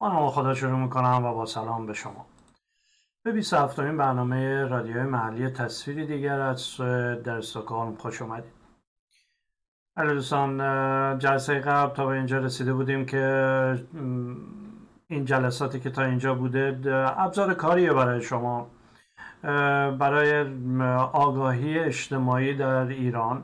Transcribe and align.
با 0.00 0.08
نام 0.08 0.28
خدا 0.28 0.54
شروع 0.54 0.78
می‌کنم 0.78 1.24
و 1.24 1.34
با 1.34 1.46
سلام 1.46 1.86
به 1.86 1.92
شما. 1.92 2.26
به 3.22 3.32
27 3.32 3.78
این 3.78 3.96
برنامه 3.96 4.64
رادیوی 4.64 5.02
محلی 5.02 5.50
تصویری 5.50 6.06
دیگر 6.06 6.40
از 6.40 6.76
در 7.24 7.36
استکهلم 7.36 7.94
خوش 7.96 8.22
اومدید. 8.22 8.52
بله 9.96 10.14
دوستان 10.14 10.58
جلسه 11.18 11.58
قبل 11.58 11.94
تا 11.94 12.06
به 12.06 12.12
اینجا 12.12 12.38
رسیده 12.38 12.74
بودیم 12.74 13.06
که 13.06 13.84
این 15.06 15.24
جلساتی 15.24 15.80
که 15.80 15.90
تا 15.90 16.02
اینجا 16.02 16.34
بوده 16.34 16.80
ابزار 17.16 17.54
کاریه 17.54 17.92
برای 17.92 18.22
شما. 18.22 18.70
برای 19.98 20.60
آگاهی 21.12 21.78
اجتماعی 21.78 22.56
در 22.56 22.86
ایران 22.86 23.42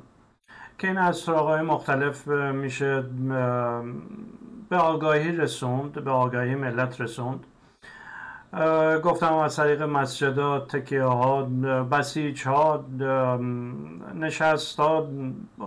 که 0.79 0.88
این 0.88 0.98
از 0.98 1.29
مختلف 1.29 2.29
میشه 2.29 3.04
به 4.69 4.77
آگاهی 4.77 5.33
رسوند 5.33 5.93
به 6.05 6.11
آگاهی 6.11 6.55
ملت 6.55 7.01
رسوند. 7.01 7.46
گفتم 9.05 9.34
از 9.34 9.57
طریق 9.57 9.83
مسجد 9.83 10.59
تکیه 10.59 11.02
ها 11.02 11.43
بسیج 11.91 12.43
ها 12.43 12.84
نشست 14.15 14.80
ها 14.80 15.09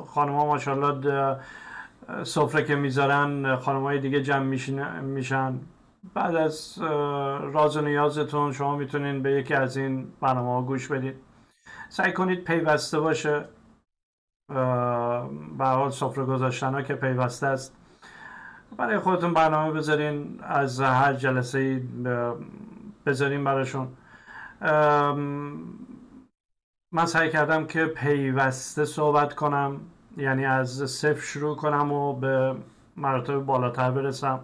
خانم 0.08 0.36
ها 0.36 0.46
ماشاءالله 0.46 1.38
سفره 2.24 2.64
که 2.64 2.76
می‌ذارن 2.76 3.56
خانم 3.56 3.84
های 3.84 4.00
دیگه 4.00 4.22
جمع 4.22 4.46
میشن 5.02 5.60
بعد 6.14 6.36
از 6.36 6.78
راز 7.54 7.78
و 7.78 7.82
نیازتون 7.82 8.52
شما 8.52 8.76
می‌تونین 8.76 9.24
به 9.24 9.32
یکی 9.32 9.54
از 9.54 9.78
این 9.78 10.08
برنامه 10.22 10.50
ها 10.50 10.62
گوش 10.62 10.88
بدید 10.88 11.16
سعی 11.90 12.14
کنید 12.14 12.44
پیوسته 12.44 13.00
باشه. 13.00 13.46
به 15.58 15.66
حال 15.66 15.90
سفره 15.90 16.26
گذاشتن 16.26 16.74
ها 16.74 16.82
که 16.82 16.96
پیوسته 16.96 17.48
است. 17.48 17.79
برای 18.78 19.00
خودتون 19.00 19.34
برنامه 19.34 19.72
بذارین 19.72 20.40
از 20.44 20.82
هر 20.82 21.14
جلسه 21.14 21.82
بذارین 23.06 23.44
براشون. 23.44 23.88
من 26.92 27.06
سعی 27.06 27.30
کردم 27.30 27.66
که 27.66 27.86
پیوسته 27.86 28.86
صحبت 28.86 29.34
کنم 29.34 29.80
یعنی 30.18 30.46
از 30.46 30.70
صفر 30.70 31.22
شروع 31.22 31.56
کنم 31.56 31.92
و 31.92 32.14
به 32.14 32.56
مراتب 32.98 33.40
بالاتر 33.40 33.92
برسم. 33.92 34.40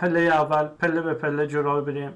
پله 0.00 0.20
اول 0.20 0.66
پله 0.66 1.00
به 1.00 1.14
پله 1.14 1.46
جلو 1.46 1.82
بریم. 1.82 2.12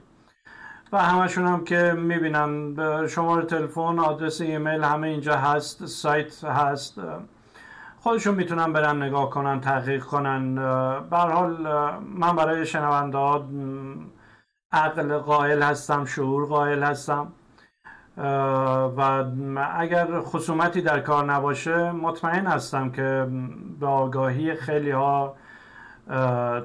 و 0.92 0.98
همشون 0.98 1.46
هم 1.46 1.64
که 1.64 1.92
می‌بینم 1.96 2.76
شماره 3.06 3.46
تلفن 3.46 3.98
آدرس 3.98 4.40
ایمیل 4.40 4.84
همه 4.84 5.08
اینجا 5.08 5.36
هست 5.36 5.86
سایت 5.86 6.44
هست. 6.44 7.00
خودشون 8.02 8.34
می‌تونن 8.34 8.72
برن 8.72 9.02
نگاه 9.02 9.30
کنن 9.30 9.60
تحقیق 9.60 10.04
کنن. 10.04 10.54
به 11.10 11.16
حال 11.16 11.56
من 12.00 12.36
برای 12.36 12.66
شنونده 12.66 13.18
ها 13.18 13.44
عقل 14.72 15.18
قائل 15.18 15.62
هستم 15.62 16.04
شعور 16.04 16.46
قائل 16.46 16.82
هستم. 16.82 17.32
و 18.96 19.24
اگر 19.76 20.20
خصومتی 20.20 20.82
در 20.82 21.00
کار 21.00 21.32
نباشه 21.32 21.92
مطمئن 21.92 22.46
هستم 22.46 22.90
که 22.90 23.26
به 23.80 23.86
آگاهی 23.86 24.54
خیلی 24.54 24.90
ها 24.90 25.36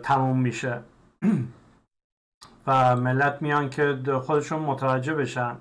تموم 0.04 0.40
میشه. 0.40 0.80
و 2.68 2.96
ملت 2.96 3.42
میان 3.42 3.70
که 3.70 4.00
خودشون 4.22 4.60
متوجه 4.60 5.14
بشن. 5.14 5.56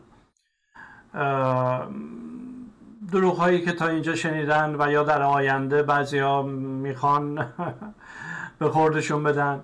دروغ 3.13 3.37
هایی 3.37 3.61
که 3.61 3.73
تا 3.73 3.87
اینجا 3.87 4.15
شنیدن 4.15 4.77
و 4.79 4.93
یا 4.93 5.03
در 5.03 5.23
آینده 5.23 5.83
بعضی 5.83 6.19
ها 6.19 6.43
می‌خوان 6.43 7.53
به 8.59 8.69
خوردشون 8.71 9.23
بدن. 9.23 9.61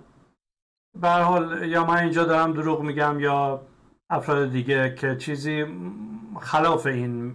به 1.00 1.08
حال 1.08 1.68
یا 1.68 1.84
من 1.86 1.96
اینجا 1.96 2.24
دارم 2.24 2.52
دروغ 2.52 2.82
میگم 2.82 3.20
یا 3.20 3.60
افراد 4.10 4.50
دیگه 4.50 4.94
که 4.94 5.16
چیزی 5.16 5.66
خلاف 6.40 6.86
این 6.86 7.34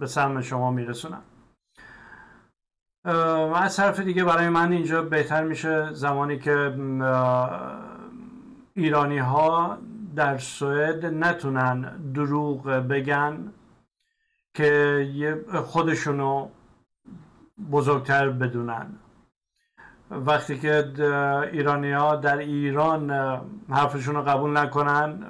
به 0.00 0.06
سهم 0.06 0.40
شما 0.40 0.70
میرسونن. 0.70 1.22
از 3.54 3.76
طرف 3.76 4.00
دیگه 4.00 4.24
برای 4.24 4.48
من 4.48 4.72
اینجا 4.72 5.02
بهتر 5.02 5.44
میشه 5.44 5.92
زمانی 5.92 6.38
که 6.38 6.74
ایرانی 8.74 9.18
ها 9.18 9.78
در 10.16 10.38
سوئد 10.38 11.06
نتونن 11.06 11.80
دروغ 12.14 12.70
بگن. 12.70 13.52
که 14.58 15.44
خودشونو 15.64 16.48
بزرگتر 17.70 18.28
بدونن. 18.28 18.86
وقتی 20.10 20.58
که 20.58 20.92
ایرانی 21.52 21.92
ها 21.92 22.16
در 22.16 22.38
ایران 22.38 23.10
حرفشون 23.70 24.14
رو 24.14 24.22
قبول 24.22 24.56
نکنن 24.56 25.26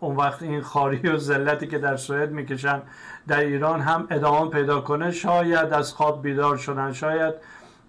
اون 0.00 0.16
وقت 0.16 0.42
این 0.42 0.62
خاری 0.62 1.08
و 1.08 1.16
ذلتی 1.16 1.66
که 1.66 1.78
در 1.78 1.96
سوئد 1.96 2.30
می‌کشن 2.30 2.82
در 3.28 3.40
ایران 3.40 3.80
هم 3.80 4.06
ادامه 4.10 4.50
پیدا 4.50 4.80
کنه 4.80 5.10
شاید 5.10 5.72
از 5.72 5.92
خواب 5.92 6.22
بیدار 6.22 6.56
شدن 6.56 6.92
شاید 6.92 7.34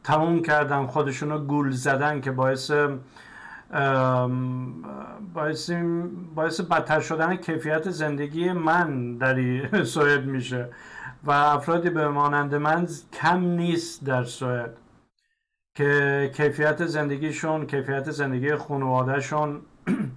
تموم 0.03 0.41
کردن 0.41 0.85
خودشونو 0.85 1.39
گول 1.39 1.71
زدن 1.71 2.21
که 2.21 2.31
باعث 2.31 2.71
باعث, 5.33 5.71
باعث 6.35 6.61
بدتر 6.61 6.99
شدن 6.99 7.35
کیفیت 7.35 7.89
زندگی 7.89 8.51
من 8.51 9.17
در 9.17 9.37
سوئد 9.93 10.25
میشه 10.25 10.69
و 11.23 11.31
افرادی 11.31 11.89
به 11.89 12.07
مانند 12.07 12.55
من 12.55 12.87
کم 13.13 13.39
نیست 13.39 14.05
در 14.05 14.23
سوئد 14.23 14.77
که 15.75 16.31
کیفیت 16.35 16.85
زندگیشون 16.85 17.65
کیفیت 17.65 18.11
زندگی 18.11 18.55
خانوادهشون 18.55 19.61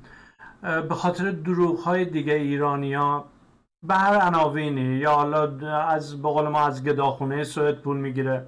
به 0.89 0.95
خاطر 0.95 1.31
دروغ 1.31 1.79
های 1.79 2.05
دیگه 2.05 2.33
ایرانیا 2.33 3.25
به 3.83 3.95
هر 3.95 4.27
عناوینی 4.27 4.81
یا 4.97 5.13
حالا 5.13 5.69
از 5.87 6.23
بقول 6.23 6.49
ما 6.49 6.67
از 6.67 6.85
گداخونه 6.85 7.45
سوئد 7.45 7.81
پول 7.83 7.97
می‌گیره. 7.97 8.47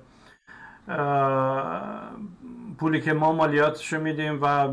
پولی 2.80 3.00
که 3.00 3.12
ما 3.12 3.32
مالیاتشو 3.32 4.00
میدیم 4.00 4.38
و 4.42 4.68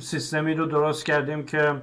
سیستمی 0.00 0.54
رو 0.54 0.66
درست 0.66 1.06
کردیم 1.06 1.44
که 1.44 1.82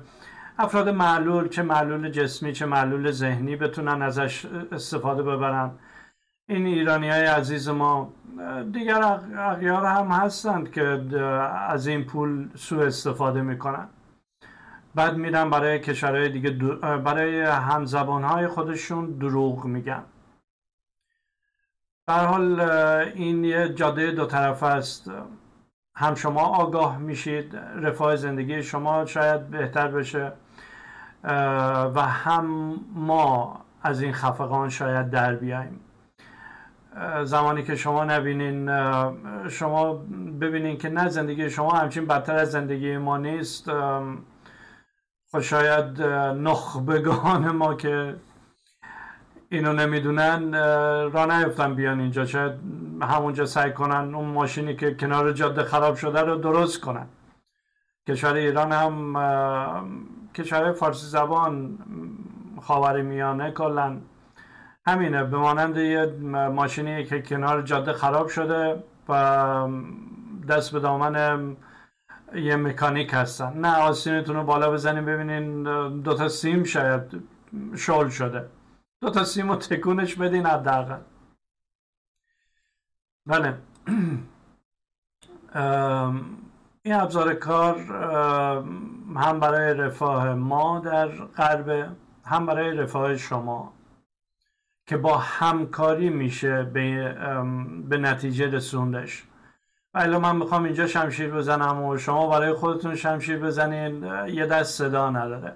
افراد 0.59 0.90
معلول 0.90 1.47
چه 1.47 1.63
معلول 1.63 2.09
جسمی 2.09 2.53
چه 2.53 2.66
معلول 2.66 3.12
ذهنی 3.12 3.56
بتونن 3.56 4.02
ازش 4.02 4.46
استفاده 4.72 5.24
ببرن. 5.24 5.72
این 6.50 6.66
ایرانی 6.66 7.09
های 7.09 7.25
عزیز 7.25 7.69
ما 7.69 8.14
دیگر 8.72 9.19
اغیار 9.38 9.85
هم 9.85 10.08
هستند 10.08 10.72
که 10.72 11.02
از 11.69 11.88
این 11.88 12.03
پول 12.03 12.50
سوء 12.56 12.85
استفاده 12.85 13.41
می‌کنن. 13.41 13.88
بعد 14.96 15.18
میرن 15.18 15.50
برای 15.50 15.80
کشورهای 15.80 16.30
دیگه 16.30 16.50
برای 16.80 17.41
همزبان 17.41 18.24
های 18.24 18.47
خودشون 18.47 19.06
دروغ 19.12 19.66
میگن. 19.66 20.03
در 22.08 22.26
حال 22.26 22.60
این 23.16 23.44
یه 23.44 23.70
جاده 23.70 24.12
دو 24.12 24.26
طرف 24.26 24.64
است. 24.64 25.12
هم 25.98 26.16
شما 26.16 26.42
آگاه 26.42 26.98
میشید 26.98 27.56
رفاه 27.76 28.16
زندگی 28.16 28.64
شما 28.64 29.06
شاید 29.06 29.50
بهتر 29.50 29.88
بشه 29.88 30.32
و 31.96 32.02
هم 32.02 32.76
ما 32.94 33.60
از 33.82 34.02
این 34.02 34.14
خفقان 34.14 34.70
شاید 34.70 35.10
در 35.10 35.36
بیاییم. 35.36 35.80
زمانی 37.24 37.64
که 37.64 37.76
شما 37.76 38.04
نبینین 38.04 38.70
شما 39.50 39.94
ببینین 40.42 40.78
که 40.78 40.90
نه 40.90 41.10
زندگی 41.10 41.50
شما 41.50 41.72
همچین 41.72 42.06
بدتر 42.06 42.36
از 42.36 42.52
زندگی 42.52 42.98
ما 42.98 43.18
نیست. 43.18 43.72
خب 45.32 45.40
شاید 45.40 46.02
نخبگان 46.42 47.52
ما 47.52 47.74
که 47.74 48.16
اینو 49.56 49.74
نمی‌دونن 49.74 50.54
را 51.12 51.26
نیفتن 51.26 51.76
بیان 51.76 52.00
اینجا. 52.00 52.26
شاید 52.26 52.54
همونجا 53.02 53.46
سعی 53.46 53.74
کنن 53.74 54.16
اون 54.16 54.30
ماشینی 54.30 54.76
که 54.76 54.94
کنار 54.94 55.32
جاده 55.32 55.64
خراب 55.64 55.96
شده 55.96 56.22
رو 56.22 56.36
درست 56.36 56.82
کنن. 56.82 57.08
کشور 58.10 58.34
ایران 58.34 58.72
هم 58.72 59.14
کشور 60.35 60.72
فارسی 60.72 61.08
زبان 61.08 61.78
خاور 62.62 63.02
میانه 63.02 63.52
کلا 63.52 63.97
همینه. 64.88 65.24
به 65.24 65.38
مانند 65.38 65.78
یه 65.78 66.06
ماشینی 66.50 67.03
که 67.03 67.22
کنار 67.22 67.62
جاده 67.62 67.94
خراب 67.94 68.28
شده 68.28 68.84
و 69.09 69.68
دست 70.50 70.72
به 70.72 70.79
دامن 70.79 71.56
یه 72.35 72.56
مکانیک 72.56 73.12
هستن. 73.14 73.53
نه 73.53 73.78
آسینتون 73.78 74.35
رو 74.35 74.44
بالا 74.44 74.72
بزنیم 74.72 75.06
ببینین 75.06 75.64
دوتا 76.02 76.28
سیم 76.28 76.64
شاید 76.64 77.02
شل 77.76 78.09
شده. 78.09 78.46
دو 79.05 79.11
تا 79.11 79.23
سیم 79.23 79.49
رو 79.49 79.55
تکونش 79.55 80.16
بدین 80.16 80.46
حداقل. 80.46 80.99
بله. 83.25 83.57
این 86.84 86.93
ابزار 86.93 87.34
کار 87.34 87.78
هم 89.16 89.40
برای 89.40 89.73
رفاه 89.73 90.34
ما 90.34 90.79
در 90.79 91.07
غرب 91.07 91.96
هم 92.25 92.46
برای 92.46 92.78
رفاه 92.78 93.17
شما 93.17 93.73
که 94.85 94.97
با 94.97 95.17
همکاری 95.17 96.09
میشه 96.09 96.63
به, 96.63 97.13
به 97.90 97.97
نتیجه 97.97 98.47
رسوندش. 98.47 99.23
ولی 99.93 100.17
من 100.17 100.35
می‌خوام 100.35 100.63
اینجا 100.63 100.87
شمشیر 100.87 101.31
بزنم 101.31 101.84
و 101.84 101.97
شما 101.97 102.29
برای 102.29 102.53
خودتون 102.53 102.96
شمشیر 102.96 103.40
بزنین 103.40 104.03
یه 104.28 104.46
دست 104.46 104.78
صدا 104.78 105.09
نداره. 105.09 105.55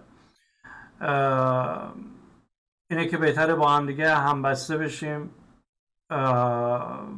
اینه 2.89 3.07
که 3.07 3.18
بهتره 3.18 3.56
با 3.56 3.69
هم 3.69 3.86
دیگه 3.86 4.15
همبسته 4.15 4.77
بشیم. 4.77 5.30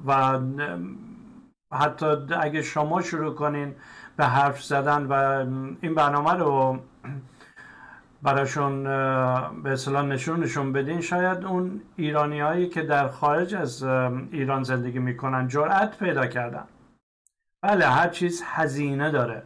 و 0.06 0.40
حتی 1.74 2.06
اگه 2.42 2.62
شما 2.62 3.02
شروع 3.02 3.36
کنین 3.36 3.76
به 4.18 4.26
حرف 4.26 4.64
زدن 4.64 5.06
و 5.06 5.14
این 5.82 5.96
برنامه 5.96 6.34
رو 6.34 6.80
براشون 8.22 8.84
به 9.64 9.72
اصطلاح 9.72 10.06
نشونشون 10.06 10.74
بدین 10.74 11.02
شاید 11.02 11.46
اون 11.46 11.82
ایرانی 11.96 12.40
هایی 12.40 12.70
که 12.70 12.82
در 12.82 13.08
خارج 13.08 13.56
از 13.56 13.84
ایران 14.32 14.64
زندگی 14.64 15.00
می‌کنن 15.00 15.48
جرأت 15.48 15.98
پیدا 15.98 16.28
کردن. 16.28 16.68
بله 17.62 17.86
هر 17.86 18.10
چیز 18.10 18.44
هزینه 18.46 19.12
داره. 19.12 19.44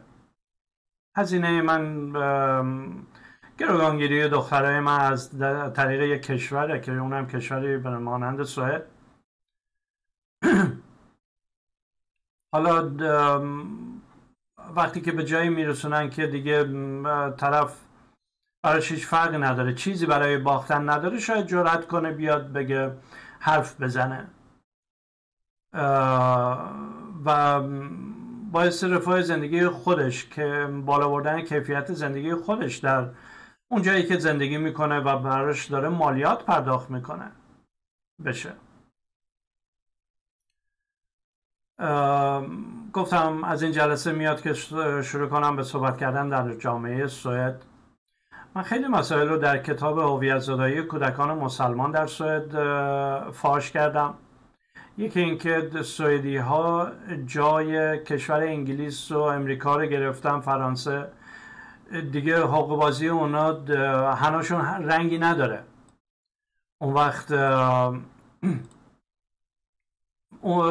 هزینه 1.18 1.62
من 1.62 2.14
گروگانگیری 3.60 4.30
دخترای 4.30 4.80
من 4.80 5.00
از 5.00 5.40
طریق 5.74 6.02
یک 6.02 6.22
کشوره 6.22 6.80
که 6.80 6.92
اونم 6.92 7.28
کشوری 7.28 7.78
به 7.78 7.90
مانند 7.90 8.44
سوئد. 8.44 8.86
حالا 12.52 12.92
وقتی 14.76 15.02
که 15.02 15.12
به 15.12 15.26
جایی 15.26 15.50
میرسونن 15.50 16.10
که 16.10 16.28
دیگه 16.28 16.64
طرف 17.32 17.82
براش 18.64 18.92
هیچ 18.92 19.06
فرقی 19.06 19.38
نداره 19.38 19.74
چیزی 19.74 20.06
برای 20.06 20.38
باختن 20.38 20.90
نداره 20.90 21.20
شاید 21.20 21.48
جرأت 21.48 21.88
کنه 21.88 22.12
بیاد 22.12 22.54
بگه 22.54 22.92
حرف 23.40 23.82
بزنه. 23.82 24.28
و 27.26 27.62
باعث 28.52 28.84
رفاه 28.84 29.22
زندگی 29.22 29.68
خودش 29.68 30.30
که 30.30 30.70
بالا 30.86 31.10
بردن 31.10 31.42
کیفیت 31.42 31.94
زندگی 31.94 32.36
خودش 32.36 32.78
در 32.78 33.10
اون 33.68 33.82
جایی 33.82 34.04
که 34.04 34.18
زندگی 34.18 34.58
می‌کنه 34.58 35.00
و 35.00 35.20
براش 35.20 35.66
داره 35.66 35.90
مالیات 35.90 36.46
پرداخت 36.46 36.90
می‌کنه. 36.92 37.32
بشه. 38.26 38.54
گفتم 42.94 43.44
از 43.44 43.64
این 43.64 43.72
جلسه 43.72 44.12
میاد 44.12 44.42
که 44.42 44.54
شروع 45.04 45.28
کنم 45.28 45.56
به 45.56 45.64
صحبت 45.64 45.98
کردن 45.98 46.30
در 46.30 46.54
جامعه 46.54 47.08
سوئد. 47.08 47.66
من 48.56 48.62
خیلی 48.62 48.88
مسائل 48.88 49.28
رو 49.28 49.38
در 49.38 49.58
کتاب 49.58 50.00
هویت 50.00 50.40
زدایی 50.40 50.84
کودکان 50.84 51.38
مسلمان 51.38 51.92
در 51.92 52.08
سوئد 52.08 52.52
فاش 53.32 53.72
کردم. 53.72 54.14
یکی 54.98 55.20
اینکه 55.20 55.70
سوئدی 55.84 56.38
ها 56.38 56.92
جای 57.26 58.04
کشور 58.04 58.42
انگلیس 58.44 59.12
و 59.12 59.20
امریکا 59.20 59.76
رو 59.76 59.86
گرفتن 59.86 60.40
فرانسه. 60.40 61.08
دیگه 61.92 62.40
حقوق 62.40 62.80
بازی 62.80 63.08
اونا 63.08 63.54
هنوشون 64.14 64.62
رنگی 64.62 65.18
نداره. 65.18 65.64
اون 66.82 66.94
وقت 66.94 67.28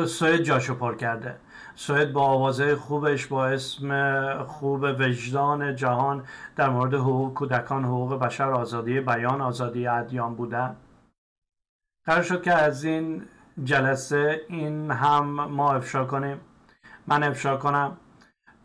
سوئد 0.07 0.43
جاشو 0.43 0.75
پر 0.75 0.95
کرده. 0.95 1.37
سوئد 1.75 2.13
با 2.13 2.23
آوازه 2.23 2.77
خوبش 2.77 3.27
با 3.27 3.47
اسم 3.47 4.45
خوب 4.45 4.83
وجدان 4.83 5.77
جهان 5.77 6.25
در 6.57 6.69
مورد 6.69 6.95
حقوق 6.95 7.35
کودکان 7.35 7.85
حقوق 7.85 8.15
بشر 8.15 8.51
آزادی 8.51 9.01
بیان 9.01 9.41
آزادی 9.41 9.87
ادیان 9.87 10.35
بودن. 10.35 10.77
قرار 12.05 12.23
شد 12.23 12.43
که 12.43 12.53
از 12.53 12.85
این 12.85 13.23
جلسه 13.65 14.41
این 14.49 14.91
هم 14.91 15.31
ما 15.31 15.73
افشا 15.73 16.05
کنیم. 16.05 16.41
من 17.07 17.23
افشا 17.23 17.57
کنم 17.57 17.97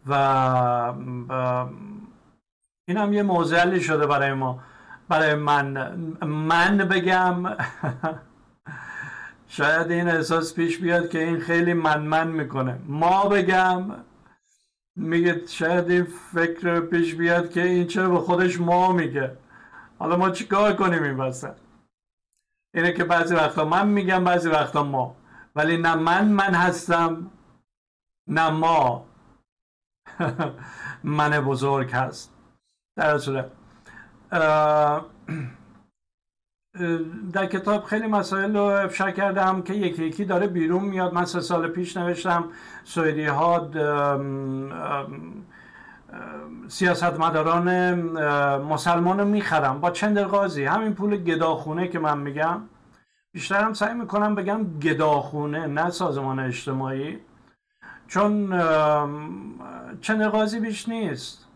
و 0.07 0.93
این 2.89 2.97
هم 2.97 3.13
یه 3.13 3.24
موزلی 3.24 3.81
شده 3.81 4.07
برای 4.07 4.33
ما. 4.33 4.59
برای 5.09 5.36
من. 5.36 5.95
من 6.25 6.77
بگم. 6.77 7.44
شاید 9.47 9.91
این 9.91 10.07
احساس 10.07 10.53
پیش 10.53 10.77
بیاد 10.77 11.09
که 11.09 11.24
این 11.24 11.39
خیلی 11.39 11.74
من 11.74 12.01
من 12.01 12.27
می‌کنه. 12.27 12.80
ما 12.86 13.30
بگم. 13.30 13.91
میگه 14.95 15.41
شاید 15.47 15.89
این 15.91 16.07
فکر 16.33 16.80
پیش 16.80 17.15
بیاد 17.15 17.50
که 17.51 17.63
این 17.63 17.88
چرا 17.88 18.09
به 18.09 18.19
خودش 18.19 18.59
ما 18.59 18.92
میگه. 18.92 19.38
حالا 20.00 20.15
ما 20.15 20.30
چیکار 20.30 20.74
کنیم 20.75 21.03
این 21.03 21.18
وسط؟ 21.18 21.56
اینه 22.74 22.92
که 22.92 23.03
بعضی 23.03 23.35
وقتا 23.35 23.65
من 23.65 23.88
میگم 23.88 24.24
بعضی 24.24 24.50
وقتا 24.50 24.83
ما. 24.83 25.15
ولی 25.56 25.77
نه 25.77 25.95
من 25.95 26.27
من 26.27 26.53
هستم 26.53 27.31
نه 28.27 28.50
ما. 28.50 29.06
من 31.03 31.30
بزرگ 31.42 31.92
هست. 31.92 32.38
در 32.99 33.17
صورت. 33.17 33.51
در 37.33 37.45
کتاب 37.45 37.83
خیلی 37.83 38.07
مسائل 38.07 38.55
رو 38.55 38.63
افشا 38.63 39.11
کردم 39.11 39.61
که 39.61 39.73
یکی 39.73 40.05
یکی 40.05 40.25
داره 40.25 40.47
بیرون 40.47 40.83
میاد. 40.85 41.13
من 41.13 41.25
سه 41.25 41.39
سال 41.39 41.67
پیش 41.67 41.97
نوشتم 41.97 42.43
سویدی 42.83 43.25
ها 43.25 43.71
سیاستمداران 46.67 47.93
مسلمان 48.61 49.19
رو 49.19 49.25
می‌خرم 49.25 49.81
با 49.81 49.91
چند 49.91 50.19
قاضی. 50.19 50.65
همین 50.65 50.93
پول 50.93 51.17
گداخونه 51.17 51.87
که 51.87 51.99
من 51.99 52.17
میگم. 52.17 52.61
بیشترم 53.31 53.73
سعی 53.73 53.93
می‌کنم 53.93 54.35
بگم 54.35 54.79
گداخونه 54.79 55.67
نه 55.67 55.89
سازمان 55.89 56.39
اجتماعی. 56.39 57.19
چون 58.07 58.49
چند 60.01 60.23
قاضی 60.23 60.59
بیش 60.59 60.89
نیست. 60.89 61.48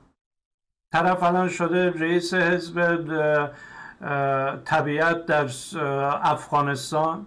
طرف 0.94 1.24
الان 1.24 1.50
شده 1.50 1.90
رئیس 1.90 2.34
حزب 2.34 2.78
طبیعت 4.66 5.26
در 5.26 5.50
افغانستان. 6.24 7.26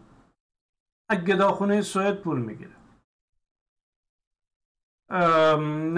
از 1.09 1.19
گداخونه 1.19 1.83
سوئد 1.83 2.15
پول 2.15 2.39
می‌گیره. 2.41 2.77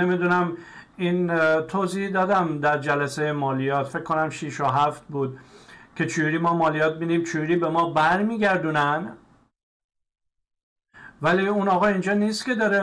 نمی‌دونم 0.00 0.56
این 0.96 1.36
توضیح 1.60 2.10
دادم 2.10 2.60
در 2.60 2.78
جلسه 2.78 3.32
مالیات. 3.32 3.88
فکر 3.88 4.02
کنم 4.02 4.30
6 4.30 4.60
و 4.60 4.64
7 4.64 5.04
بود 5.08 5.40
که 5.96 6.06
چوری 6.06 6.38
ما 6.38 6.54
مالیات 6.54 6.98
بینیم 6.98 7.24
چوری 7.24 7.56
به 7.56 7.68
ما 7.68 7.90
برمیگردونن. 7.90 9.16
ولی 11.22 11.48
اون 11.48 11.68
آقا 11.68 11.86
اینجا 11.86 12.12
نیست 12.12 12.44
که 12.44 12.54
داره 12.54 12.80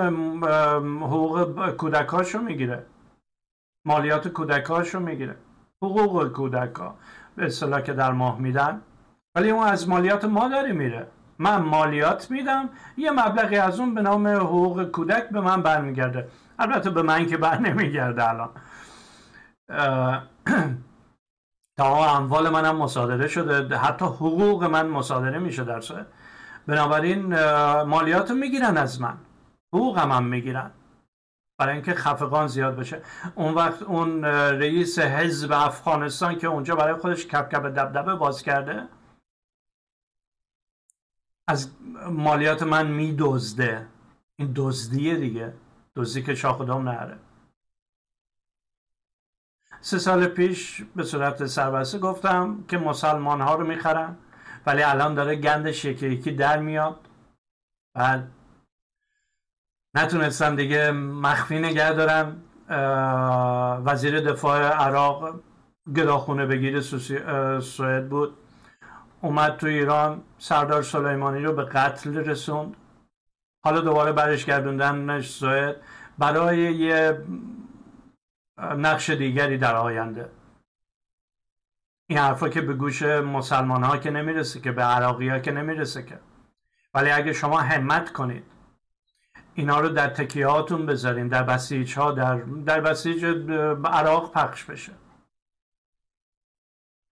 حقوق 1.01 1.71
کودکاشو 1.71 2.39
می‌گیره. 2.39 2.85
مالیات 3.85 4.27
کودکاشو 4.27 4.99
می‌گیره. 4.99 5.35
حقوق 5.81 6.31
کودکا. 6.31 6.95
به 7.35 7.45
اصطلاح 7.45 7.81
که 7.81 7.94
در 7.94 8.11
ماه 8.11 8.39
میدن. 8.39 8.81
ولی 9.35 9.49
اون 9.49 9.68
از 9.68 9.89
مالیات 9.89 10.25
ما 10.25 10.47
داره 10.47 10.71
میره. 10.71 11.07
من 11.39 11.57
مالیات 11.57 12.31
میدم 12.31 12.69
یه 12.97 13.11
مبلغی 13.11 13.57
از 13.57 13.80
اون 13.80 13.94
به 13.94 14.01
نام 14.01 14.27
حقوق 14.27 14.83
کودک 14.83 15.30
به 15.30 15.42
من 15.42 15.61
برمیگرده. 15.61 16.27
البته 16.59 16.89
به 16.89 17.01
من 17.01 17.25
که 17.25 17.37
بر 17.37 17.57
نمیگرده 17.57 18.30
الان. 18.30 18.49
تا 21.77 22.18
اموال 22.18 22.49
منم 22.49 22.75
مصادره 22.75 23.27
شده. 23.27 23.77
حتی 23.77 24.06
حقوق 24.06 24.63
من 24.63 24.87
مصادره 24.87 25.39
میشه 25.39 25.63
در 25.63 25.81
بنابراین 26.68 27.35
مالیات 27.83 28.31
می‌گیرن 28.31 28.77
از 28.77 29.01
من. 29.01 29.18
حقوقم 29.73 30.11
هم 30.11 30.23
می‌گیرن. 30.23 30.71
برای 31.57 31.74
اینکه 31.74 31.94
خفقان 31.94 32.47
زیاد 32.47 32.76
بشه 32.76 33.02
اون 33.35 33.54
وقت 33.54 33.81
اون 33.81 34.26
رئیس 34.26 35.00
حزب 35.00 35.52
افغانستان 35.52 36.35
که 36.35 36.47
اونجا 36.47 36.76
برای 36.76 36.94
خودش 36.94 37.28
کپ 37.28 37.50
کپ 37.50 37.66
دبدبه 37.66 38.16
باز 38.16 38.44
کرده 38.44 38.88
از 41.47 41.71
مالیات 42.09 42.64
من 42.64 42.88
میدزده. 42.88 43.88
این 44.35 44.52
دزدیه 44.56 45.16
دیگه. 45.16 45.54
دزدی 45.95 46.24
که 46.24 46.35
شاخ 46.35 46.62
دام 46.62 46.90
نهره. 46.90 47.18
سه 49.81 49.97
سال 49.97 50.28
پیش 50.28 50.83
به 50.95 51.04
صورت 51.04 51.45
سربسته 51.45 52.00
گفتم 52.00 52.64
که 52.68 52.78
مسلمان 52.78 53.42
ها 53.42 53.56
رو 53.56 53.68
می‌خرن 53.68 54.18
ولی 54.66 54.83
الان 54.83 55.14
داره 55.14 55.35
گندش 55.35 55.85
یکی 55.85 56.07
یکی 56.07 56.31
در 56.31 56.59
میاد. 56.59 57.00
بعد 57.94 58.31
نتونستن 59.95 60.56
دیگه 60.56 60.92
مخفی 60.92 61.59
نگه 61.59 61.94
دارن 61.94 62.35
وزیر 63.85 64.19
دفاع 64.19 64.61
عراق 64.61 65.40
گداخونه 65.95 66.45
بگیر 66.45 66.81
سوئد 67.61 68.09
بود. 68.09 68.37
اومد 69.21 69.57
تو 69.57 69.68
ایران. 69.68 70.23
سردار 70.37 70.81
سلیمانی 70.81 71.44
رو 71.44 71.54
به 71.54 71.64
قتل 71.64 72.16
رسوند. 72.16 72.75
حالا 73.64 73.81
دوباره 73.81 74.11
برش 74.11 74.45
گردوندنش 74.45 75.30
سوئد. 75.30 75.75
برای 76.18 76.57
یه 76.57 77.21
نقش 78.57 79.09
دیگری 79.09 79.57
در 79.57 79.75
آینده. 79.75 80.30
این 82.07 82.19
حرفا 82.19 82.49
که 82.49 82.61
به 82.61 82.73
گوش 82.73 83.02
مسلمان 83.04 83.83
ها 83.83 83.97
که 83.97 84.11
نمی‌رسه 84.11 84.59
که 84.59 84.71
به 84.71 84.83
عراقی 84.83 85.30
ها 85.30 85.40
که 85.40 85.52
نمی‌رسه 85.52 86.04
که. 86.04 86.19
ولی 86.94 87.11
اگه 87.11 87.33
شما 87.33 87.59
همت 87.59 88.14
کنید 88.14 88.55
اینا 89.56 89.80
رو 89.80 89.90
در 89.90 90.07
تکیه 90.07 90.47
هاتون 90.47 90.85
بذارین 90.85 91.28
در 91.28 91.44
بسیج 91.44 91.97
ها 91.97 92.12
در, 92.12 92.35
در 92.35 92.81
بسیج 92.81 93.26
عراق 93.85 94.31
پخش 94.31 94.64
بشه. 94.64 94.92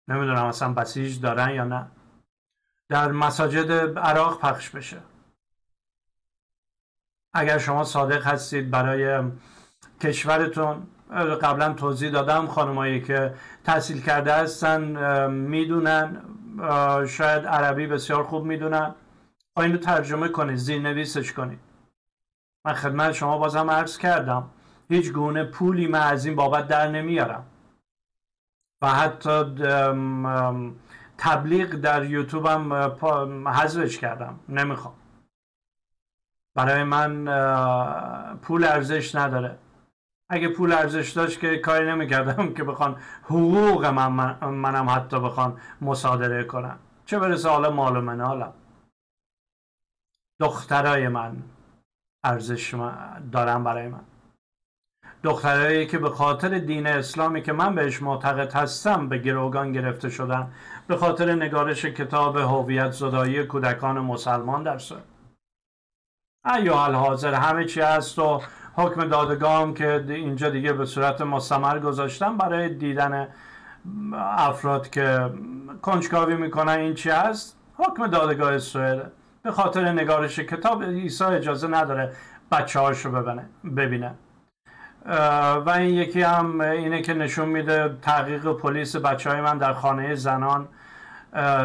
نمی‌دونم 0.08 0.46
اصلا 0.46 0.74
بسیج 0.74 1.22
دارن 1.22 1.50
یا 1.50 1.64
نه. 1.64 1.88
در 2.90 3.12
مساجد 3.12 4.00
عراق 4.00 4.40
پخش 4.40 4.70
بشه. 4.70 4.98
اگر 7.34 7.58
شما 7.58 7.84
صادق 7.84 8.28
هستید 8.28 8.72
برای 8.72 9.32
کشورتون 10.02 10.88
قبلا 11.42 11.74
توضیح 11.74 12.12
دادم 12.12 12.48
خانمایی 12.48 13.02
که 13.02 13.34
تحصیل 13.64 14.02
کرده 14.02 14.34
هستن 14.34 14.82
می‌دونن 15.32 16.22
شاید 17.08 17.46
عربی 17.46 17.88
بسیار 17.88 18.24
خوب 18.24 18.46
می‌دونن. 18.46 18.96
اینو 19.58 19.78
ترجمه 19.78 20.30
کنید 20.30 20.56
زیر 20.56 20.82
نویسش 20.82 21.34
کنید. 21.34 21.60
من 22.65 22.74
خدمت 22.74 23.12
شما 23.12 23.38
بازم 23.38 23.70
عرض 23.70 23.98
کردم. 23.98 24.50
هیچ 24.89 25.12
گونه 25.12 25.43
پولی 25.43 25.88
من 25.88 26.01
از 26.01 26.25
این 26.25 26.36
بابت 26.36 26.67
در 26.67 26.88
نمیارم. 26.88 27.46
و 28.82 28.88
حتی 28.88 29.43
تبلیغ 31.17 31.70
در 31.70 32.05
یوتیوب 32.05 32.46
هم 32.46 32.74
حذفش 33.48 33.98
کردم. 33.98 34.39
نمی‌خوام. 34.50 34.93
برای 36.55 36.84
من 36.84 37.25
پول 38.36 38.63
ارزش 38.63 39.15
نداره. 39.15 39.58
اگه 40.29 40.48
پول 40.48 40.74
ارزش 40.74 41.12
داشت 41.12 41.39
که 41.39 41.58
کاری 41.58 41.91
نمی‌کردم 41.91 42.53
که 42.53 42.63
بخوان 42.63 43.01
حقوق 43.24 43.86
من 43.86 44.08
منم 44.48 44.89
حتی 44.89 45.20
بخوان 45.20 45.62
مصادره 45.82 46.43
کنم 46.43 46.79
چه 47.05 47.20
برسه 47.20 47.50
حالا 47.50 47.72
مال 47.72 47.98
و 47.98 48.01
منالم. 48.01 48.53
دخترای 50.39 51.08
من. 51.08 51.43
ارزش 52.24 52.75
دارم 53.32 53.63
برای 53.63 53.88
من. 53.88 54.03
دخترایی 55.24 55.88
که 55.88 55.98
به 55.98 56.10
خاطر 56.10 56.58
دین 56.60 56.88
اسلامی 56.88 57.42
که 57.42 57.53
من 57.53 57.75
بهش 57.75 58.01
معتقد 58.01 58.53
هستم 58.53 59.10
به 59.10 59.18
گروگان 59.18 59.72
گرفته 59.72 60.10
شدن 60.10 60.51
به 60.88 60.98
خاطر 60.98 61.36
نگارش 61.36 61.86
کتاب 61.86 62.38
هویت 62.38 62.92
زدایی 62.92 63.44
کودکان 63.44 64.00
مسلمان 64.00 64.63
در 64.63 64.77
سوئد 64.77 65.03
ایوه 66.46 66.75
حاضر 66.75 67.34
همه 67.34 67.65
چی 67.65 67.82
هست 67.82 68.20
و 68.20 68.42
حکم 68.75 69.08
دادگاه 69.08 69.74
که 69.74 70.06
اینجا 70.10 70.50
دیگه 70.50 70.74
به 70.74 70.86
صورت 70.86 71.22
مستمر 71.22 71.80
گذاشتم 71.80 72.38
برای 72.38 72.70
دیدن 72.70 73.27
افراد 74.38 74.89
که 74.89 75.30
کنجکاوی 75.82 76.36
می‌کنن 76.36 76.72
این 76.72 76.94
چی 76.94 77.10
هست؟ 77.10 77.58
حکم 77.77 78.08
دادگاه 78.08 78.58
سوئد. 78.58 79.12
به 79.44 79.52
خاطر 79.52 79.92
نگارش 79.92 80.40
کتاب 80.40 80.84
عیسی 80.84 81.24
اجازه 81.24 81.68
نداره 81.68 82.14
بچه 82.52 82.80
هاشو 82.80 83.12
ببینه. 83.76 84.16
و 85.66 85.70
این 85.70 85.94
یکی 85.96 86.22
هم 86.22 86.62
اینه 86.62 87.02
که 87.02 87.14
نشون 87.14 87.50
میده 87.50 87.98
تحقیق 88.02 88.54
پلیس 88.54 88.96
بچه 88.96 89.30
های 89.30 89.42
من 89.42 89.58
در 89.58 89.74
خانه 89.74 90.16
زنان 90.16 90.68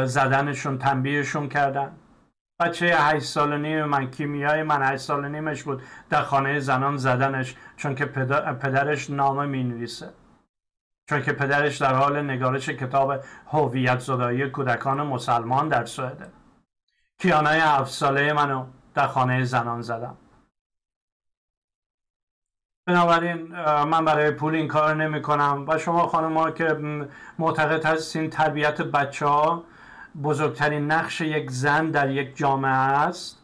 زدنشون 0.05 0.79
تنبیهشون 0.79 1.49
کردن. 1.49 1.93
بچه 2.61 2.87
هشت 2.87 3.25
سال 3.25 3.61
نیم 3.61 3.85
من 3.85 4.11
کیمیای 4.11 4.63
من 4.63 4.83
هشت 4.83 5.03
سال 5.03 5.29
نیمش 5.29 5.63
بود 5.63 5.83
در 6.11 6.23
خانه 6.23 6.61
زنان 6.61 6.97
زدنش 6.97 7.57
چون 7.77 7.95
که 7.95 8.05
پدرش 8.61 9.11
نامه 9.11 9.47
می 9.47 9.65
نویسه 9.65 10.11
چون 11.09 11.23
که 11.23 11.33
پدرش 11.33 11.77
در 11.77 11.95
حال 11.95 12.23
نگارش 12.23 12.69
کتاب 12.69 13.25
هویت 13.47 13.99
زدایی 13.99 14.51
کودکان 14.51 15.07
مسلمان 15.07 15.69
در 15.69 15.85
سوئده. 15.85 16.38
کیانای 17.21 17.59
هفت 17.59 17.93
ساله 17.93 18.33
منو 18.33 18.67
در 18.95 19.07
خانه 19.07 19.45
زنان 19.45 19.83
زدم. 19.83 20.17
بنابراین 22.87 23.43
من 23.85 24.05
برای 24.05 24.31
پول 24.31 24.55
این 24.55 24.69
کار 24.69 24.95
نمی 24.95 25.23
کنم 25.23 25.65
و 25.69 25.79
شما 25.79 26.07
خانم 26.07 26.39
ها 26.39 26.51
که 26.51 26.65
معتقد 27.39 27.85
هستین 27.87 28.31
تربیت 28.31 28.83
بچه 28.83 29.27
ها 29.27 29.65
بزرگترین 30.23 30.93
نقش 30.93 31.21
یک 31.21 31.51
زن 31.51 31.91
در 31.91 32.11
یک 32.11 32.37
جامعه 32.37 32.71
است. 32.71 33.39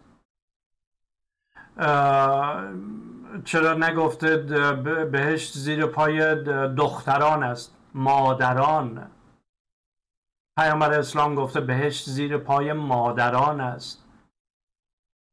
چرا 3.44 3.74
نگفته 3.74 4.36
بهشت 5.12 5.54
زیر 5.54 5.86
پای 5.86 6.34
دختران 6.74 7.42
است 7.42 7.76
مادران. 7.94 9.10
پیامبر 10.58 10.92
اسلام 10.92 11.34
گفته 11.34 11.60
بهشت 11.60 12.10
زیر 12.10 12.38
پای 12.38 12.72
مادران 12.72 13.60
است. 13.60 14.04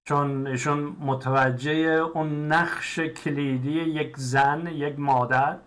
چون 0.08 0.48
ایشون 0.48 0.96
متوجه 1.00 1.72
اون 2.14 2.48
نقش 2.48 3.00
کلیدی 3.00 3.72
یک 3.72 4.18
زن 4.18 4.68
یک 4.68 5.00
مادر 5.00 5.58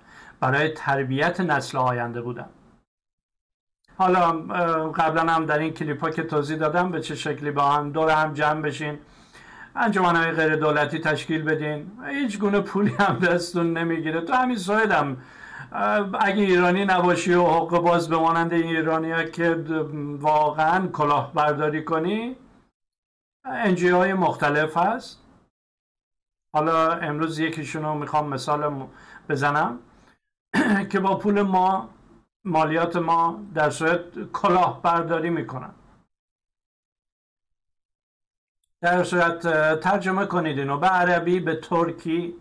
برای 0.41 0.69
تربیت 0.69 1.41
نسل 1.41 1.79
آینده 1.79 2.21
بودن. 2.23 2.49
حالا 3.97 4.33
قبلا 4.91 5.33
هم 5.33 5.47
در 5.47 5.59
این 5.59 5.73
کلیپ 5.73 6.01
ها 6.01 6.11
که 6.11 6.23
توضیح 6.23 6.57
دادم 6.57 6.91
به 6.91 7.01
چه 7.01 7.15
شکلی 7.15 7.51
با 7.51 7.71
هم 7.71 7.93
دور 7.93 8.11
هم 8.11 8.33
جمع 8.33 8.61
بشین 8.61 8.99
انجمن 9.77 10.17
های 10.17 10.33
غیر 10.33 10.57
دولتی 10.57 10.99
تشکیل 10.99 11.43
بدین. 11.43 11.93
هیچ 12.07 12.39
گونه 12.39 12.61
پولی 12.61 12.91
هم 12.91 13.19
دستون 13.19 13.79
نمی‌گیره. 13.79 14.21
تو 14.21 14.33
همین 14.33 14.57
سوید 14.57 14.91
هم 14.91 15.17
اگه 15.75 16.43
ایرانی 16.43 16.85
نباشی 16.85 17.35
و 17.35 17.45
حق 17.45 17.79
باز 17.79 18.09
بمانند 18.09 18.53
این 18.53 18.77
ایرانی 18.77 19.11
ها 19.11 19.25
که 19.25 19.65
واقعا 20.21 20.87
کلاهبرداری 20.87 21.85
کنی 21.85 22.37
انجی 23.45 23.89
های 23.89 24.15
مختلف 24.15 24.77
هست. 24.77 25.21
حالا 26.53 26.93
امروز 26.93 27.39
یکیشون 27.39 27.83
رو 27.83 27.95
می‌خوام 27.95 28.29
مثال 28.29 28.87
بزنم 29.29 29.79
که 30.91 31.01
با 31.01 31.19
پول 31.19 31.43
ما 31.43 31.91
مالیات 32.45 32.97
ما 32.97 33.43
در 33.55 33.71
صورت 33.71 34.33
کلاه 34.33 34.83
برداری 34.83 35.31
می‌کنن. 35.31 35.75
در 38.81 39.05
صورت 39.05 39.41
ترجمه 39.81 40.27
کنید 40.27 40.59
اینو. 40.59 40.79
به 40.79 40.87
عربی 40.87 41.41
به 41.41 41.57
ترکی 41.57 42.35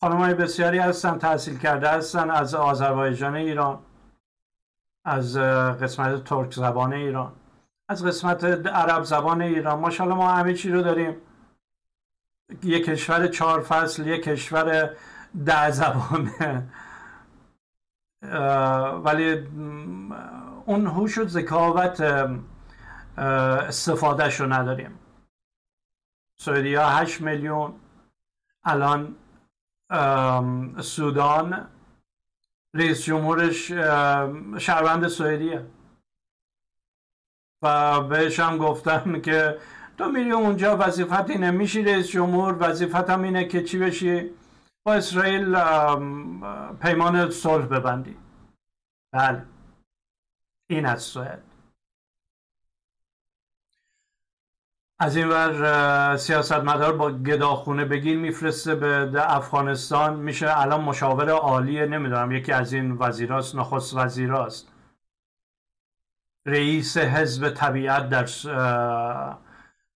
خانم 0.00 0.34
بسیاری 0.34 0.78
هستن 0.78 1.18
تحصیل 1.18 1.58
کرده 1.58 1.88
هستن 1.88 2.30
از 2.30 2.54
آذربایجان 2.54 3.36
ایران 3.36 3.78
از 5.04 5.36
قسمت 5.36 6.24
ترک 6.24 6.54
زبان 6.54 6.92
ایران 6.92 7.32
از 7.88 8.06
قسمت 8.06 8.44
عرب 8.66 9.02
زبان 9.02 9.42
ایران. 9.42 9.78
ماشاءالله 9.78 10.16
ما 10.18 10.30
همه 10.30 10.54
چی 10.54 10.70
رو 10.70 10.82
داریم. 10.82 11.16
یک 12.62 12.84
کشور 12.84 13.26
چهار 13.26 13.60
فصل 13.60 14.06
یک 14.06 14.22
کشور 14.22 14.90
ده 15.46 15.70
زبانه 15.70 16.68
ولی 19.04 19.46
اون 20.66 20.86
هوش 20.86 21.18
و 21.18 21.28
ذکاوت 21.28 22.00
استفادهش 23.18 24.40
رو 24.40 24.46
نداریم. 24.46 24.98
ها 26.46 26.88
8 26.88 27.20
میلیون 27.20 27.74
الان 28.64 29.16
سودان. 30.80 31.68
رئیس 32.74 33.04
جمهورش 33.04 33.72
شهروند 34.58 35.08
سوئدیه. 35.08 35.66
و 37.62 38.00
بهش 38.00 38.40
هم 38.40 38.58
گفتم 38.58 39.20
که 39.26 39.58
تو 39.98 40.08
میری 40.08 40.32
اونجا 40.32 40.76
وظیفت 40.76 41.30
اینه. 41.30 41.50
میشی 41.50 41.82
رئیس 41.82 42.08
جمهور 42.08 42.56
وظیفت 42.60 43.10
هم 43.10 43.22
اینه 43.22 43.44
که 43.44 43.62
چی 43.62 43.78
بشی؟ 43.78 44.30
با 44.86 44.94
اسرائیل 44.94 45.54
پیمان 46.82 47.30
صلح 47.30 47.66
ببندی. 47.66 48.16
بله. 49.12 49.46
این 50.70 50.86
از 50.86 51.02
سوئد. 51.02 51.49
از 55.02 55.16
این 55.16 55.28
ور 55.28 56.16
سیاستمدار 56.16 56.96
با 56.96 57.10
گداخونه 57.10 57.84
بگیر 57.84 58.18
میفرسته 58.18 58.74
به 58.74 59.36
افغانستان. 59.36 60.16
میشه 60.16 60.58
الان 60.58 60.80
مشاور 60.80 61.30
عالی 61.30 61.86
نمی‌دونم 61.86 62.32
یکی 62.32 62.52
از 62.52 62.72
این 62.72 62.96
وزیراست 62.98 63.54
نخست 63.54 63.96
وزیراست. 63.96 64.72
رئیس 66.46 66.96
حزب 66.96 67.50
طبیعت 67.50 68.08
در 68.08 68.24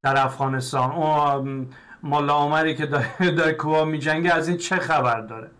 در 0.02 0.24
افغانستان. 0.24 0.90
اون 0.90 1.70
ملا 2.02 2.36
عمری 2.36 2.74
که 2.74 2.86
در 2.86 3.52
کوه 3.52 3.84
می 3.84 3.98
جنگه 3.98 4.32
از 4.34 4.48
این 4.48 4.56
چه 4.56 4.76
خبر 4.76 5.20
داره؟ 5.20 5.50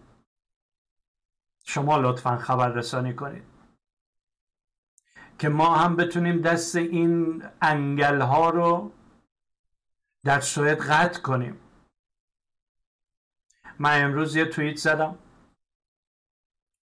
شما 1.64 1.96
لطفا 1.96 2.36
خبر 2.36 2.68
رسانی 2.68 3.14
کنید. 3.14 3.44
که 5.38 5.48
ما 5.48 5.74
هم 5.74 5.96
بتونیم 5.96 6.40
دست 6.40 6.76
این 6.76 7.42
انگل 7.62 8.20
ها 8.20 8.50
رو 8.50 8.92
در 10.24 10.40
سوئد 10.40 10.78
قطع 10.78 11.20
کنیم. 11.20 11.56
من 13.78 14.04
امروز 14.04 14.36
یه 14.36 14.44
توییت 14.44 14.76
زدم. 14.76 15.18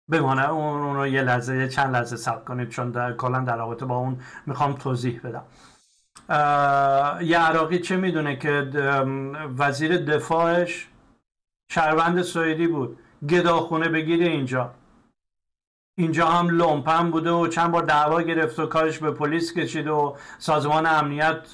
بمانه 0.09 0.49
اون 0.49 0.95
رو 0.95 1.07
یه 1.07 1.21
لحظه 1.21 1.69
چند 1.69 1.95
لحظه 1.95 2.15
ثبت 2.15 2.45
کنید 2.45 2.69
چون 2.69 2.91
در 2.91 3.13
کلا 3.13 3.39
در 3.39 3.57
رابطه 3.57 3.85
با 3.85 3.97
اون 3.97 4.21
می‌خوام 4.45 4.73
توضیح 4.73 5.21
بدم. 5.23 5.43
یه 7.23 7.39
عراقی 7.39 7.79
چه 7.79 7.97
می‌دونه 7.97 8.35
که 8.35 8.71
وزیر 9.57 9.97
دفاعش 9.97 10.87
شهروند 11.71 12.21
سوئدی 12.21 12.67
بود. 12.67 12.99
گداخونه 13.29 13.89
بگیره 13.89 14.25
اینجا. 14.25 14.73
اینجا 15.97 16.27
هم 16.27 16.49
لومپن 16.49 17.11
بوده 17.11 17.31
و 17.31 17.47
چند 17.47 17.71
بار 17.71 17.83
دعوا 17.83 18.21
گرفت 18.21 18.59
و 18.59 18.65
کارش 18.65 18.99
به 18.99 19.11
پلیس 19.11 19.53
کشید 19.53 19.87
و 19.87 20.17
سازمان 20.37 20.85
امنیت 20.85 21.47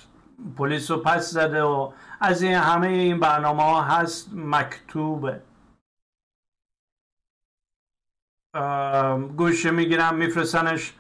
پلیس 0.58 0.92
رو 0.92 0.98
پس 0.98 1.30
زده 1.30 1.64
و 1.64 1.94
از 2.20 2.42
این 2.42 2.54
همه 2.54 2.88
این 2.88 3.20
برنامه 3.20 3.64
ها 3.64 3.82
هست 3.82 4.30
مکتوبه. 4.34 5.42
گوشه 9.38 9.72
می‌گیرم 9.72 10.16
میفرستنش 10.16 10.94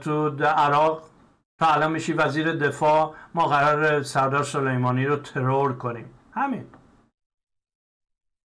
تو 0.00 0.28
عراق. 0.44 1.10
تا 1.58 1.66
الان 1.66 1.92
میشی 1.92 2.12
وزیر 2.12 2.52
دفاع 2.52 3.14
ما 3.34 3.46
قرار 3.46 4.02
سردار 4.02 4.42
سلیمانی 4.42 5.06
رو 5.06 5.16
ترور 5.16 5.78
کنیم. 5.78 6.14
همین. 6.32 6.66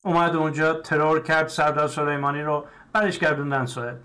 اومد 0.03 0.35
اونجا 0.35 0.73
ترور 0.73 1.19
کرد 1.19 1.47
سردار 1.47 1.87
سلیمانی 1.87 2.41
رو 2.41 2.65
برش 2.93 3.19
گردوندن 3.19 3.65
سوئد. 3.65 3.99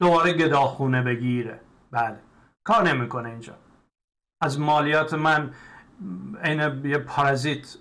دوباره 0.00 0.32
گداخونه 0.32 1.02
بگیره. 1.02 1.60
بله. 1.90 2.18
کار 2.64 2.82
نمی‌کنه 2.82 3.28
اینجا. 3.28 3.54
از 4.40 4.60
مالیات 4.60 5.14
من 5.14 5.54
عین 6.42 6.84
یه 6.84 6.98
پارازیت 6.98 7.76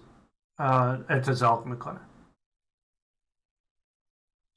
ارتزاق 1.09 1.65
می‌کنه. 1.65 1.99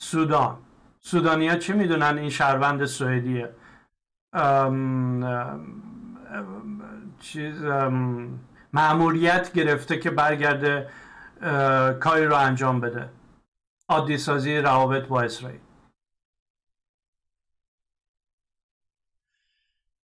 سودان. 0.01 0.59
سودانیا 1.01 1.57
چی 1.57 1.73
می‌دونن؟ 1.73 2.19
این 2.19 2.31
شهروند 2.31 2.85
سوئدیه. 2.85 3.55
چیز 7.21 7.63
معمولیت 8.73 9.53
گرفته 9.53 9.99
که 9.99 10.11
برگرده 10.11 10.91
کاری 12.01 12.25
رو 12.25 12.37
انجام 12.37 12.81
بده. 12.81 13.11
عادی 13.89 14.19
سازی 14.19 14.59
روابط 14.59 15.07
با 15.07 15.23
اسرائیل. 15.23 15.61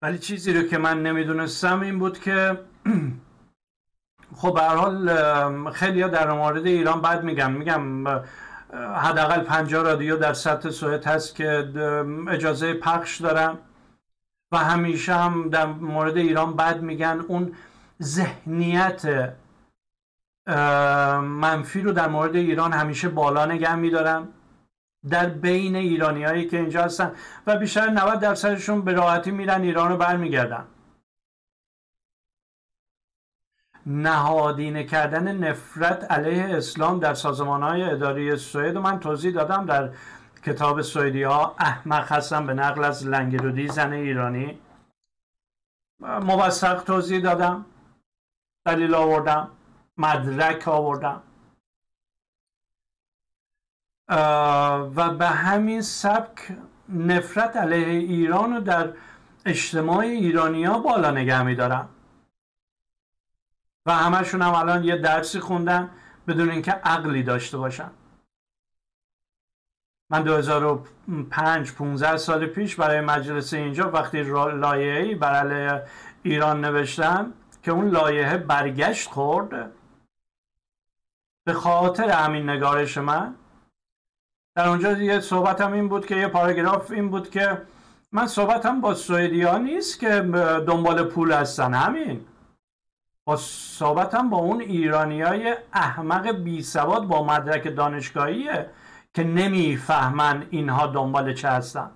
ولی 0.02 0.18
چیزی 0.18 0.54
رو 0.54 0.64
که 0.64 0.78
من 0.78 1.04
نمی‌دونستم 1.04 1.80
این 1.80 2.00
بود 2.00 2.20
که 2.20 2.60
خب 4.40 4.54
به 4.54 4.62
حال 4.62 5.72
خیلی 5.72 6.02
ها 6.02 6.08
در 6.08 6.32
مورد 6.32 6.66
ایران 6.66 7.02
بعد 7.02 7.24
میگم. 7.24 7.52
میگم 7.52 8.08
حداقل 8.96 9.42
50 9.42 9.84
رادیو 9.84 10.18
در 10.18 10.34
سطح 10.34 10.70
سوئد 10.70 11.06
هست 11.06 11.36
که 11.36 11.70
اجازه 12.30 12.74
پخش 12.74 13.22
دارم 13.22 13.58
و 14.52 14.58
همیشه 14.58 15.14
هم 15.14 15.50
در 15.50 15.66
مورد 15.66 16.18
ایران 16.18 16.56
بد 16.56 16.82
میگن. 16.82 17.26
اون 17.28 17.56
ذهنیت 18.02 19.34
منفی 21.22 21.82
رو 21.82 21.92
در 21.92 22.08
مورد 22.08 22.36
ایران 22.36 22.74
همیشه 22.74 23.10
بالا 23.10 23.46
نگه 23.46 23.76
میدارم 23.76 24.28
در 25.10 25.30
بین 25.30 25.76
ایرانی 25.76 26.24
هایی 26.24 26.48
که 26.48 26.58
اینجا 26.60 26.84
هستن 26.84 27.12
و 27.48 27.58
بیشتر 27.58 27.90
90 27.90 28.20
درصدشون 28.20 28.82
به 28.82 28.94
راحتی 28.94 29.32
میرن 29.32 29.62
ایران 29.62 29.92
رو 29.92 29.98
برمیگردن. 29.98 30.68
نهادینه 33.86 34.84
کردن 34.84 35.38
نفرت 35.38 36.12
علیه 36.12 36.58
اسلام 36.58 37.00
در 37.00 37.14
سازمان 37.14 37.64
های 37.64 37.84
اداری 37.84 38.38
سوئد 38.38 38.78
من 38.78 39.00
توضیح 39.00 39.34
دادم 39.34 39.66
در 39.66 39.90
کتاب 40.44 40.82
سوئدی 40.82 41.24
ها 41.24 41.56
احمق 41.60 42.12
هستم 42.12 42.48
به 42.48 42.54
نقل 42.54 42.84
از 42.84 43.08
لنگرودی 43.08 43.68
زن 43.68 43.94
ایرانی. 43.94 44.60
موثق 46.00 46.84
توضیح 46.84 47.22
دادم. 47.22 47.66
دلیل 48.66 48.96
آوردم. 48.96 49.52
مدرک 49.98 50.68
آوردم. 50.68 51.22
و 54.96 55.10
به 55.10 55.28
همین 55.28 55.82
سبک 55.82 56.58
نفرت 56.90 57.58
علیه 57.58 57.88
ایران 57.88 58.54
رو 58.54 58.60
در 58.60 58.94
اجتماع 59.46 60.00
ایرانی 60.00 60.64
ها 60.64 60.80
بالا 60.80 61.12
نگه 61.12 61.44
میدارم. 61.44 61.90
و 63.86 63.94
همشون 63.94 64.42
هم 64.42 64.54
الان 64.54 64.84
یه 64.84 64.98
درسی 64.98 65.40
خوندن 65.40 65.90
بدون 66.28 66.50
اینکه 66.50 66.72
عقلی 66.72 67.24
داشته 67.24 67.58
باشن 67.58 67.92
من 70.10 70.24
2005 70.24 71.74
15 71.74 72.18
سال 72.18 72.46
پیش 72.46 72.76
برای 72.76 73.02
مجلس 73.02 73.54
اینجا 73.54 73.92
وقتی 73.92 74.24
لایحه‌ای 74.24 75.16
بر 75.16 75.34
علیه 75.34 75.84
ایران 76.24 76.66
نوشتم 76.66 77.34
که 77.64 77.72
اون 77.72 77.90
لایحه 77.90 78.38
برگشت 78.38 79.10
خورد 79.10 79.72
به 81.44 81.54
خاطر 81.54 82.10
همین 82.10 82.50
نگارش 82.50 82.98
من. 82.98 83.36
در 84.56 84.70
اونجا 84.70 84.92
یه 84.92 85.20
صحبتم 85.20 85.74
این 85.74 85.90
بود 85.90 86.06
که 86.06 86.16
یه 86.16 86.28
پاراگراف 86.28 86.92
این 86.92 87.10
بود 87.10 87.30
که 87.30 87.62
من 88.12 88.28
صحبتم 88.28 88.82
با 88.82 88.94
سوئدی 88.94 89.46
نیست 89.60 90.00
که 90.00 90.10
دنبال 90.68 91.04
پول 91.04 91.32
هستن 91.32 91.74
همین. 91.74 92.26
با 93.26 93.38
صحبتم 93.38 94.30
با 94.30 94.38
اون 94.38 94.62
ایرانی 94.62 95.22
های 95.22 95.56
احمق 95.74 96.32
بی 96.32 96.62
سواد 96.62 97.04
با 97.04 97.24
مدرک 97.24 97.76
دانشگاهیه 97.76 98.70
که 99.14 99.24
نمی‌فهمن 99.24 100.46
اینها 100.50 100.88
دنبال 100.88 101.34
چه 101.34 101.50
هستن. 101.50 101.92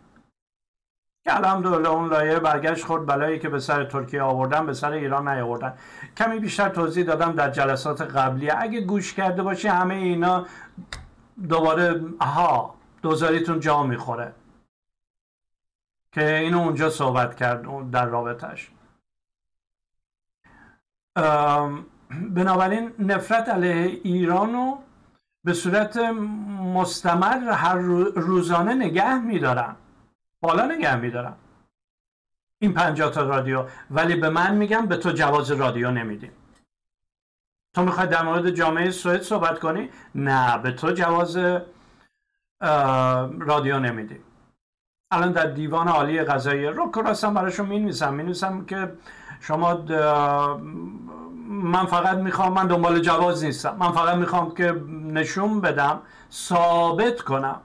که 1.24 1.36
الحمدلله 1.36 1.90
اون 1.90 2.10
لایه 2.10 2.40
برگشت 2.40 2.86
خورد 2.86 3.06
بلایی 3.06 3.40
که 3.40 3.50
به 3.50 3.60
سر 3.60 3.86
ترکیه 3.86 4.22
آوردن 4.22 4.66
به 4.66 4.74
سر 4.74 4.92
ایران 4.92 5.28
نیاوردن. 5.28 5.74
کمی 6.18 6.40
بیشتر 6.40 6.70
توضیح 6.70 7.06
دادم 7.06 7.32
در 7.32 7.50
جلسات 7.50 8.02
قبلی. 8.02 8.50
اگه 8.50 8.82
گوش 8.82 9.14
کرده 9.14 9.44
باشی 9.44 9.68
همه 9.68 9.96
اینا 9.96 10.46
دوباره 11.50 12.02
ها 12.22 12.76
دوزاریتون 13.02 13.60
جا 13.60 13.84
می‌خوره. 13.84 14.34
که 16.12 16.38
اینو 16.38 16.60
اونجا 16.60 16.90
صحبت 16.90 17.36
کرد 17.36 17.92
در 17.92 18.06
رابطش 18.06 18.72
بنابراین 22.10 22.94
نفرت 23.00 23.50
علیه 23.50 24.02
ایرانو 24.04 24.78
به 25.44 25.54
صورت 25.54 25.98
مستمر 26.78 27.50
هر 27.50 27.76
روزانه 28.16 28.74
نگه 28.74 29.20
میدارم. 29.20 29.76
بالا 30.42 30.66
نگه 30.66 30.96
میدارم. 30.96 31.38
این 32.60 32.74
پنجاه 32.74 33.12
تا 33.12 33.24
رادیو. 33.24 33.66
ولی 33.92 34.16
به 34.16 34.30
من 34.30 34.56
میگم 34.56 34.86
به 34.86 34.98
تو 34.98 35.12
جواز 35.12 35.52
رادیو 35.52 35.92
نمیدیم. 35.92 36.32
تو 37.76 37.84
می‌خوای 37.84 38.08
در 38.08 38.24
مورد 38.24 38.50
جامعه 38.50 38.92
سوئد 38.92 39.22
صحبت 39.22 39.60
کنی؟ 39.60 39.90
نه 40.16 40.58
به 40.58 40.72
تو 40.72 40.92
جواز 40.92 41.38
رادیو 43.40 43.80
نمیدیم 43.80 44.24
الان 45.12 45.32
در 45.32 45.46
دیوان 45.46 45.88
عالی 45.88 46.24
قضایی 46.24 46.66
رو 46.66 46.92
کراستم 46.92 47.34
براشون 47.34 47.66
می 47.66 47.80
نویسم 47.80 48.14
می 48.14 48.24
نویسم 48.24 48.66
که 48.66 48.94
شما 49.40 49.74
من 51.48 51.86
فقط 51.86 52.18
می‌خوام 52.18 52.54
من 52.54 52.68
دنبال 52.68 53.00
جواز 53.00 53.44
نیستم. 53.44 53.76
من 53.80 53.92
فقط 53.92 54.16
می‌خوام 54.16 54.54
که 54.54 54.72
نشون 55.04 55.62
بدم 55.62 56.02
ثابت 56.32 57.22
کنم 57.22 57.62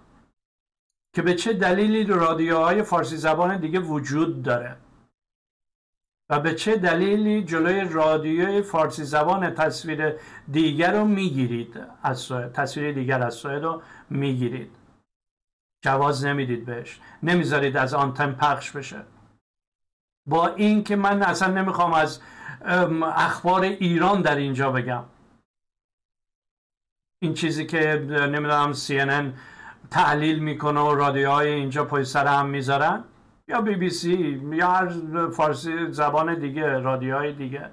که 1.14 1.22
به 1.22 1.34
چه 1.34 1.52
دلیلی 1.52 2.04
رادیوهای 2.04 2.82
فارسی 2.82 3.16
زبان 3.16 3.56
دیگه 3.56 3.80
وجود 3.80 4.42
داره. 4.42 4.76
و 6.30 6.40
به 6.40 6.54
چه 6.54 6.76
دلیلی 6.76 7.44
جلوی 7.44 7.80
رادیوی 7.80 8.62
فارسی 8.62 9.04
زبان 9.04 9.54
تصویر 9.54 10.14
دیگر 10.50 10.92
رو 10.92 11.04
می‌گیرید؟ 11.04 11.80
از 12.02 12.28
تصویر 12.54 12.92
دیگر 12.92 13.22
از 13.22 13.34
سوئد 13.34 13.62
رو 13.62 13.82
می‌گیرید. 14.10 14.70
جواز 15.84 16.24
نمی‌دید 16.24 16.66
بهش. 16.66 17.00
نمی‌ذارید 17.22 17.76
از 17.76 17.94
آنتن 17.94 18.32
پخش 18.32 18.70
بشه. 18.70 19.02
با 20.26 20.48
این 20.48 20.84
که 20.84 20.96
من 20.96 21.22
اصلا 21.22 21.54
نمی‌خوام 21.54 21.92
از 21.92 22.20
اخبار 23.02 23.62
ایران 23.62 24.22
در 24.22 24.36
اینجا 24.36 24.70
بگم. 24.70 25.04
این 27.22 27.34
چیزی 27.34 27.66
که 27.66 28.06
نمی‌دونم 28.10 28.72
CNN 28.72 29.38
تحلیل 29.90 30.38
می‌کنه 30.38 30.80
و 30.80 30.94
رادیوهای 30.94 31.50
اینجا 31.50 31.84
پای 31.84 32.04
سر 32.04 32.26
هم 32.26 32.46
می‌ذارن. 32.46 33.04
یا 33.50 33.60
بی 33.60 33.74
بی 33.74 33.90
سی 33.90 34.42
یا 34.52 34.70
هر 34.70 34.88
فارسی 35.30 35.92
زبان 35.92 36.34
دیگه 36.34 36.78
رادیوهای 36.78 37.32
دیگه. 37.32 37.70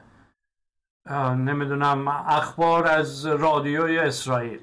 نمی‌دونم 1.36 2.08
اخبار 2.08 2.88
از 2.88 3.26
رادیوی 3.26 4.00
اسرائیل. 4.00 4.60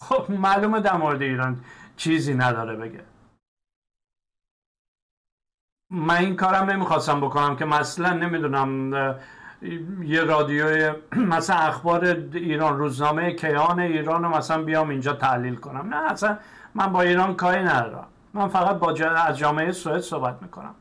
خب 0.00 0.30
معلومه 0.30 0.80
در 0.80 0.96
مورد 0.96 1.22
ایران 1.22 1.64
چیزی 1.96 2.34
نداره 2.34 2.76
بگه. 2.76 3.04
من 5.90 6.16
این 6.16 6.36
کارم 6.36 6.70
نمی‌خواستم 6.70 7.20
بکنم 7.20 7.56
که 7.56 7.64
مثلا 7.64 8.12
نمی‌دونم 8.12 8.92
یه 10.02 10.20
رادیو 10.24 10.94
مثلا 11.12 11.56
اخبار 11.56 12.04
ایران 12.34 12.78
روزنامه 12.78 13.32
کیان 13.32 13.80
ایران 13.80 14.24
رو 14.24 14.28
مثلا 14.28 14.62
بیام 14.62 14.88
اینجا 14.88 15.12
تحلیل 15.12 15.56
کنم. 15.56 15.94
نه 15.94 16.12
اصلا 16.12 16.38
من 16.74 16.86
با 16.86 17.02
ایران 17.02 17.34
کاری 17.34 17.62
ندارم. 17.62 18.11
من 18.34 18.48
فقط 18.48 18.76
با 18.76 18.92
از 18.92 19.38
جامعه 19.38 19.72
سوئد 19.72 20.00
صحبت 20.00 20.42
می‌کنم. 20.42 20.74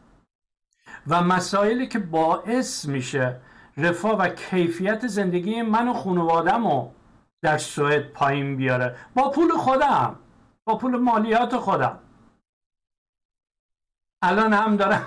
و 1.07 1.21
مسائلی 1.21 1.87
که 1.87 1.99
باعث 1.99 2.85
میشه 2.85 3.37
رفاه 3.77 4.17
و 4.17 4.27
کیفیت 4.27 5.07
زندگی 5.07 5.61
من 5.61 5.87
و 5.87 5.93
خانوادم 5.93 6.67
رو 6.67 6.91
در 7.41 7.57
سوئد 7.57 8.13
پایین 8.13 8.57
بیاره. 8.57 8.95
با 9.15 9.29
پول 9.31 9.51
خودم 9.51 10.15
با 10.65 10.77
پول 10.77 10.97
مالیات 10.97 11.57
خودم. 11.57 11.99
الان 14.21 14.53
هم 14.53 14.77
دارن 14.77 15.01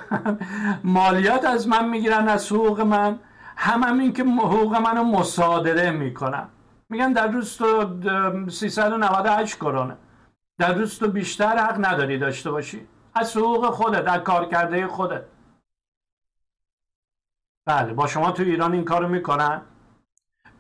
مالیات 0.85 1.45
از 1.45 1.69
من 1.69 1.89
می‌گیرن 1.89 2.29
از 2.29 2.53
حقوق 2.53 2.81
من. 2.81 3.19
هم, 3.57 3.83
هم 3.83 3.99
این 3.99 4.13
که 4.13 4.25
حقوق 4.25 4.77
منو 4.77 5.05
مصادره 5.05 5.91
می‌کنن. 5.91 6.49
میگن 6.89 7.13
در 7.13 7.27
روز 7.27 7.57
تو 7.57 8.01
398 8.51 9.57
کرونه. 9.57 9.97
در 10.59 10.75
روز 10.75 10.99
تو 10.99 11.09
بیشتر 11.09 11.57
حق 11.57 11.87
نداری 11.87 12.19
داشته 12.19 12.51
باشی. 12.51 12.89
از 13.15 13.37
حقوق 13.37 13.71
خودت 13.71 14.09
از 14.09 14.21
کار 14.21 14.49
کرده 14.49 14.87
خودت. 14.87 15.25
بله 17.67 17.93
با 17.93 18.07
شما 18.07 18.33
تو 18.33 18.43
ایران 18.43 18.73
این 18.73 18.85
کارو 18.85 19.09
می‌کنن. 19.09 19.63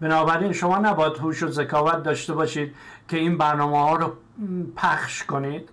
بنابراین 0.00 0.52
شما 0.52 0.78
نباید 0.78 1.18
هوش 1.18 1.42
و 1.42 1.48
ذکاوت 1.48 2.02
داشته 2.02 2.35
باشید 2.35 2.76
که 3.09 3.16
این 3.16 3.38
برنامه 3.38 3.78
ها 3.78 3.96
رو 3.96 4.16
پخش 4.76 5.24
کنید. 5.24 5.70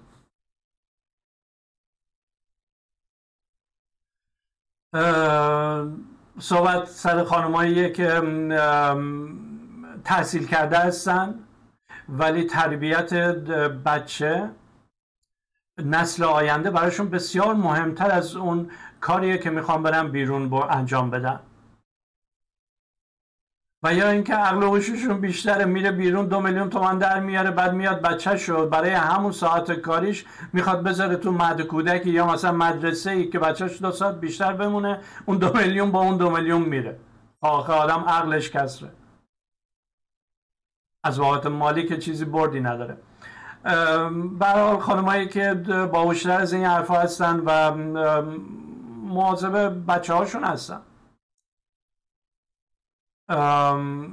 صحبت 6.39 6.85
سر 6.85 7.23
خانمایی 7.23 7.91
که 7.91 8.21
تحصیل 10.03 10.47
کرده 10.47 10.77
هستن. 10.77 11.39
ولی 12.11 12.43
تربیت 12.43 13.13
بچه 13.85 14.49
نسل 15.85 16.23
آینده 16.23 16.71
براشون 16.71 17.09
بسیار 17.09 17.53
مهمتر 17.53 18.11
از 18.11 18.35
اون 18.35 18.71
کاریه 18.99 19.37
که 19.37 19.49
می‌خوام 19.49 19.83
برم 19.83 20.11
بیرون 20.11 20.49
با 20.49 20.67
انجام 20.67 21.09
بدن. 21.09 21.39
و 23.83 23.93
یا 23.93 24.09
اینکه 24.09 24.33
عقل 24.33 24.63
و 24.63 25.13
بیشتره 25.13 25.65
میره 25.65 25.91
بیرون 25.91 26.25
دو 26.25 26.39
میلیون 26.39 26.69
تومن 26.69 26.97
در 26.97 27.19
میاره 27.19 27.51
بعد 27.51 27.73
میاد 27.73 28.01
بچه 28.01 28.37
شد 28.37 28.69
برای 28.69 28.89
همون 28.89 29.31
ساعت 29.31 29.71
کاریش 29.71 30.25
می‌خواد 30.53 30.83
بذاره 30.83 31.15
تو 31.15 31.31
مد 31.31 31.61
کودکی 31.61 32.09
یا 32.09 32.27
مثلا 32.27 32.51
مدرسه 32.51 33.11
ای 33.11 33.29
که 33.29 33.39
بچهش 33.39 33.81
دو 33.81 33.91
ساعت 33.91 34.19
بیشتر 34.19 34.53
بمونه 34.53 34.99
اون 35.25 35.37
دو 35.37 35.57
میلیون 35.57 35.91
با 35.91 35.99
اون 35.99 36.17
دو 36.17 36.29
میلیون 36.29 36.61
میره. 36.61 36.99
آخه 37.41 37.73
آدم 37.73 38.03
عقلش 38.07 38.51
کسره. 38.51 38.89
از 41.03 41.19
واقعات 41.19 41.45
مالی 41.45 41.87
که 41.87 41.97
چیزی 41.97 42.25
بردی 42.25 42.59
نداره. 42.59 42.97
برحال 44.39 44.79
خانمایی 44.79 45.27
که 45.27 45.53
باوشتر 45.93 46.31
از 46.31 46.53
این 46.53 46.65
حرفا 46.65 46.93
هستن 46.93 47.39
و 47.45 47.75
مواظب 49.05 49.85
بچه 49.87 50.13
هاشون 50.13 50.43
هستن 50.43 50.81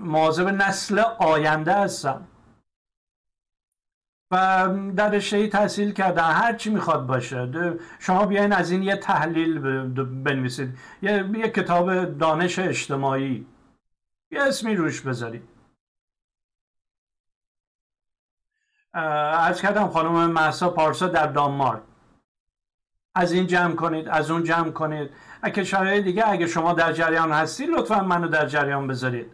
مواظب 0.01 0.48
نسل 0.48 0.98
آینده 1.18 1.74
هستن. 1.74 2.29
و 4.31 4.68
در 4.96 5.11
رشته 5.11 5.48
تحصیل 5.48 5.92
کردن 5.92 6.24
هر 6.24 6.55
چی 6.55 6.70
می‌خواد 6.70 7.07
باشه. 7.07 7.79
شما 7.98 8.27
بیاین 8.27 8.53
از 8.53 8.70
این 8.70 8.83
یه 8.83 8.96
تحلیل 8.96 9.61
بنویسید. 10.05 10.79
یه, 11.03 11.31
یه 11.35 11.48
کتاب 11.48 12.18
دانش 12.18 12.59
اجتماعی. 12.59 13.46
یه 14.31 14.42
اسمی 14.42 14.77
روش 14.77 15.01
بذارید. 15.01 15.58
عرض 18.94 19.61
کردم 19.61 19.88
خانم 19.88 20.31
محسا 20.31 20.70
پارسا 20.70 21.07
در 21.07 21.27
دانمارک. 21.27 21.83
از 23.14 23.33
این 23.33 23.46
جمع 23.46 23.74
کنید 23.74 24.09
از 24.09 24.31
اون 24.31 24.44
جمع 24.44 24.70
کنید. 24.70 25.11
کشورهای 25.44 26.03
دیگه 26.03 26.29
اگه 26.29 26.46
شما 26.46 26.72
در 26.72 26.92
جریان 26.92 27.33
هستید 27.33 27.70
لطفا 27.70 28.01
منو 28.01 28.29
در 28.29 28.46
جریان 28.46 28.87
بذارید. 28.87 29.31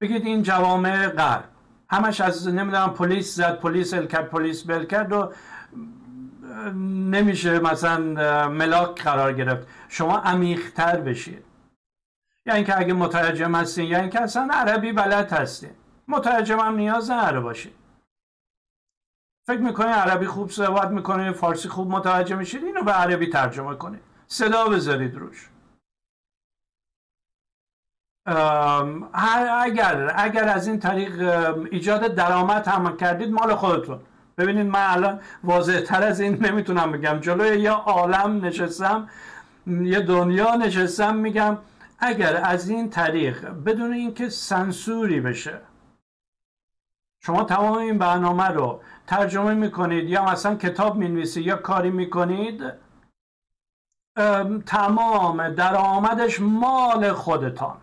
بگید 0.00 0.26
این 0.26 0.42
جوامع 0.42 1.08
غرب. 1.08 1.44
همش 1.90 2.20
از 2.20 2.48
نمی‌دونم 2.48 2.94
پلیس 2.94 3.34
زد 3.34 3.60
پلیس 3.60 3.94
ال 3.94 4.06
کرد 4.06 4.28
پلیس 4.28 4.66
بل 4.66 4.84
کرد 4.84 5.12
و 5.12 5.32
نمیشه 7.10 7.58
مثلا 7.58 7.98
ملاک 8.48 9.02
قرار 9.02 9.32
گرفت. 9.32 9.66
شما 9.88 10.18
عمیقتر 10.18 11.00
بشید. 11.00 11.44
یا 12.46 12.54
اینکه 12.54 12.78
اگه 12.78 12.92
مترجم 12.92 13.54
هستین 13.54 13.84
یا 13.84 13.98
اینکه 13.98 14.20
اصلا 14.20 14.48
عربی 14.52 14.92
بلد 14.92 15.32
هستین. 15.32 15.70
مترجم 16.08 16.58
هم 16.58 16.76
نیاز 16.76 17.10
نداره 17.10 17.40
باشید 17.40 17.74
فکر 19.48 19.60
می‌کنید 19.60 19.90
عربی 19.90 20.26
خوب 20.26 20.50
صحبت 20.50 20.88
می‌کنه 20.88 21.32
فارسی 21.32 21.68
خوب 21.68 21.90
متوجه 21.90 22.36
میشید؟ 22.36 22.64
اینو 22.64 22.82
به 22.82 22.92
عربی 22.92 23.26
ترجمه 23.26 23.74
کنید 23.74 24.00
صدا 24.26 24.68
بذارید 24.68 25.14
روش. 25.16 25.48
اگر 29.14 30.12
اگر 30.16 30.48
از 30.48 30.66
این 30.68 30.78
طریق 30.78 31.22
ایجاد 31.70 32.14
درآمد 32.14 32.68
هم 32.68 32.96
کردید 32.96 33.32
مال 33.32 33.54
خودتون. 33.54 34.00
ببینید 34.38 34.66
من 34.66 34.86
الان 34.86 35.20
واضح 35.44 35.80
تر 35.80 36.02
از 36.02 36.20
این 36.20 36.46
نمی‌تونم 36.46 36.92
بگم. 36.92 37.20
جلوی 37.20 37.60
یه 37.60 37.70
عالم 37.70 38.44
نشستم 38.44 39.08
یه 39.66 40.00
دنیا 40.00 40.54
نشستم 40.54 41.16
میگم 41.16 41.58
اگر 41.98 42.36
از 42.44 42.68
این 42.68 42.90
طریق 42.90 43.46
بدون 43.46 43.92
اینکه 43.92 44.28
سنسوری 44.28 45.20
بشه 45.20 45.60
شما 47.20 47.44
تمام 47.44 47.72
این 47.72 47.98
برنامه 47.98 48.48
رو 48.48 48.82
ترجمه 49.06 49.54
می‌کنید 49.54 50.08
یا 50.08 50.24
مثلا 50.24 50.54
کتاب 50.54 50.96
می‌نویسید 50.96 51.46
یا 51.46 51.56
کاری 51.56 51.90
می‌کنید 51.90 52.62
تمام 54.66 55.48
درآمدش 55.54 56.40
مال 56.40 57.12
خودتان. 57.12 57.80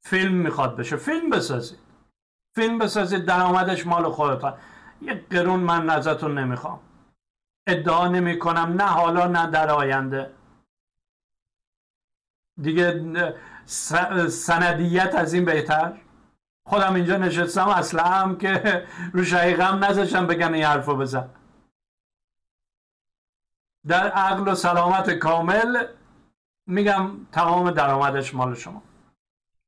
فیلم 0.00 0.34
می‌خواد 0.34 0.76
بشه. 0.76 0.96
فیلم 0.96 1.30
بسازید. 1.30 1.78
فیلم 2.54 2.78
بسازید 2.78 3.24
درآمدش 3.24 3.86
مال 3.86 4.10
خودتان. 4.10 4.58
یک 5.00 5.28
قرون 5.28 5.60
من 5.60 5.90
ازتون 5.90 6.38
نمی‌خوام. 6.38 6.80
ادعا 7.66 8.08
نمی 8.08 8.38
کنم 8.38 8.58
نه 8.58 8.86
حالا 8.86 9.26
نه 9.26 9.50
در 9.50 9.70
آینده. 9.70 10.34
دیگه 12.62 13.34
سندیت 14.28 15.14
از 15.14 15.32
این 15.34 15.44
بهتر؟ 15.44 16.00
خودم 16.64 16.94
اینجا 16.94 17.16
نشستم 17.16 17.68
اصلا 17.68 18.02
هم 18.02 18.38
که 18.38 18.86
رو 19.12 19.24
شقیقم 19.24 19.84
نذاشتم 19.84 20.26
بگن 20.26 20.54
این 20.54 20.64
حرفو 20.64 20.96
بزن. 20.96 21.28
در 23.88 24.08
عقل 24.08 24.52
و 24.52 24.54
سلامت 24.54 25.10
کامل 25.10 25.86
میگم 26.66 27.10
تمام 27.32 27.70
درآمدش 27.70 28.34
مال 28.34 28.54
شما. 28.54 28.82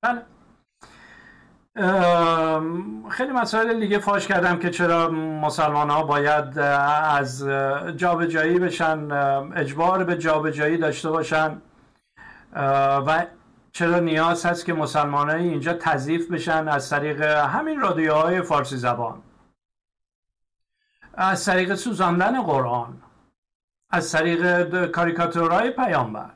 بله. 0.03 0.23
خیلی 3.11 3.33
مسائل 3.33 3.81
دیگه 3.81 3.99
فاش 3.99 4.27
کردم 4.27 4.59
که 4.59 4.71
چرا 4.71 5.11
مسلمان 5.11 5.91
ها 5.91 6.03
باید 6.03 6.59
از 6.59 7.49
جابجایی 7.97 8.59
بشن 8.59 9.13
اجبار 9.57 10.05
به 10.05 10.19
جابجایی 10.19 10.77
داشته 10.77 11.11
باشن 11.11 11.63
و 13.07 13.27
چرا 13.77 13.99
نیاز 13.99 14.47
هست 14.47 14.65
که 14.65 14.73
مسلمان 14.73 15.31
اینجا 15.31 15.75
تضیف 15.75 16.31
بشن 16.31 16.69
از 16.69 16.91
طریق 16.91 17.23
همین 17.23 17.81
رادیوهای 17.81 18.43
فارسی 18.43 18.77
زبان؟ 18.77 19.23
از 21.15 21.45
طریق 21.45 21.75
سوزاندن 21.75 22.43
قرآن؟ 22.43 23.03
از 23.91 24.13
طریق 24.13 24.87
کاریکاتورهای 24.87 25.71
پیامبر؟ 25.71 26.31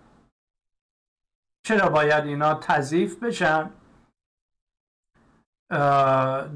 چرا 1.62 1.88
باید 1.88 2.24
اینا 2.24 2.55
تضیف 2.55 3.22
بشن؟ 3.22 3.70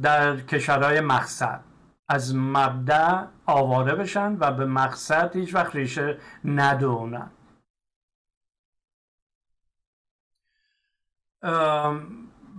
در 0.02 0.40
کشورهای 0.40 1.00
مقصد؟ 1.00 1.60
از 2.08 2.34
مبدع 2.36 3.24
آواره 3.46 3.94
بشن 3.94 4.36
و 4.40 4.52
به 4.52 4.66
مقصد 4.66 5.36
هیچ 5.36 5.54
وقت 5.54 5.76
ریشه 5.76 6.18
ندونن. 6.44 7.30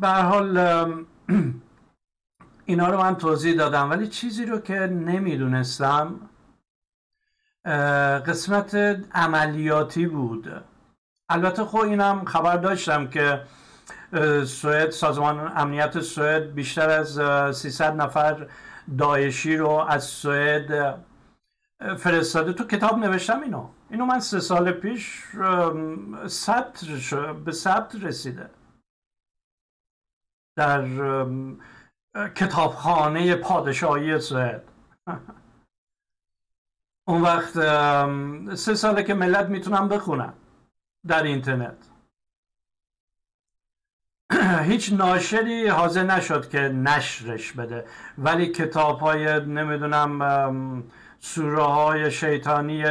به 0.01 0.07
حال 0.07 0.57
اینا 2.65 2.89
رو 2.89 2.97
من 2.97 3.15
توضیح 3.15 3.55
دادم 3.57 3.89
ولی 3.89 4.07
چیزی 4.07 4.45
رو 4.45 4.59
که 4.59 4.79
نمی‌دونستم 4.79 6.19
قسمت 8.27 8.75
عملیاتی 9.11 10.07
بود. 10.07 10.63
البته 11.29 11.63
خب 11.63 11.77
اینم 11.77 12.25
خبر 12.25 12.57
داشتم 12.57 13.07
که 13.07 13.41
سوئد 14.45 14.89
سازمان 14.89 15.51
امنیت 15.55 15.99
سوئد 15.99 16.53
بیشتر 16.53 16.89
از 16.89 17.21
300 17.57 17.95
نفر 17.95 18.47
داعشی 18.97 19.57
رو 19.57 19.69
از 19.69 20.03
سوئد 20.03 20.99
فرستاده. 21.97 22.53
تو 22.53 22.63
کتاب 22.63 22.97
نوشتم 22.97 23.41
اینو. 23.41 23.67
اینو 23.89 24.05
من 24.05 24.19
سه 24.19 24.39
سال 24.39 24.71
پیش 24.71 25.23
ثبت 26.27 26.85
به 27.45 27.51
ثبت 27.51 27.95
رسیده. 27.95 28.49
در 30.55 30.85
کتابخانه 32.35 33.35
پادشاهی 33.35 34.19
سوئد. 34.19 34.63
اون 37.07 37.21
وقت 37.21 37.53
سه 38.55 38.75
ساله 38.75 39.03
که 39.03 39.13
ملت 39.13 39.49
می‌تونن 39.49 39.87
بخونن 39.87 40.33
در 41.07 41.23
اینترنت. 41.23 41.89
هیچ 44.69 44.93
ناشری 44.93 45.67
حاضر 45.67 46.03
نشد 46.03 46.49
که 46.49 46.59
نشرش 46.59 47.51
بده 47.51 47.85
ولی 48.17 48.47
کتاب 48.47 48.99
های 48.99 49.39
نمی‌دونم 49.39 50.83
سوره 51.19 51.63
های 51.63 52.11
شیطانی 52.11 52.83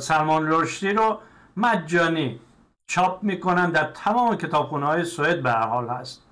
سلمان 0.00 0.48
رشدی 0.48 0.92
رو 0.92 1.20
مجانی 1.56 2.40
چاپ 2.86 3.22
می‌کنن 3.22 3.70
در 3.70 3.84
تمام 3.84 4.36
کتابخونه 4.36 4.86
های 4.86 5.04
سوئد 5.04 5.42
به 5.42 5.52
حال 5.52 5.88
هست. 5.88 6.23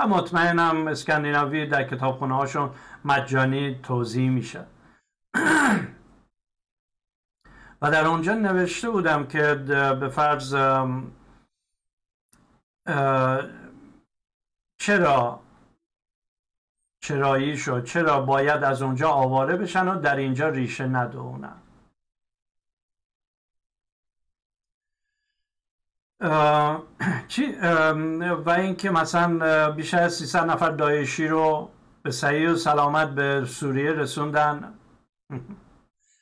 و 0.00 0.06
مطمئنم 0.06 0.86
اسکندیناوی 0.88 1.66
در 1.66 1.84
کتابخونه 1.84 2.34
هاشون 2.34 2.70
مجانی 3.04 3.80
توضیح 3.82 4.30
میشه. 4.30 4.64
و 7.82 7.90
در 7.90 8.06
اونجا 8.06 8.34
نوشته 8.34 8.90
بودم 8.90 9.26
که 9.26 9.54
به 10.00 10.08
فرض 10.08 10.54
چرا 14.78 15.40
چرایی 17.02 17.56
شد 17.56 17.84
چرا 17.84 18.20
باید 18.20 18.64
از 18.64 18.82
اونجا 18.82 19.10
آواره 19.10 19.56
بشن 19.56 19.88
و 19.88 20.00
در 20.00 20.16
اینجا 20.16 20.48
ریشه 20.48 20.86
ندونن. 20.86 21.56
چی؟ 27.28 27.52
و 28.46 28.50
اینکه 28.50 28.90
مثلا 28.90 29.70
بیشتر 29.70 30.02
از 30.02 30.14
300 30.14 30.50
نفر 30.50 30.70
دایشی 30.70 31.28
رو 31.28 31.70
به 32.02 32.10
صحیح 32.10 32.50
و 32.50 32.56
سلامت 32.56 33.10
به 33.10 33.44
سوریه 33.46 33.92
رسوندن. 33.92 34.74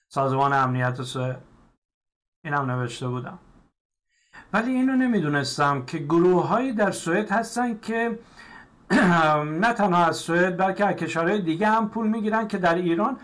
سازمان 0.08 0.52
امنیت 0.52 1.02
سوئد. 1.02 1.42
این 2.44 2.54
هم 2.54 2.70
نوشته 2.70 3.08
بودم. 3.08 3.38
ولی 4.52 4.72
اینو 4.72 4.96
نمی‌دونستم 4.96 5.84
که 5.84 5.98
گروه 5.98 6.46
هایی 6.46 6.72
در 6.72 6.90
سوئد 6.90 7.30
هستن 7.30 7.78
که 7.78 8.18
نه 9.62 9.72
تنها 9.72 10.04
از 10.04 10.16
سوئد 10.16 10.56
بلکه 10.56 10.87
از 10.87 10.94
کشورهای 10.94 11.42
دیگه 11.42 11.66
هم 11.66 11.88
پول 11.88 12.08
می‌گیرن 12.08 12.48
که 12.48 12.58
در 12.58 12.74
ایران 12.74 13.16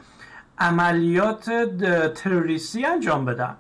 عملیات 0.59 1.51
تروریستی 2.15 2.85
انجام 2.85 3.25
بدن. 3.25 3.57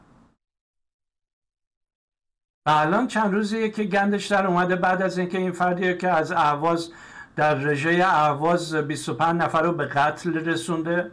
و 2.66 2.70
الان 2.70 3.06
چند 3.06 3.32
روزیه 3.32 3.70
که 3.70 3.84
گندش 3.84 4.26
در 4.26 4.46
اومده. 4.46 4.76
بعد 4.76 5.02
از 5.02 5.18
اینکه 5.18 5.38
این 5.38 5.52
فردی 5.52 5.96
که 5.96 6.08
از 6.08 6.32
اهواز 6.32 6.92
در 7.36 7.54
رژه 7.54 8.04
اهواز 8.06 8.74
25 8.74 9.42
نفر 9.42 9.62
رو 9.62 9.72
به 9.72 9.84
قتل 9.86 10.34
رسونده 10.34 11.12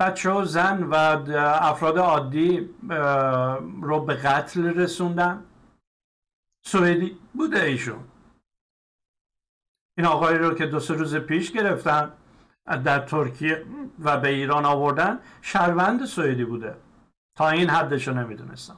بچه 0.00 0.30
و 0.30 0.44
زن 0.44 0.82
و 0.82 0.94
افراد 1.60 1.98
عادی 1.98 2.70
رو 3.82 4.00
به 4.04 4.14
قتل 4.14 4.64
رسوندن. 4.64 5.44
سوئدی 6.66 7.18
بوده 7.34 7.62
ایشون. 7.62 8.04
این 9.98 10.06
آقای 10.06 10.38
رو 10.38 10.54
که 10.54 10.66
دو 10.66 10.80
سه 10.80 10.94
روز 10.94 11.16
پیش 11.16 11.52
گرفتن 11.52 12.12
در 12.84 12.98
ترکیه 12.98 13.64
و 13.98 14.20
به 14.20 14.28
ایران 14.28 14.64
آوردن 14.64 15.18
شهروند 15.42 16.04
سوئدی 16.04 16.44
بوده. 16.44 16.76
تا 17.36 17.48
این 17.48 17.70
حدش 17.70 18.08
رو 18.08 18.14
نمی‌دونستم. 18.14 18.76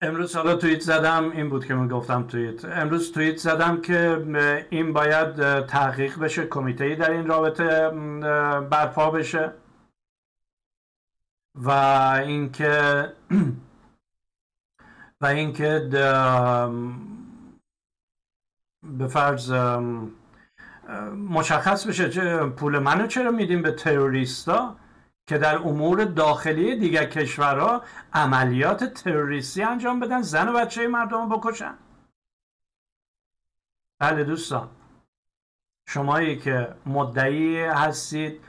امروز 0.00 0.36
حالا 0.36 0.56
توییت 0.56 0.80
زدم 0.80 1.30
این 1.30 1.48
بود 1.48 1.66
که 1.66 1.74
من 1.74 1.88
گفتم 1.88 2.26
توییت. 2.26 2.64
امروز 2.64 3.12
توییت 3.12 3.36
زدم 3.36 3.82
که 3.82 4.22
این 4.70 4.92
باید 4.92 5.60
تحقیق 5.66 6.18
بشه 6.18 6.46
کمیته 6.46 6.94
در 6.94 7.10
این 7.10 7.26
رابطه 7.26 7.90
برپا 8.60 9.10
بشه 9.10 9.52
و 11.54 11.70
اینکه 12.24 13.04
و 15.20 15.26
اینکه 15.26 15.88
به 18.82 19.06
فرض 19.08 19.52
مشخص 21.30 21.86
بشه 21.86 22.38
پول 22.46 22.78
منو 22.78 23.06
چرا 23.06 23.30
میدیم 23.30 23.62
به 23.62 23.72
تروریستا. 23.72 24.76
که 25.26 25.38
در 25.38 25.56
امور 25.56 26.04
داخلی 26.04 26.76
دیگر 26.76 27.04
کشورها 27.04 27.82
عملیات 28.12 28.84
تروریستی 28.84 29.62
انجام 29.62 30.00
بدن 30.00 30.22
زن 30.22 30.48
و 30.48 30.52
بچه 30.52 30.88
مردم 30.88 31.28
بکشن. 31.28 31.74
بله 33.98 34.24
دوستان. 34.24 34.68
شمایی 35.88 36.38
که 36.38 36.74
مدعی 36.86 37.60
هستید 37.60 38.40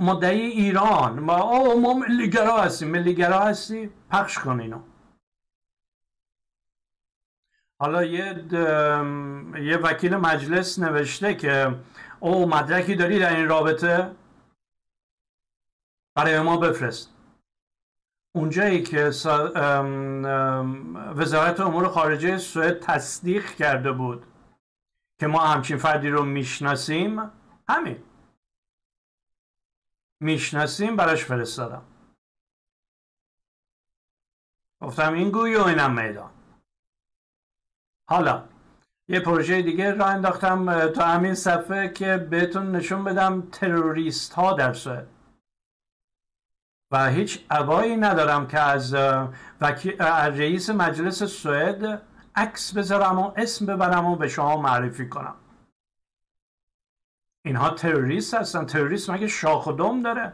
مدعی 0.00 0.40
ایران 0.40 1.20
ما 1.20 1.40
او 1.42 1.80
ما 1.80 1.94
ملیگرا 1.94 2.62
هستیم. 2.62 2.88
ملیگرا 2.88 3.40
هستی؟ 3.40 3.90
پخش 4.10 4.38
کن 4.38 4.60
اینو. 4.60 4.80
حالا 7.78 8.04
یه 8.04 8.44
یه 9.62 9.76
وکیل 9.76 10.16
مجلس 10.16 10.78
نوشته 10.78 11.34
که 11.34 11.74
او 12.20 12.48
مدرکی 12.48 12.94
داری 12.94 13.18
در 13.18 13.36
این 13.36 13.48
رابطه؟ 13.48 14.10
برای 16.14 16.40
ما 16.40 16.56
بفرست. 16.56 17.10
اونجایی 18.34 18.82
که 18.82 19.04
وزارت 21.16 21.60
امور 21.60 21.88
خارجه 21.88 22.38
سوئد 22.38 22.80
تصدیق 22.80 23.46
کرده 23.46 23.92
بود 23.92 24.26
که 25.20 25.26
ما 25.26 25.38
همچین 25.38 25.76
فردی 25.76 26.08
رو 26.08 26.24
می‌شناسیم 26.24 27.30
همین. 27.68 28.02
می‌شناسیم 30.20 30.96
براش 30.96 31.24
فرستادم. 31.24 31.82
گفتم 34.82 35.12
این 35.12 35.30
گوی 35.30 35.56
و 35.56 35.62
اینم 35.62 36.00
میدان. 36.00 36.30
حالا 38.08 38.48
یه 39.08 39.20
پروژه 39.20 39.62
دیگه 39.62 39.94
را 39.94 40.06
انداختم 40.06 40.88
تا 40.88 41.04
همین 41.04 41.34
صفحه 41.34 41.88
که 41.88 42.16
بهتون 42.16 42.76
نشون 42.76 43.04
بدم 43.04 43.50
تروریست 43.50 44.32
ها 44.32 44.52
در 44.52 44.72
سوئد. 44.72 45.13
و 46.94 47.06
هیچ 47.06 47.46
عبایی 47.50 47.96
ندارم 47.96 48.46
که 48.46 48.60
از 48.60 48.94
رئیس 50.40 50.70
مجلس 50.70 51.22
سوئد 51.22 52.02
عکس 52.36 52.74
بذارم 52.76 53.18
و 53.18 53.32
اسم 53.36 53.66
ببرم 53.66 54.06
و 54.06 54.16
به 54.16 54.28
شما 54.28 54.56
معرفی 54.56 55.08
کنم. 55.08 55.34
اینها 57.44 57.70
تروریست 57.70 58.34
هستن. 58.34 58.66
تروریست 58.66 59.10
مگه 59.10 59.26
شاخ 59.26 59.66
و 59.66 59.72
دم 59.72 60.02
داره؟ 60.02 60.32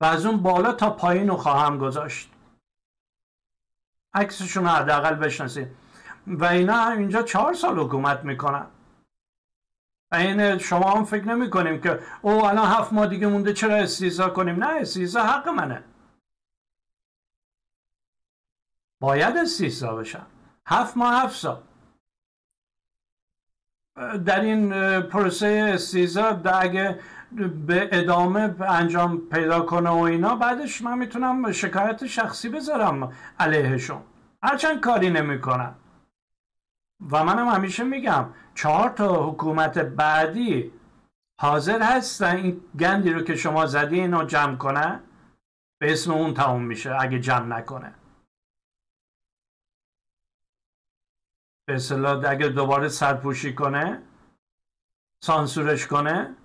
و 0.00 0.04
از 0.04 0.26
اون 0.26 0.42
بالا 0.42 0.72
تا 0.72 0.90
پایین 0.90 1.28
رو 1.28 1.36
خواهم 1.36 1.78
گذاشت. 1.78 2.30
عکسشون 4.14 4.64
رو 4.64 4.70
حداقل 4.70 5.14
بشناسید. 5.14 5.68
و 6.26 6.44
اینا 6.44 6.90
اینجا 6.90 7.22
چهار 7.22 7.54
سال 7.54 7.78
حکومت 7.78 8.24
می‌کنن. 8.24 8.66
این 10.12 10.58
شما 10.58 10.90
هم 10.90 11.04
فکر 11.04 11.24
نمی 11.24 11.50
کنیم 11.50 11.80
که 11.80 12.00
او 12.22 12.44
الان 12.44 12.66
هفت 12.66 12.92
ماه 12.92 13.06
دیگه 13.06 13.26
مونده 13.26 13.52
چرا 13.52 13.76
استیزا 13.76 14.28
کنیم؟ 14.28 14.64
نه 14.64 14.80
استیزا 14.80 15.22
حق 15.22 15.48
منه. 15.48 15.84
باید 19.00 19.36
استیزا 19.36 19.96
بشن 19.96 20.26
هفت 20.66 20.96
ماه 20.96 21.22
هفت 21.22 21.36
سال. 21.36 21.62
در 24.24 24.40
این 24.40 24.70
پروسه 25.00 25.70
استیزا 25.74 26.40
اگه 26.54 27.00
به 27.66 27.88
ادامه 27.92 28.54
انجام 28.60 29.18
پیدا 29.18 29.60
کنه 29.60 29.90
و 29.90 29.98
اینا 29.98 30.34
بعدش 30.36 30.82
من 30.82 30.98
می‌تونم 30.98 31.52
شکایت 31.52 32.06
شخصی 32.06 32.48
بذارم 32.48 33.12
علیهشون. 33.38 34.02
هرچند 34.42 34.80
کاری 34.80 35.10
نمی‌کنن 35.10 35.74
و 37.10 37.24
منم 37.24 37.48
همیشه 37.48 37.84
میگم 37.84 38.34
چهار 38.54 38.88
تا 38.88 39.30
حکومت 39.30 39.78
بعدی 39.78 40.72
حاضر 41.40 41.82
هستن 41.82 42.36
این 42.36 42.60
گندی 42.78 43.12
رو 43.12 43.22
که 43.22 43.36
شما 43.36 43.66
زدی 43.66 44.00
اینو 44.00 44.24
جمع 44.24 44.56
کنه 44.56 45.00
به 45.80 45.92
اسم 45.92 46.12
اون 46.12 46.34
تموم 46.34 46.62
میشه 46.62 46.96
اگه 47.00 47.20
جمع 47.20 47.46
نکنه. 47.58 47.94
به 51.66 51.74
اصطلاح 51.74 52.30
اگه 52.30 52.48
دوباره 52.48 52.88
سرپوشی 52.88 53.54
کنه 53.54 54.02
سانسورش 55.24 55.86
کنه 55.86 56.36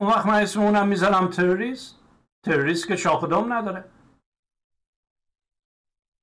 اون 0.00 0.10
وقت 0.10 0.26
من 0.26 0.42
اسم 0.42 0.60
اونم 0.60 0.88
می‌ذارم 0.88 1.28
تروریست. 1.28 1.98
تروریست 2.42 2.86
که 2.86 2.96
شاخ 2.96 3.24
دم 3.24 3.52
نداره. 3.52 3.84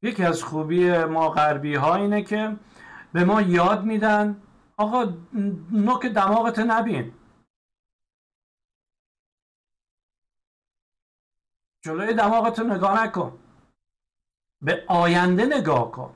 یکی 0.01 0.23
از 0.23 0.43
خوبی 0.43 1.03
ما 1.03 1.29
غربی 1.29 1.75
ها 1.75 1.95
اینه 1.95 2.23
که 2.23 2.55
به 3.13 3.23
ما 3.23 3.41
یاد 3.41 3.83
میدن. 3.83 4.41
آقا 4.77 5.13
نوک 5.71 6.05
دماغت 6.05 6.59
نبین. 6.59 7.13
جلوی 11.83 12.13
دماغت 12.13 12.59
نگاه 12.59 13.03
نکن. 13.03 13.39
به 14.61 14.85
آینده 14.87 15.45
نگاه 15.45 15.91
کن. 15.91 16.13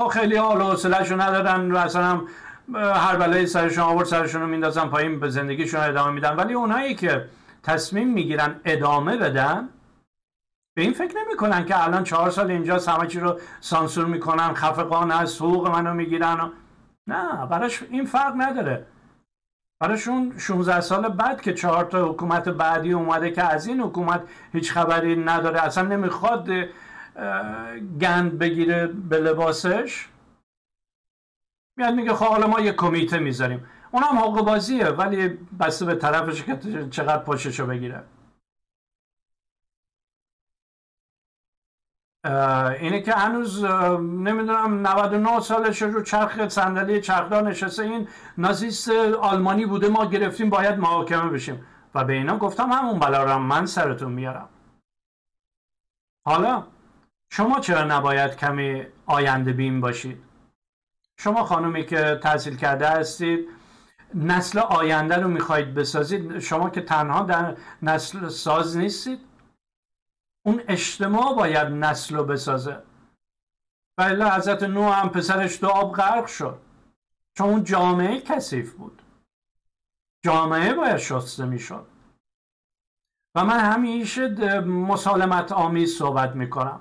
خب 0.00 0.08
خیلی 0.08 0.36
حال 0.36 0.60
و 0.60 0.76
ندارن 1.16 1.72
و 1.72 1.76
اصلا 1.76 2.26
هر 2.74 3.16
بلایی 3.16 3.46
سرشون 3.46 3.84
آورد 3.84 4.06
سرشون 4.06 4.40
رو 4.40 4.46
میندازن 4.46 4.88
پایین 4.88 5.20
به 5.20 5.30
زندگیشون 5.30 5.80
ادامه 5.80 6.12
میدن. 6.12 6.36
ولی 6.36 6.54
اونایی 6.54 6.94
که 6.94 7.30
تصمیم 7.62 8.08
می‌گیرن 8.08 8.60
ادامه 8.64 9.16
بدن 9.16 9.68
به 10.78 10.84
این 10.84 10.92
فکر 10.92 11.14
نمی‌کنن 11.26 11.64
که 11.64 11.84
الان 11.84 12.04
چهار 12.04 12.30
سال 12.30 12.50
اینجا 12.50 12.78
همه 12.78 13.20
رو 13.20 13.40
سانسور 13.60 14.04
می‌کنن 14.04 14.54
خفقان 14.54 15.10
از 15.10 15.36
حقوق 15.36 15.68
منو 15.68 15.94
می‌گیرن 15.94 16.52
نه 17.06 17.46
براش 17.46 17.82
این 17.82 18.04
فرق 18.04 18.34
نداره. 18.36 18.86
براشون 19.80 20.38
16 20.38 20.80
سال 20.80 21.08
بعد 21.08 21.40
که 21.40 21.54
چهار 21.54 21.84
تا 21.84 22.08
حکومت 22.08 22.48
بعدی 22.48 22.92
اومده 22.92 23.30
که 23.30 23.42
از 23.42 23.66
این 23.66 23.80
حکومت 23.80 24.22
هیچ 24.52 24.72
خبری 24.72 25.16
نداره 25.16 25.60
اصلا 25.60 25.88
نمی‌خواد 25.88 26.48
گند 28.00 28.38
بگیره 28.38 28.86
به 28.86 29.18
لباسش. 29.18 30.08
میاد 31.78 31.94
میگه 31.94 32.14
خب 32.14 32.26
حالا 32.26 32.46
ما 32.46 32.60
یه 32.60 32.72
کمیته 32.72 33.18
می‌ذاریم. 33.18 33.66
اونم 33.90 34.18
حقوق 34.18 34.44
بازیه 34.46 34.88
ولی 34.88 35.28
بسته 35.60 35.84
به 35.84 35.94
طرفش 35.94 36.42
که 36.42 36.58
چقدر 36.90 37.22
پشتشو 37.22 37.66
بگیره. 37.66 38.02
اینه 42.80 43.00
که 43.00 43.12
هنوز 43.12 43.64
نمی‌دونم 44.00 44.86
99 44.86 45.40
سالش 45.40 45.82
رو 45.82 46.02
چرخ 46.02 46.48
صندلی 46.48 47.00
چرخدار 47.00 47.42
نشسته 47.42 47.82
این 47.82 48.08
نازیست 48.38 48.90
آلمانی 49.20 49.66
بوده 49.66 49.88
ما 49.88 50.06
گرفتیم 50.06 50.50
باید 50.50 50.78
محاکمه 50.78 51.30
بشیم. 51.30 51.66
و 51.94 52.04
به 52.04 52.12
اینا 52.12 52.38
گفتم 52.38 52.72
همون 52.72 52.98
بلا 52.98 53.22
رو 53.24 53.38
من 53.38 53.66
سرتون 53.66 54.12
میارم. 54.12 54.48
حالا 56.26 56.64
شما 57.32 57.60
چرا 57.60 57.84
نباید 57.84 58.36
کمی 58.36 58.86
آینده 59.06 59.52
بین 59.52 59.80
باشید؟ 59.80 60.22
شما 61.20 61.44
خانومی 61.44 61.86
که 61.86 62.20
تحصیل 62.22 62.56
کرده 62.56 62.88
هستید 62.88 63.48
نسل 64.14 64.58
آینده 64.58 65.16
رو 65.16 65.28
می‌خواهید 65.28 65.74
بسازید. 65.74 66.38
شما 66.38 66.70
که 66.70 66.80
تنها 66.80 67.22
در 67.22 67.56
نسل 67.82 68.28
ساز 68.28 68.76
نیستید 68.76 69.27
اون 70.46 70.62
اجتماع 70.68 71.34
باید 71.34 71.66
نسل 71.66 72.16
رو 72.16 72.24
بسازه. 72.24 72.82
ولی 73.98 74.22
حضرت 74.22 74.62
نو 74.62 74.90
هم 74.90 75.08
پسرش 75.08 75.60
دو 75.60 75.68
آب 75.68 75.94
غرق 75.94 76.26
شد. 76.26 76.58
چون 77.36 77.48
اون 77.48 77.64
جامعه 77.64 78.20
کثیف 78.20 78.74
بود. 78.74 79.02
جامعه 80.24 80.74
باید 80.74 80.96
شسته 80.96 81.44
می‌شد. 81.44 81.86
و 83.34 83.44
من 83.44 83.58
همیشه 83.58 84.60
مسالمت 84.60 85.52
آمیز 85.52 85.98
صحبت 85.98 86.36
می‌کنم. 86.36 86.80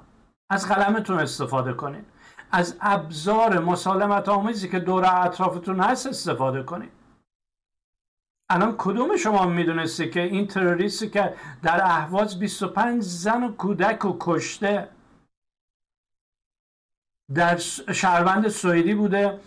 از 0.50 0.67
قلمتون 0.67 1.20
استفاده 1.20 1.74
کنید. 1.74 2.06
از 2.52 2.78
ابزار 2.82 3.60
مسالمت 3.60 4.30
آمیزی 4.30 4.70
که 4.70 4.80
دور 4.80 5.26
اطرافتون 5.26 5.80
هست 5.80 6.08
استفاده 6.08 6.63
کنید. 6.63 6.91
الان 8.50 8.76
کدوم 8.78 9.18
شما 9.18 9.46
می‌دونسته 9.46 10.10
که 10.10 10.22
این 10.22 10.48
تروریستی 10.48 11.10
که 11.10 11.34
در 11.64 11.84
اهواز 11.84 12.40
25 12.40 13.04
زن 13.04 13.44
و 13.44 13.52
کودک 13.52 14.06
و 14.06 14.18
کشته 14.20 14.90
در 17.34 17.58
شهروند 17.94 18.48
سوئدی 18.48 18.94
بوده 18.94 19.40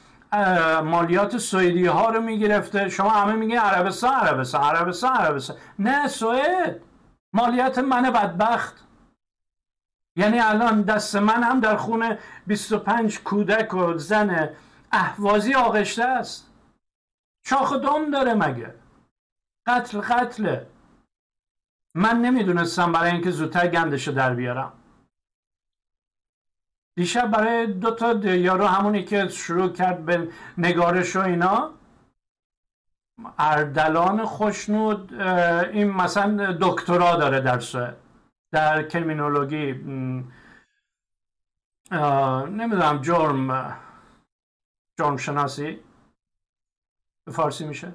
مالیات 0.85 1.39
سوئدی 1.39 1.87
ها 1.87 2.11
رو 2.11 2.21
می‌گرفته. 2.21 2.89
شما 2.89 3.11
همه 3.11 3.33
میگه 3.33 3.61
عربستان 3.61 4.15
عربستان 4.15 4.63
عربستان 4.63 5.17
عربستان 5.17 5.57
نه 5.79 6.09
سوئد. 6.09 6.81
مالیات 7.33 7.79
من 7.79 8.03
بدبخت. 8.03 8.87
یعنی 10.17 10.41
الان 10.41 10.83
دست 10.83 11.17
من 11.17 11.43
هم 11.43 11.61
در 11.61 11.77
خونه 11.77 12.19
25 12.47 13.21
کودک 13.21 13.75
و 13.75 13.99
زن 13.99 14.51
اهوازی 14.93 15.55
آغشته 15.55 16.05
است. 16.05 16.47
شاخ 17.45 17.73
دم 17.73 18.11
داره 18.11 18.35
مگه؟ 18.35 18.80
قتل 19.66 20.01
قتله. 20.01 20.66
من 21.94 22.20
نمی‌دونستم 22.20 22.92
برای 22.92 23.11
اینکه 23.11 23.31
زودتر 23.31 23.68
گندش 23.68 24.09
در 24.09 24.35
بیارم. 24.35 24.73
دیشب 26.96 27.31
برای 27.31 27.66
دو 27.66 27.90
تا 27.90 28.12
یارو 28.12 28.66
همونی 28.66 29.05
که 29.05 29.29
شروع 29.29 29.73
کرد 29.73 30.05
به 30.05 30.29
نگارش 30.59 31.16
و 31.16 31.20
اینا 31.20 31.70
اردلان 33.38 34.25
خوشنود 34.25 35.14
این 35.73 35.90
مثلا 35.90 36.57
دکترا 36.61 37.16
داره 37.16 37.40
در 37.40 37.94
در 38.53 38.83
کرمینولوژی 38.83 39.73
نمی‌دونم 42.51 43.03
جرم 43.03 43.77
جرم 44.99 45.16
شناسی 45.16 45.81
به 47.25 47.33
فارسی 47.33 47.64
میشه. 47.64 47.92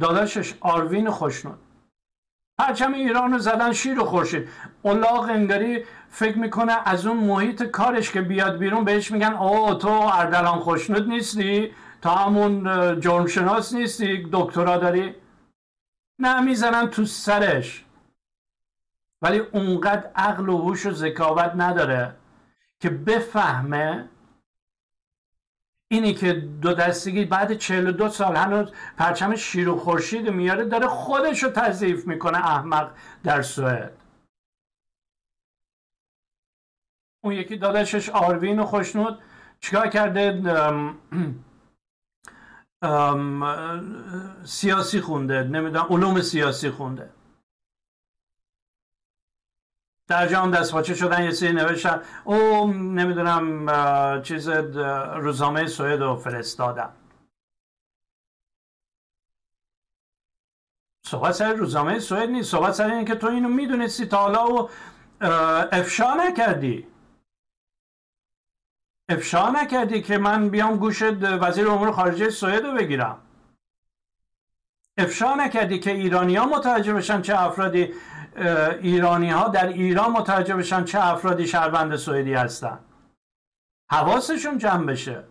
داداشش 0.00 0.54
آروین 0.60 1.10
خوشنود. 1.10 1.58
پرچم 2.58 2.94
ایران 2.94 3.32
رو 3.32 3.38
زدن 3.38 3.72
شیر 3.72 4.00
و 4.00 4.04
خورشید. 4.04 4.48
اولاغ 4.82 5.20
انگاری 5.30 5.84
فکر 6.08 6.38
می‌کنه 6.38 6.76
از 6.84 7.06
اون 7.06 7.16
محیط 7.16 7.62
کارش 7.62 8.10
که 8.10 8.20
بیاد 8.20 8.58
بیرون 8.58 8.84
بهش 8.84 9.10
میگن 9.10 9.32
او 9.32 9.74
تو 9.74 9.88
اردلان 9.88 10.58
خوشنود 10.58 11.08
نیستی؟ 11.08 11.74
تا 12.02 12.10
همون 12.10 12.64
جرمشناس 13.00 13.74
نیستی؟ 13.74 14.28
دکترا 14.32 14.76
داری؟ 14.76 15.14
نه 16.18 16.40
می‌زنن 16.40 16.86
تو 16.86 17.04
سرش. 17.04 17.84
ولی 19.22 19.38
اونقدر 19.38 20.10
عقل 20.16 20.48
و 20.48 20.58
هوش 20.58 20.86
و 20.86 20.90
ذکاوت 20.90 21.52
نداره 21.56 22.14
که 22.80 22.90
بفهمه 22.90 24.08
اینی 25.90 26.14
که 26.14 26.32
دو 26.32 26.74
دستگی 26.74 27.24
بعد 27.24 27.54
42 27.54 28.08
سال 28.08 28.36
هنوز 28.36 28.72
پرچم 28.96 29.36
شیر 29.36 29.68
و 29.68 29.78
خورشید 29.78 30.30
میاره 30.30 30.64
داره 30.64 30.86
خودش 30.86 31.42
رو 31.42 31.50
تضعیف 31.50 32.06
می‌کنه 32.06 32.38
احمق 32.38 32.94
در 33.24 33.42
سوئد. 33.42 34.02
اون 37.24 37.32
یکی 37.32 37.56
داداشش 37.56 38.08
آروین 38.08 38.58
و 38.58 38.64
خوشنود 38.64 39.18
چیکار 39.60 39.88
کرده؟ 39.88 40.42
سیاسی 44.44 45.00
خونده 45.00 45.42
نمی‌دونم 45.42 45.86
علوم 45.90 46.20
سیاسی 46.20 46.70
خونده. 46.70 47.10
در 50.08 50.26
جام 50.26 50.50
دستپاچه 50.50 50.94
شدن 50.94 51.24
یه 51.24 51.30
سری 51.30 51.52
نوشتن. 51.52 52.02
او 52.24 52.66
نمی‌دونم 52.72 54.22
چیز 54.22 54.48
روزنامه 54.48 55.66
سوئد 55.66 56.00
رو 56.00 56.16
فرستادم. 56.16 56.92
صحبت 61.06 61.32
سر 61.32 61.52
روزنامه 61.52 61.98
سوئد 61.98 62.28
نیست. 62.28 62.50
صحبت 62.50 62.72
سر 62.72 62.90
اینه 62.90 63.04
که 63.04 63.14
تو 63.14 63.26
اینو 63.26 63.48
می‌دونستی 63.48 64.06
تا 64.06 64.16
حالا 64.16 64.46
و 64.46 64.70
افشا 65.72 66.14
نکردی. 66.14 66.86
افشا 69.08 69.50
نکردی 69.50 70.02
که 70.02 70.18
من 70.18 70.48
بیام 70.48 70.76
گوشت 70.76 71.22
وزیر 71.22 71.68
امور 71.68 71.92
خارجه 71.92 72.30
سوئد 72.30 72.64
رو 72.64 72.72
بگیرم. 72.72 73.18
افشا 74.98 75.34
نکردی 75.34 75.78
که 75.78 75.90
ایرانی 75.90 76.36
ها 76.36 76.46
متوجه 76.46 76.92
بشن 76.94 77.22
چه 77.22 77.42
افرادی 77.42 77.94
ایرانی 78.82 79.30
ها 79.30 79.48
در 79.48 79.66
ایران 79.66 80.12
متوجه 80.12 80.56
بشن 80.56 80.84
چه 80.84 81.06
افرادی 81.06 81.46
شهروند 81.46 81.96
سوئدی 81.96 82.34
هستن. 82.34 82.78
حواسشون 83.90 84.58
جمع 84.58 84.86
بشه. 84.86 85.24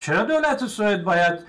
چرا 0.00 0.22
دولت 0.22 0.66
سوئد 0.66 1.04
باید 1.04 1.40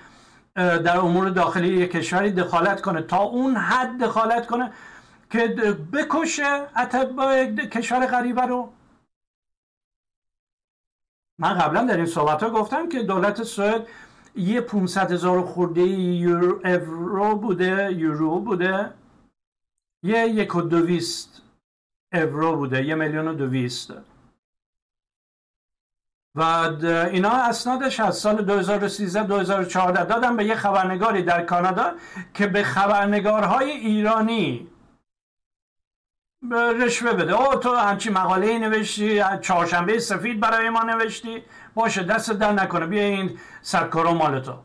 در 0.54 0.98
امور 0.98 1.28
داخلی 1.28 1.68
یک 1.68 1.90
کشوری 1.90 2.32
دخالت 2.32 2.80
کنه؟ 2.80 3.02
تا 3.02 3.22
اون 3.22 3.56
حد 3.56 3.98
دخالت 3.98 4.46
کنه 4.46 4.72
که 5.30 5.48
بکشه 5.92 6.66
اتباع 6.76 7.46
کشور 7.46 8.06
غریبه 8.06 8.42
رو. 8.42 8.72
من 11.38 11.58
قبلا 11.58 11.84
در 11.84 11.96
این 11.96 12.06
صحبت 12.06 12.42
ها 12.42 12.50
گفتم 12.50 12.88
که 12.88 13.02
دولت 13.02 13.42
سوئد 13.42 13.86
یه 14.36 14.60
500 14.60 15.12
هزار 15.12 15.42
خورده 15.42 15.80
یورو 15.82 17.36
بوده 17.36 17.92
یورو 17.92 18.40
بوده. 18.40 18.90
یه 20.04 20.28
یک 20.28 20.54
و 20.54 20.62
دویست 20.62 21.42
بوده 22.32 22.84
یه 22.84 22.94
میلیون 22.94 23.28
و 23.28 23.34
دویست 23.34 23.92
و 26.34 26.42
اینا 27.12 27.30
اسنادش 27.30 28.00
از 28.00 28.16
سال 28.16 28.44
2013 28.44 29.22
2014 29.22 30.04
دادم 30.04 30.36
به 30.36 30.44
یه 30.44 30.54
خبرنگاری 30.54 31.22
در 31.22 31.42
کانادا 31.42 31.92
که 32.34 32.46
به 32.46 32.62
خبرنگارهای 32.62 33.70
ایرانی 33.70 34.68
رشوه 36.52 37.12
بده. 37.12 37.32
او 37.32 37.54
تو 37.54 37.74
همچی 37.74 38.10
مقاله 38.10 38.58
نوشتی 38.58 39.22
چهارشنبه 39.40 39.98
سفید 39.98 40.40
برای 40.40 40.70
ما 40.70 40.82
نوشتی. 40.82 41.42
باشه 41.74 42.02
دست 42.02 42.32
در 42.32 42.52
نکنه. 42.52 42.86
بیا 42.86 43.02
این 43.02 43.38
سرکارو 43.62 44.14
مال 44.14 44.40
تو. 44.40 44.58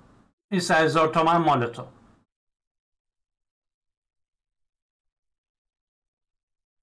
این 0.52 0.62
سه 0.62 0.76
هزار 0.76 1.08
تومن 1.08 1.38
مال 1.38 1.66
تو. 1.66 1.84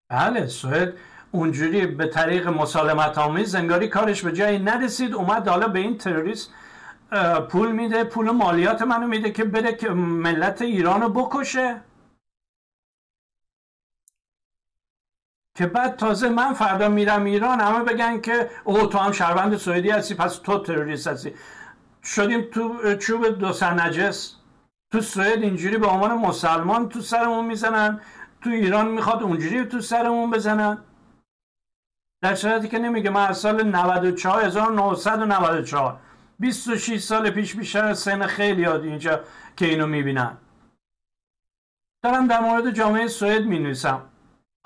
بله 0.09 0.47
سوئد 0.47 0.95
اونجوری 1.31 1.87
به 1.87 2.07
طریق 2.07 2.49
مسالمت 2.49 3.19
آمیز 3.19 3.55
انگاری 3.55 3.89
کارش 3.89 4.23
به 4.23 4.33
جایی 4.33 4.59
نرسید 4.59 5.15
اومد 5.15 5.49
حالا 5.49 5.69
به 5.69 5.79
این 5.79 5.99
تروریست 5.99 6.51
پول 7.51 7.73
میده 7.73 8.05
پول 8.05 8.31
مالیات 8.31 8.83
منو 8.83 9.07
میده 9.07 9.31
که 9.31 9.45
بره 9.45 9.73
که 9.73 9.89
ملت 9.91 10.63
ایران 10.63 11.01
رو 11.01 11.09
بکشه. 11.09 11.81
که 15.55 15.67
بعد 15.67 15.97
تازه 15.97 16.29
من 16.29 16.53
فردا 16.53 16.89
میرم 16.89 17.25
ایران 17.25 17.61
همه 17.61 17.85
بگن 17.85 18.21
که 18.21 18.51
او 18.65 18.87
تو 18.87 18.99
هم 18.99 19.13
شهروند 19.13 19.57
سوئدی 19.57 19.91
هستی 19.91 20.15
پس 20.15 20.37
تو 20.39 20.59
تروریست 20.59 21.07
هستی. 21.07 21.35
شدیم 22.05 22.43
تو 22.53 22.95
چوب 22.97 23.29
دو 23.29 23.53
نجس. 23.65 24.37
تو 24.93 25.01
سوئد 25.01 25.43
اینجوری 25.43 25.79
به 25.79 25.87
عنوان 25.87 26.19
مسلمان 26.19 26.89
تو 26.89 27.01
سرمون 27.01 27.45
می‌زنن. 27.45 28.01
تو 28.47 28.53
ایران 28.53 28.89
می‌خواد 28.89 29.23
اونجوری 29.23 29.65
تو 29.65 29.81
سرمون 29.81 30.31
بزنن؟ 30.31 30.79
در 32.23 32.35
صورتی 32.35 32.69
که 32.69 32.79
نمیگه 32.79 33.11
من 33.11 33.27
از 33.27 33.39
سال 33.39 33.63
94 33.63 34.45
1994 34.45 36.01
26 36.39 37.01
سال 37.01 37.31
پیش 37.31 37.55
بیشتر 37.55 37.95
سن 37.95 38.27
خیلی 38.27 38.63
یاد 38.63 38.85
اینجا 38.85 39.21
که 39.57 39.67
اینو 39.67 39.87
می‌بینن. 39.87 40.37
دارم 42.03 42.27
در 42.27 42.41
مورد 42.41 42.71
جامعه 42.71 43.09
سوئد 43.09 43.45
می‌نویسم. 43.45 44.03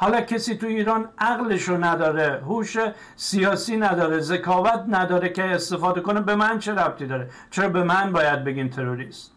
حالا 0.01 0.20
کسی 0.20 0.57
تو 0.57 0.66
ایران 0.66 1.09
عقلشو 1.18 1.85
نداره 1.85 2.41
هوش 2.45 2.76
سیاسی 3.16 3.76
نداره 3.76 4.20
ذکاوت 4.20 4.85
نداره 4.89 5.28
که 5.28 5.45
استفاده 5.45 6.01
کنه 6.01 6.20
به 6.20 6.35
من 6.35 6.59
چه 6.59 6.72
ربطی 6.72 7.07
داره؟ 7.07 7.31
چرا 7.51 7.68
به 7.68 7.83
من 7.85 8.12
باید 8.12 8.45
بگین 8.45 8.70
تروریست؟ 8.70 9.33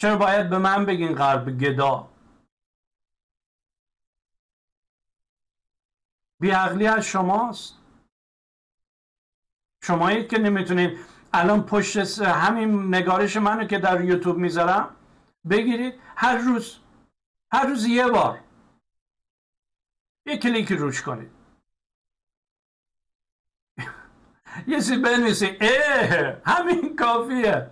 چرا 0.00 0.16
باید 0.16 0.50
به 0.50 0.58
من 0.58 0.84
بگین 0.84 1.14
غرب 1.14 1.58
گدا؟ 1.58 2.15
بیعقلی 6.40 6.86
از 6.86 7.04
شماست. 7.04 7.78
شمایی 9.82 10.26
که 10.26 10.38
نمی‌تونید 10.38 10.98
الان 11.32 11.62
پشت 11.62 12.22
همین 12.22 12.94
نگارش 12.94 13.36
منو 13.36 13.64
که 13.64 13.78
در 13.78 14.04
یوتیوب 14.04 14.36
می‌ذارم 14.36 14.96
بگیرید 15.50 15.94
هر 16.16 16.36
روز 16.38 16.78
هر 17.52 17.66
روز 17.66 17.86
یه 17.86 18.08
بار 18.08 18.40
یه 20.26 20.36
کلیک 20.38 20.72
روش 20.72 21.02
کنید. 21.02 21.30
یه 24.68 24.80
سی 24.80 24.96
بنویسید. 24.96 25.56
اه 25.60 26.36
همین 26.44 26.96
کافیه. 26.96 27.70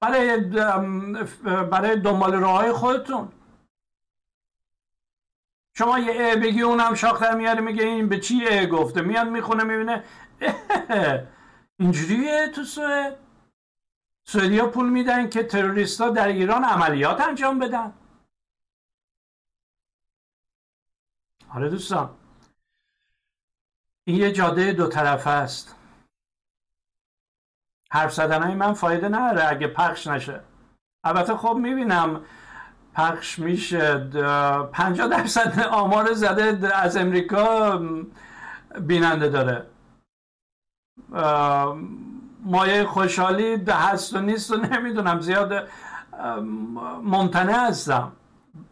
برای 0.00 0.40
برای 1.70 2.00
دنبال 2.00 2.34
راه 2.34 2.72
خودتون. 2.72 3.32
شما 5.78 5.98
یه 5.98 6.14
اه 6.16 6.36
بگی 6.36 6.62
اونم 6.62 6.94
شاخ 6.94 7.22
در 7.22 7.34
میاره 7.34 7.60
میگه 7.60 7.82
این 7.82 8.08
به 8.08 8.20
چی 8.20 8.44
اه 8.48 8.66
گفته؟ 8.66 9.02
میاد 9.02 9.28
می‌خونه 9.28 9.64
می‌بینه 9.64 10.04
اینجوریه 11.78 12.48
تو 12.54 12.64
سوئد. 12.64 13.18
سوئدیا 14.24 14.66
پول 14.66 14.88
میدن 14.88 15.30
که 15.30 15.42
تروریستا 15.42 16.10
در 16.10 16.28
ایران 16.28 16.64
عملیات 16.64 17.20
انجام 17.20 17.58
بدن. 17.58 17.92
آره 21.54 21.68
دوستان. 21.68 22.16
این 24.04 24.16
یه 24.16 24.32
جاده 24.32 24.72
دو 24.72 24.86
طرفه 24.86 25.30
است. 25.30 25.76
حرف 27.90 28.14
زدن 28.14 28.42
های 28.42 28.54
من 28.54 28.72
فایده 28.72 29.08
نداره 29.08 29.48
اگه 29.48 29.66
پخش 29.66 30.06
نشه. 30.06 30.44
البته 31.04 31.36
خب 31.36 31.56
می‌بینم 31.56 32.24
پخش 32.96 33.38
میشه. 33.38 33.98
پنجاه 34.72 35.08
درصد 35.08 35.60
آمار 35.60 36.12
زده 36.12 36.76
از 36.76 36.96
امریکا 36.96 37.78
بیننده 38.80 39.28
داره. 39.28 39.66
مایه 42.44 42.84
خوشحالی 42.84 43.64
هست 43.68 44.14
و 44.14 44.20
نیست 44.20 44.50
و 44.50 44.56
نمی‌دونم. 44.56 45.20
زیاد 45.20 45.68
ممتنع 47.02 47.68
هستم. 47.68 48.12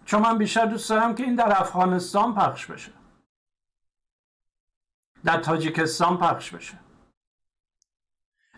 چون 0.04 0.22
من 0.22 0.38
بیشتر 0.38 0.66
دوست 0.66 0.90
دارم 0.90 1.14
که 1.14 1.22
این 1.22 1.34
در 1.34 1.60
افغانستان 1.60 2.34
پخش 2.34 2.66
بشه. 2.66 2.92
در 5.24 5.40
تاجیکستان 5.40 6.18
پخش 6.18 6.50
بشه. 6.50 6.83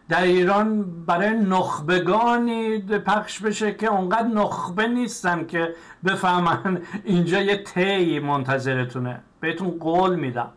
در 0.09 0.23
ایران 0.23 0.83
برای 1.05 1.31
نخبگانی 1.31 2.79
پخش 2.79 3.41
بشه 3.41 3.75
که 3.75 3.87
اونقدر 3.87 4.29
نخبه 4.29 4.87
نیستن 4.87 5.47
که 5.47 5.75
بفهمن 6.05 6.83
اینجا 7.05 7.43
یه 7.43 7.63
تی 7.63 8.19
منتظرتونه. 8.19 9.23
بهتون 9.41 9.79
قول 9.79 10.17
میدم. 10.17 10.53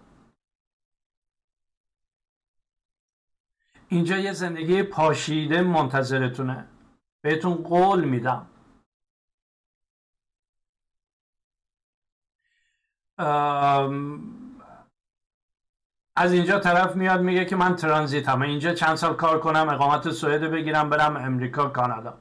اینجا 3.88 4.18
یه 4.18 4.34
زندگی 4.34 4.84
پاشیده 4.84 5.62
منتظرتونه. 5.62 6.66
بهتون 7.22 7.54
قول 7.54 8.04
میدم. 8.04 8.47
از 16.20 16.34
اینجا 16.34 16.60
طرف 16.60 16.96
میاد 16.96 17.22
میگه 17.22 17.46
که 17.46 17.56
من 17.56 17.76
ترانزیت 17.76 18.30
هم 18.30 18.42
اینجا 18.42 18.74
چند 18.74 18.96
سال 18.96 19.16
کار 19.16 19.40
کنم 19.40 19.70
اقامت 19.70 20.12
سوئد 20.12 20.42
بگیرم 20.42 20.90
برم 20.90 21.18
امریکا 21.18 21.70
کانادا. 21.70 22.18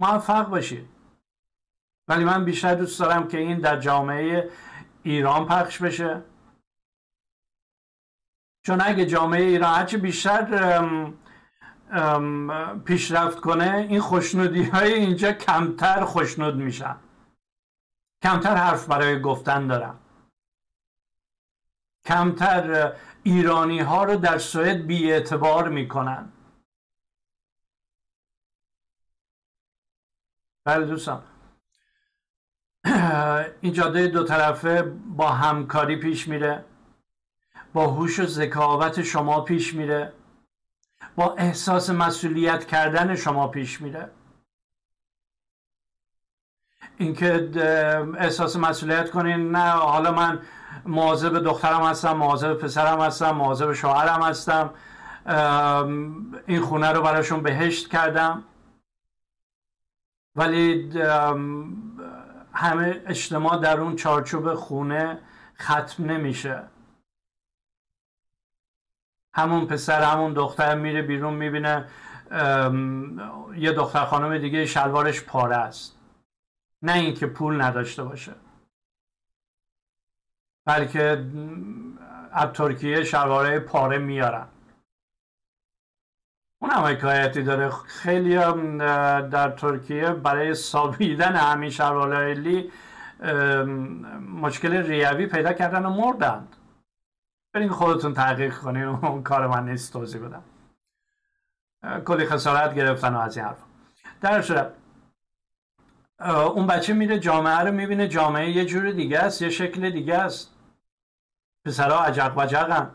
موفق 0.00 0.48
باشید. 0.48 0.88
ولی 2.08 2.24
من 2.24 2.44
بیشتر 2.44 2.74
دوست 2.74 3.00
دارم 3.00 3.28
که 3.28 3.38
این 3.38 3.58
در 3.58 3.80
جامعه 3.80 4.50
ایران 5.02 5.46
پخش 5.46 5.82
بشه. 5.82 6.22
چون 8.62 8.80
اگه 8.84 9.06
جامعه 9.06 9.42
ایران 9.42 9.74
هرچی 9.74 9.96
بیشتر 9.96 10.84
پیشرفت 12.84 13.40
کنه 13.40 13.86
این 13.88 14.00
خوشنودی 14.00 14.62
های 14.62 14.92
اینجا 14.92 15.32
کمتر 15.32 16.04
خوشنود 16.04 16.56
میشن. 16.56 16.96
کمتر 18.22 18.54
حرف 18.54 18.86
برای 18.86 19.20
گفتن 19.20 19.66
دارم 19.66 19.98
کمتر 22.04 22.96
ایرانی 23.22 23.80
ها 23.80 24.04
رو 24.04 24.16
در 24.16 24.38
سوئد 24.38 24.86
بی 24.86 25.12
اعتبار 25.12 25.68
می‌کنن. 25.68 26.32
بله 30.64 30.86
دوستان. 30.86 31.22
این 33.60 33.72
جاده 33.72 34.06
دو 34.06 34.24
طرفه 34.24 34.82
با 35.16 35.28
همکاری 35.28 35.96
پیش 35.96 36.28
میره. 36.28 36.64
با 37.72 37.86
هوش 37.86 38.18
و 38.18 38.26
ذکاوت 38.26 39.02
شما 39.02 39.40
پیش 39.40 39.74
میره. 39.74 40.12
با 41.16 41.34
احساس 41.34 41.90
مسئولیت 41.90 42.66
کردن 42.66 43.16
شما 43.16 43.48
پیش 43.48 43.80
میره. 43.80 44.10
اینکه 46.96 47.50
احساس 48.18 48.56
مسئولیت 48.56 49.10
کنین 49.10 49.50
نه 49.50 49.70
حالا 49.70 50.12
من 50.12 50.42
مواظب 50.84 51.38
دخترم 51.38 51.82
هستم 51.82 52.12
مواظب 52.12 52.54
پسرم 52.54 53.00
هستم 53.00 53.30
مواظب 53.30 53.72
شوهرم 53.72 54.22
هستم. 54.22 54.70
این 56.46 56.60
خونه 56.60 56.92
رو 56.92 57.02
براشون 57.02 57.42
بهشت 57.42 57.88
کردم. 57.88 58.44
ولی 60.36 60.98
همه 62.52 63.02
اجتماع 63.06 63.58
در 63.58 63.80
اون 63.80 63.96
چارچوب 63.96 64.54
خونه 64.54 65.18
ختم 65.60 66.04
نمیشه. 66.04 66.62
همون 69.34 69.66
پسر 69.66 70.02
همون 70.02 70.32
دختر 70.32 70.74
میره 70.74 71.02
بیرون 71.02 71.34
می‌بینه 71.34 71.88
یه 73.56 73.72
دختر 73.72 74.04
خانم 74.04 74.38
دیگه 74.38 74.66
شلوارش 74.66 75.24
پاره 75.24 75.56
است. 75.56 75.96
نه 76.82 76.92
اینکه 76.92 77.26
پول 77.26 77.62
نداشته 77.62 78.02
باشه. 78.02 78.32
بلکه 80.64 81.24
از 82.32 82.52
ترکیه 82.52 83.04
شلواره 83.04 83.58
پاره 83.58 83.98
میارن. 83.98 84.48
اون 86.62 86.70
هم 86.70 86.84
حکایتی 86.84 87.42
داره. 87.42 87.70
خیلی 87.70 88.36
در 89.30 89.50
ترکیه 89.50 90.10
برای 90.10 90.54
سابیدن 90.54 91.36
همین 91.36 91.70
شلواره 91.70 92.34
لی 92.34 92.72
مشکل 94.20 94.72
ریوی 94.72 95.26
پیدا 95.26 95.52
کردن 95.52 95.86
و 95.86 95.90
مردند 95.90 96.56
برین 97.54 97.68
خودتون 97.68 98.14
تحقیق 98.14 98.58
کنین 98.58 98.82
اون 98.84 99.22
کار 99.22 99.46
من 99.46 99.68
نیست 99.68 99.92
توضیح 99.92 100.20
بدم. 100.20 100.42
کلی 102.04 102.26
خسارت 102.26 102.74
گرفتن 102.74 103.14
و 103.14 103.18
از 103.18 103.36
این 103.36 103.46
حرف 103.46 103.58
در 104.20 104.42
صورت 104.42 104.72
اون 106.20 106.66
بچه 106.66 106.92
میره 106.92 107.18
جامعه 107.18 107.58
رو 107.58 107.72
می‌بینه 107.72 108.08
جامعه 108.08 108.50
یه 108.50 108.64
جور 108.64 108.90
دیگه 108.90 109.18
است 109.18 109.42
یه 109.42 109.50
شکل 109.50 109.90
دیگه 109.90 110.14
است. 110.14 110.56
پسرها 111.64 112.04
عجق 112.04 112.32
وجقن 112.36 112.90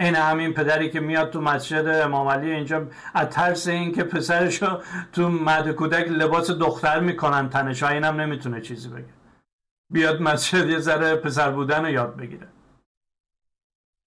این 0.00 0.14
همین 0.14 0.54
پدری 0.54 0.90
که 0.90 1.00
میاد 1.00 1.30
تو 1.30 1.40
مسجد 1.40 1.86
امام 1.86 2.28
علی 2.28 2.50
اینجا 2.50 2.86
از 3.14 3.28
ترس 3.28 3.68
این 3.68 3.92
که 3.92 4.04
پسرشو 4.04 4.82
تو 5.12 5.28
مد 5.28 5.70
کودک 5.70 6.08
لباس 6.08 6.50
دختر 6.50 7.00
می‌کنن 7.00 7.48
تنش 7.48 7.82
اینم 7.82 8.20
نمی‌تونه 8.20 8.60
چیزی 8.60 8.88
بگه. 8.88 9.12
بیاد 9.92 10.22
مسجد 10.22 10.68
یه 10.68 10.78
ذره 10.78 11.16
پسر 11.16 11.50
بودن 11.50 11.84
رو 11.84 11.90
یاد 11.90 12.16
بگیره. 12.16 12.48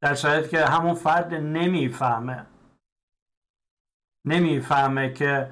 در 0.02 0.16
صورتی 0.16 0.50
که 0.50 0.66
همون 0.66 0.94
فرد 0.94 1.34
نمی‌فهمه. 1.34 2.46
نمی‌فهمه 4.26 5.14
که 5.14 5.52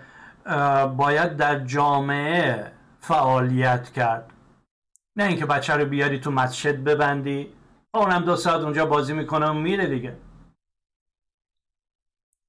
باید 0.97 1.37
در 1.37 1.59
جامعه 1.59 2.71
فعالیت 2.99 3.91
کرد. 3.91 4.33
نه 5.15 5.23
اینکه 5.23 5.45
بچه 5.45 5.73
رو 5.73 5.85
بیاری 5.85 6.19
تو 6.19 6.31
مسجد 6.31 6.83
ببندی. 6.83 7.53
اونم 7.93 8.21
دو 8.21 8.35
ساعت 8.35 8.61
اونجا 8.61 8.85
بازی 8.85 9.13
می‌کنه 9.13 9.49
و 9.49 9.53
میره 9.53 9.85
دیگه. 9.85 10.17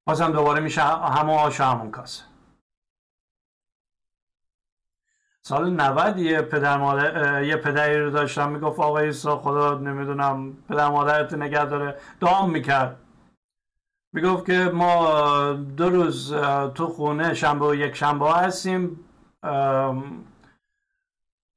بازم 0.06 0.32
دوباره 0.32 0.60
میشه 0.60 0.82
همون 0.82 1.38
آش 1.38 1.60
همون 1.60 1.90
کاسه. 1.90 2.24
سال 5.42 5.70
90 5.70 6.18
یه 6.18 6.42
پدر 6.42 6.76
مادر 6.76 7.42
یه 7.42 7.56
پدری 7.56 8.00
رو 8.00 8.10
داشتم 8.10 8.50
می‌گفت 8.50 8.80
آقا 8.80 8.98
ایسا 8.98 9.38
خدا 9.38 9.78
نمی‌دونم 9.78 10.56
پدر 10.68 10.88
مادرت 10.88 11.34
نگه 11.34 11.64
داره 11.64 12.00
دعام 12.20 12.50
می‌کرد. 12.50 12.96
می‌گفت 14.12 14.46
که 14.46 14.70
ما 14.74 15.52
دو 15.52 15.90
روز 15.90 16.34
تو 16.74 16.86
خونه 16.86 17.34
شنبه 17.34 17.66
و 17.66 17.74
یک 17.74 17.94
شنبه 17.94 18.32
هستیم. 18.32 19.00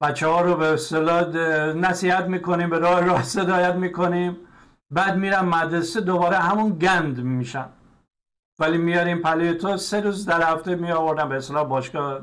بچه 0.01 0.28
ها 0.28 0.41
رو 0.41 0.56
به 0.56 0.74
اصطلاح 0.74 1.28
نصیحت 1.74 2.26
می‌کنیم 2.26 2.70
به 2.70 2.80
راه 2.80 3.01
راه 3.01 3.24
صدایت 3.24 3.76
می‌کنیم. 3.76 4.38
بعد 4.91 5.18
میرم 5.18 5.45
مدرسه 5.45 6.01
دوباره 6.01 6.38
همون 6.38 6.80
گند 6.80 7.20
میشن. 7.24 7.70
ولی 8.60 8.78
میاریم 8.78 9.22
پلی 9.22 9.54
تو 9.54 9.78
سه 9.78 10.01
روز 10.01 10.26
در 10.26 10.54
هفته 10.54 10.76
می 10.76 10.91
آوردم 10.91 11.30
به 11.30 11.36
اصطلاح 11.36 11.64
باشگاه 11.64 12.20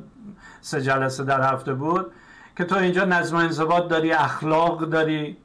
سه 0.60 0.82
جلسه 0.82 1.24
در 1.24 1.52
هفته 1.52 1.74
بود. 1.74 2.12
که 2.56 2.64
تو 2.64 2.76
اینجا 2.76 3.04
نظم 3.04 3.36
انضباط 3.36 3.88
داری 3.88 4.12
اخلاق 4.12 4.84
داری. 4.84 5.36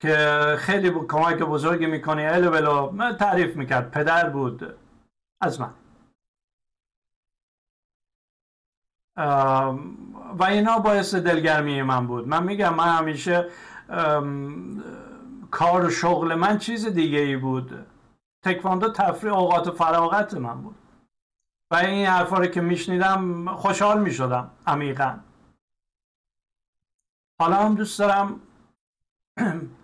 که 0.00 0.56
خیلی 0.58 0.90
کمک 0.90 1.38
بزرگی 1.38 1.86
می‌کنی. 1.86 2.26
الو 2.26 2.50
بلو 2.50 2.90
من 2.90 3.16
تعریف 3.16 3.56
می‌کرد. 3.56 3.90
پدر 3.90 4.28
بود. 4.30 4.76
از 5.40 5.60
من. 5.60 5.74
و 10.38 10.44
اینا 10.44 10.78
باعث 10.78 11.14
دلگرمی 11.14 11.82
من 11.82 12.06
بود. 12.06 12.28
من 12.28 12.42
میگم 12.44 12.74
من 12.74 12.88
همیشه 12.96 13.48
کار 15.50 15.84
و 15.84 15.90
شغل 15.90 16.34
من 16.34 16.58
چیز 16.58 16.86
دیگه 16.86 17.18
ای 17.18 17.36
بود. 17.36 17.86
تکواندو 18.44 18.92
تفریح 18.92 19.32
اوقات 19.32 19.70
فراغت 19.70 20.34
من 20.34 20.62
بود. 20.62 20.74
و 21.70 21.74
این 21.74 22.06
حرفا 22.06 22.38
رو 22.38 22.46
که 22.46 22.60
میشنیدم 22.60 23.54
خوشحال 23.54 24.00
می‌شدم. 24.00 24.50
عمیقا. 24.66 25.18
حالا 27.40 27.56
هم 27.56 27.74
دوست 27.74 27.98
دارم 27.98 28.40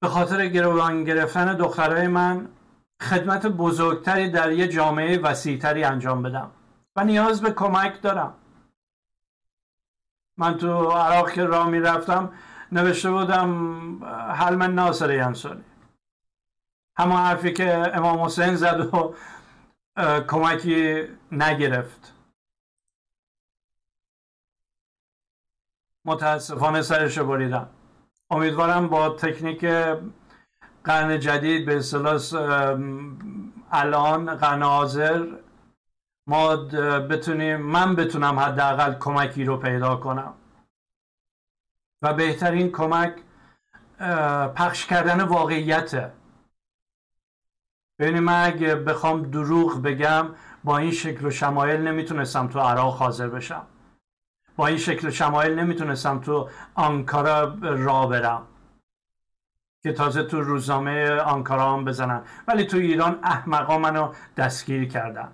به 0.00 0.08
خاطر 0.08 0.46
گروگان 0.46 1.04
گرفتن 1.04 1.56
دخترای 1.56 2.06
من 2.06 2.48
خدمت 3.02 3.46
بزرگتری 3.46 4.30
در 4.30 4.52
یه 4.52 4.68
جامعه 4.68 5.18
وسیعتری 5.18 5.84
انجام 5.84 6.22
بدم 6.22 6.50
و 6.96 7.04
نیاز 7.04 7.42
به 7.42 7.50
کمک 7.50 8.02
دارم. 8.02 8.34
من 10.36 10.58
تو 10.58 10.90
عراق 10.90 11.32
که 11.32 11.44
راه 11.44 11.68
می‌رفتم 11.68 12.32
نوشته 12.72 13.10
بودم 13.10 14.04
حلم 14.34 14.62
ناصر 14.62 15.10
ینسونی 15.14 15.64
همه 16.96 17.14
حرفی 17.14 17.52
که 17.52 17.96
امام 17.96 18.20
حسین 18.20 18.56
زد 18.56 18.94
و 18.94 19.14
کمکی 20.28 21.08
نگرفت. 21.32 22.14
متاسفانه 26.04 26.82
سرش 26.82 27.18
بریدم. 27.18 27.68
امیدوارم 28.30 28.88
با 28.88 29.08
تکنیک 29.08 29.64
قرن 30.84 31.20
جدید 31.20 31.66
به 31.66 31.76
اصطلاح 31.76 32.20
الان 33.72 34.34
قرن 34.34 34.62
حاضر 34.62 35.26
ما 36.28 36.56
بتونیم 37.10 37.56
من 37.56 37.96
بتونم 37.96 38.38
حداقل 38.38 38.94
کمکی 38.98 39.44
رو 39.44 39.56
پیدا 39.56 39.96
کنم. 39.96 40.34
و 42.02 42.14
بهترین 42.14 42.72
کمک 42.72 43.14
پخش 44.54 44.86
کردن 44.86 45.20
واقعیته 45.20 46.12
ببینید 47.98 48.22
من 48.22 48.44
اگه 48.46 48.74
بخوام 48.74 49.22
دروغ 49.22 49.82
بگم 49.82 50.34
با 50.64 50.78
این 50.78 50.90
شکل 50.90 51.26
و 51.26 51.30
شمایل 51.30 51.80
نمی‌تونستم 51.80 52.48
تو 52.48 52.60
عراق 52.60 52.94
حاضر 52.94 53.28
بشم. 53.28 53.66
با 54.56 54.66
این 54.66 54.78
شکل 54.78 55.10
شمایل 55.10 55.58
نمی‌تونستم 55.58 56.20
تو 56.20 56.48
آنکارا 56.74 57.56
را 57.62 58.06
برم. 58.06 58.46
که 59.82 59.92
تازه 59.92 60.22
تو 60.22 60.40
روزنامه 60.40 61.10
آنکارا 61.10 61.72
هم 61.72 61.84
بزنن. 61.84 62.22
ولی 62.48 62.64
تو 62.64 62.76
ایران 62.76 63.18
احمقا 63.22 63.78
منو 63.78 64.12
دستگیر 64.36 64.88
کردن. 64.88 65.32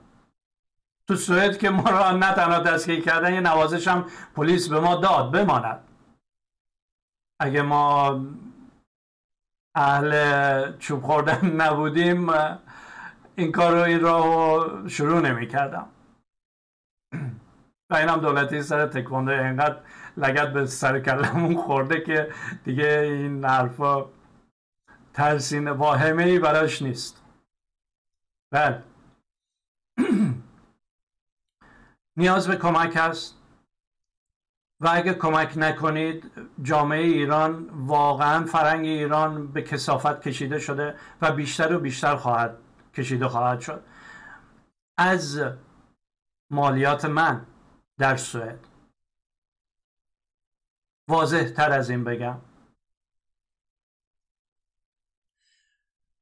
تو 1.09 1.17
سوئد 1.17 1.59
که 1.59 1.71
ما 1.71 1.91
را 1.91 2.13
نه 2.13 2.35
تنها 2.35 2.59
دستگیر 2.59 3.01
کردن 3.01 3.35
یه 3.35 3.41
نوازش 3.41 3.89
هم 3.89 4.07
پلیس 4.35 4.69
به 4.69 4.81
ما 4.81 4.97
داد 4.97 5.33
بماند. 5.33 5.81
اگه 7.41 7.63
ما 7.63 8.21
اهل 9.75 10.73
چوب 10.79 11.03
خوردن 11.03 11.51
نبودیم 11.51 12.31
این 13.37 13.53
کار 13.53 13.73
رو 13.73 13.81
این 13.81 14.01
رو 14.01 14.89
شروع 14.89 15.21
نمی 15.21 15.49
کردم 15.49 15.87
و 17.91 17.95
این 17.95 18.09
هم 18.09 18.21
دولتی 18.21 18.63
سر 18.63 18.87
تکوانده 18.87 19.33
اینقدر 19.33 19.81
لگت 20.17 20.53
به 20.53 20.67
سر 20.67 21.01
کلمون 21.01 21.57
خورده 21.57 22.01
که 22.01 22.33
دیگه 22.65 22.99
این 22.99 23.45
حرفا 23.45 24.07
ترسین 25.15 25.69
واهمه 25.69 26.25
ای 26.25 26.39
براش 26.39 26.83
نیست. 26.83 27.23
بله 28.51 28.83
نیاز 32.17 32.49
به 32.49 32.57
کمک 32.57 32.97
هست. 32.97 33.37
و 34.81 34.89
اگه 34.93 35.15
کمک 35.15 35.53
نکنید 35.57 36.33
جامعه 36.63 37.03
ایران 37.03 37.71
واقعا 37.73 38.45
فرنگ 38.45 38.87
ایران 38.87 39.53
به 39.53 39.63
کسافت 39.63 40.21
کشیده 40.21 40.59
شده 40.59 40.95
و 41.23 41.33
بیشتر 41.33 41.77
و 41.77 41.79
بیشتر 41.79 42.17
خواهد 42.17 42.57
کشیده 42.95 43.29
خواهد 43.29 43.61
شد. 43.61 43.85
از 44.99 45.43
مالیات 46.51 47.05
من. 47.05 47.47
در 47.99 48.17
سوئد. 48.17 48.59
واضح 51.09 51.49
تر 51.49 51.73
از 51.73 51.91
این 51.91 52.05
بگم. 52.05 52.39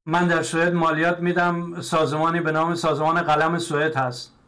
من 0.05 0.27
در 0.27 0.43
سوئد 0.43 0.73
مالیات 0.73 1.19
میدم. 1.19 1.81
سازمانی 1.81 2.41
به 2.41 2.51
نام 2.51 2.75
سازمان 2.75 3.21
قلم 3.21 3.57
سوئد 3.57 3.95
هست. 3.95 4.39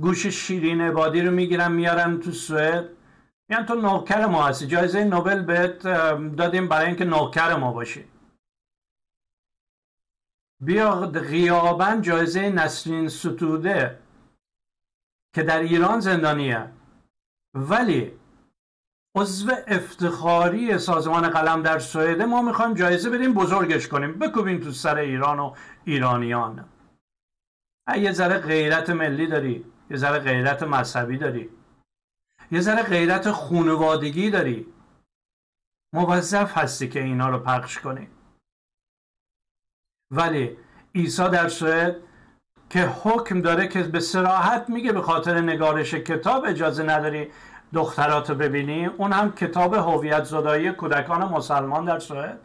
گوش 0.00 0.26
شیرین 0.26 0.80
عبادی 0.80 1.22
رو 1.22 1.30
می‌گیرن 1.30 1.72
میارن 1.72 2.20
تو 2.20 2.32
سوئد. 2.32 2.88
میگن 3.48 3.66
تو 3.66 3.74
نوکر 3.74 4.26
ما 4.26 4.46
هستی. 4.46 4.66
جایزه 4.66 5.04
نوبل 5.04 5.42
بهت 5.42 5.78
دادیم 6.36 6.68
برای 6.68 6.86
اینکه 6.86 7.04
نوکر 7.04 7.56
ما 7.56 7.72
باشی. 7.72 8.04
بیا 10.60 11.06
غیابا 11.06 11.96
جایزه 12.00 12.50
نسرین 12.50 13.08
ستوده. 13.08 14.01
که 15.34 15.42
در 15.42 15.58
ایران 15.58 16.00
زندانیه 16.00 16.72
ولی 17.54 18.12
عضو 19.16 19.52
افتخاری 19.66 20.78
سازمان 20.78 21.30
قلم 21.30 21.62
در 21.62 21.78
سوئد 21.78 22.22
ما 22.22 22.42
می‌خوایم 22.42 22.74
جایزه 22.74 23.10
بدیم 23.10 23.34
بزرگش 23.34 23.88
کنیم. 23.88 24.18
بکوبیم 24.18 24.60
تو 24.60 24.70
سر 24.70 24.96
ایران 24.96 25.38
و 25.38 25.54
ایرانیان. 25.84 26.68
یه 27.96 28.12
ذره 28.12 28.38
غیرت 28.38 28.90
ملی 28.90 29.26
داری. 29.26 29.64
یه 29.90 29.96
ذره 29.96 30.18
غیرت 30.18 30.62
مذهبی 30.62 31.18
داری. 31.18 31.50
یه 32.50 32.60
ذره 32.60 32.82
غیرت 32.82 33.30
خونوادگی 33.30 34.30
داری. 34.30 34.66
موظف 35.94 36.58
هستی 36.58 36.88
که 36.88 37.02
اینا 37.02 37.28
رو 37.28 37.38
پخش 37.38 37.78
کنی. 37.78 38.08
ولی 40.10 40.56
عیسی 40.94 41.28
در 41.28 41.48
سوئد 41.48 41.96
که 42.72 42.80
حکم 43.02 43.40
داره 43.40 43.68
که 43.68 43.82
به 43.82 44.00
سراحت 44.00 44.70
میگه 44.70 44.92
به 44.92 45.02
خاطر 45.02 45.40
نگارش 45.40 45.94
کتاب 45.94 46.44
اجازه 46.44 46.82
نداری 46.82 47.30
دخترات 47.72 48.30
رو 48.30 48.36
ببینی. 48.36 48.86
اون 48.86 49.12
هم 49.12 49.32
کتاب 49.32 49.74
هویت 49.74 50.24
زدایی 50.24 50.72
کودکان 50.72 51.24
مسلمان 51.24 51.84
در 51.84 51.98
سوئد. 51.98 52.38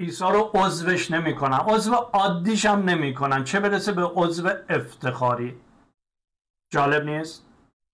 عیسی 0.00 0.24
رو 0.24 0.50
عضوش 0.54 1.10
نمی‌کنن. 1.10 1.58
عضو 1.58 1.94
عادیش 1.94 2.66
هم 2.66 2.78
نمی‌کنن. 2.82 3.44
چه 3.44 3.60
برسه 3.60 3.92
به 3.92 4.04
عضو 4.04 4.50
افتخاری. 4.68 5.60
جالب 6.70 7.04
نیست؟ 7.04 7.46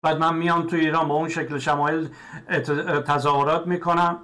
بعد 0.03 0.18
من 0.18 0.35
میام 0.35 0.66
تو 0.66 0.76
ایران 0.76 1.09
با 1.09 1.14
اون 1.14 1.28
شکل 1.28 1.59
شمایل 1.59 2.09
تظاهرات 3.07 3.66
می‌کنم. 3.66 4.18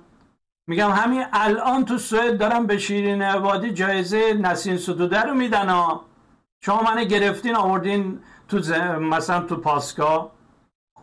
میگم 0.66 0.90
همین 0.90 1.24
الان 1.32 1.84
تو 1.84 1.98
سوئد 1.98 2.38
دارم 2.38 2.66
به 2.66 2.78
شیرین 2.78 3.22
عبادی 3.22 3.72
جایزه 3.72 4.34
نسین 4.34 4.76
ستوده 4.78 5.22
رو 5.22 5.34
میدن 5.34 5.68
ها. 5.68 6.04
شما 6.60 6.82
منو 6.82 7.04
گرفتین 7.04 7.56
آوردین 7.56 8.20
تو 8.48 8.56
مثلا 8.98 9.40
تو 9.40 9.56
پاسکا. 9.56 10.32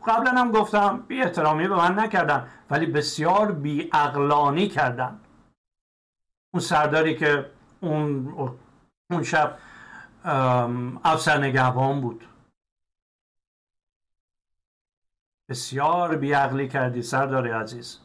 قبلا 0.08 0.32
هم 0.32 0.52
گفتم 0.52 1.04
بی 1.08 1.22
احترامی 1.22 1.68
به 1.68 1.76
من 1.76 2.00
نکردن 2.00 2.48
ولی 2.70 2.86
بسیار 2.86 3.52
بی 3.52 3.90
اقلانی 3.94 4.68
کردن. 4.68 5.20
اون 6.54 6.62
سرداری 6.62 7.16
که 7.16 7.52
اون, 7.82 8.34
اون 9.12 9.24
شب 9.24 9.58
افسر 11.04 11.38
نگهبان 11.38 12.02
بود. 12.02 12.28
بسیار 15.50 16.16
بیعقلی 16.16 16.68
کردی 16.68 17.02
سردار 17.02 17.48
عزیز. 17.54 18.03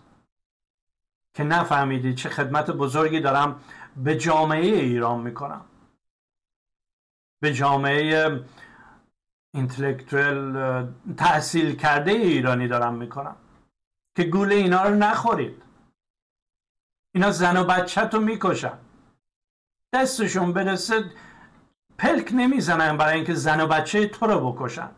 که 1.38 1.44
نفهمیدی 1.44 2.14
چه 2.14 2.28
خدمت 2.28 2.70
بزرگی 2.70 3.20
دارم 3.20 3.60
به 3.96 4.16
جامعه 4.16 4.66
ایران 4.66 5.20
می‌کنم. 5.20 5.64
به 7.40 7.54
جامعه 7.54 8.40
اینتלקچوال 9.54 10.92
تحصیل 11.16 11.76
کرده 11.76 12.10
ایرانی 12.10 12.68
دارم 12.68 12.94
می‌کنم. 12.94 13.36
که 14.16 14.24
گول 14.24 14.52
اینا 14.52 14.82
رو 14.82 14.94
نخورید. 14.94 15.62
اینا 17.14 17.30
زن 17.30 17.56
و 17.56 17.64
بچه 17.64 18.04
تو 18.06 18.20
می‌کشن. 18.20 18.78
دستشون 19.92 20.52
برسه 20.52 21.04
پلک 21.98 22.30
نمی‌زنن 22.32 22.96
برای 22.96 23.14
اینکه 23.14 23.34
زن 23.34 23.60
و 23.60 23.66
بچه 23.66 24.08
تو 24.08 24.26
رو 24.26 24.52
بکشن. 24.52 24.90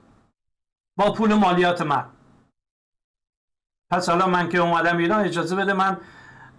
با 0.96 1.12
پول 1.12 1.34
مالیات 1.34 1.82
من. 1.82 2.06
پس 3.90 4.08
حالا 4.08 4.26
من 4.26 4.48
که 4.48 4.58
اومدم 4.58 4.96
ایران 4.96 5.24
اجازه 5.24 5.56
بده 5.56 5.72
من 5.72 6.00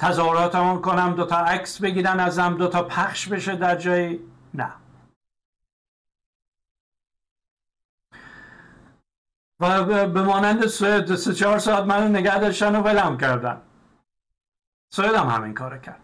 تظاهراتمون 0.01 0.81
کنم 0.81 1.13
دوتا 1.15 1.35
عکس 1.35 1.81
بگیرن 1.81 2.19
ازم 2.19 2.57
دوتا 2.57 2.83
پخش 2.83 3.27
بشه 3.27 3.55
در 3.55 3.75
جایی؟ 3.75 4.19
نه. 4.53 4.71
و 9.59 9.83
به 10.07 10.21
مانند 10.21 10.67
سوئد 10.67 11.15
سه 11.15 11.33
چهار 11.33 11.59
ساعت 11.59 11.83
منو 11.83 12.07
نگه 12.07 12.39
داشتن 12.39 12.75
و 12.75 12.81
ولم 12.81 13.17
کردن. 13.17 13.61
سوئد 14.93 15.15
هم 15.15 15.27
همین 15.27 15.53
کار 15.53 15.77
کرد. 15.77 15.99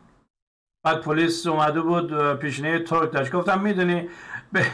بعد 0.84 1.02
پلیس 1.02 1.48
اومده 1.48 1.82
بود 1.82 2.34
پیشنه 2.34 2.80
ترک 2.80 3.12
داشت. 3.12 3.32
گفتم 3.32 3.62
می‌دونی 3.62 4.10
به 4.52 4.66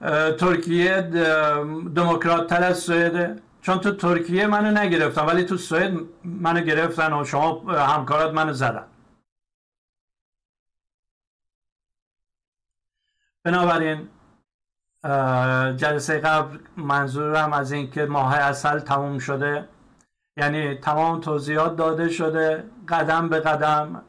ترکیه 0.40 1.00
دموکرات 1.94 2.46
تر 2.46 2.64
از 2.64 2.78
سوئده 2.78 3.42
چون 3.66 3.78
تو 3.78 3.90
ترکیه 3.90 4.46
منو 4.46 4.80
نگرفتن 4.80 5.22
ولی 5.22 5.44
تو 5.44 5.56
سوئد 5.56 5.98
منو 6.24 6.60
گرفتن 6.60 7.12
و 7.12 7.24
شما 7.24 7.72
همکارات 7.72 8.34
منو 8.34 8.52
زدن. 8.52 8.86
بنابراین 13.44 14.08
جلسه 15.76 16.18
قبل 16.18 16.58
منظورم 16.76 17.52
از 17.52 17.72
اینکه 17.72 18.06
ماه 18.06 18.34
اصل 18.34 18.78
تموم 18.78 19.18
شده. 19.18 19.68
یعنی 20.36 20.74
تمام 20.74 21.20
توضیحات 21.20 21.76
داده 21.76 22.08
شده 22.08 22.64
قدم 22.88 23.28
به 23.28 23.40
قدم 23.40 24.02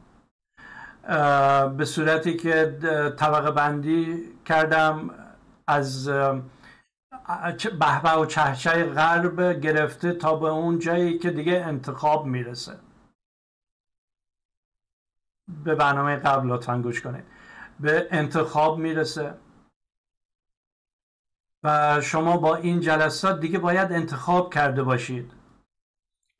به 1.76 1.84
صورتی 1.84 2.36
که 2.36 2.78
طبقه 3.16 3.50
بندی 3.50 4.24
کردم 4.44 5.10
از 5.66 6.10
بهبه 7.80 8.12
و 8.12 8.26
چهچه 8.26 8.84
غرب 8.84 9.60
گرفته 9.60 10.12
تا 10.12 10.36
به 10.36 10.48
اون 10.48 10.78
جایی 10.78 11.18
که 11.18 11.30
دیگه 11.30 11.64
انتخاب 11.66 12.26
می‌رسه. 12.26 12.78
به 15.64 15.74
برنامه 15.74 16.16
قبل 16.16 16.48
لطفا 16.48 16.78
گوش 16.78 17.02
کنید. 17.02 17.24
به 17.80 18.08
انتخاب 18.10 18.78
می‌رسه. 18.78 19.34
و 21.62 22.00
شما 22.00 22.36
با 22.36 22.56
این 22.56 22.80
جلسات 22.80 23.40
دیگه 23.40 23.58
باید 23.58 23.92
انتخاب 23.92 24.54
کرده 24.54 24.82
باشید. 24.82 25.32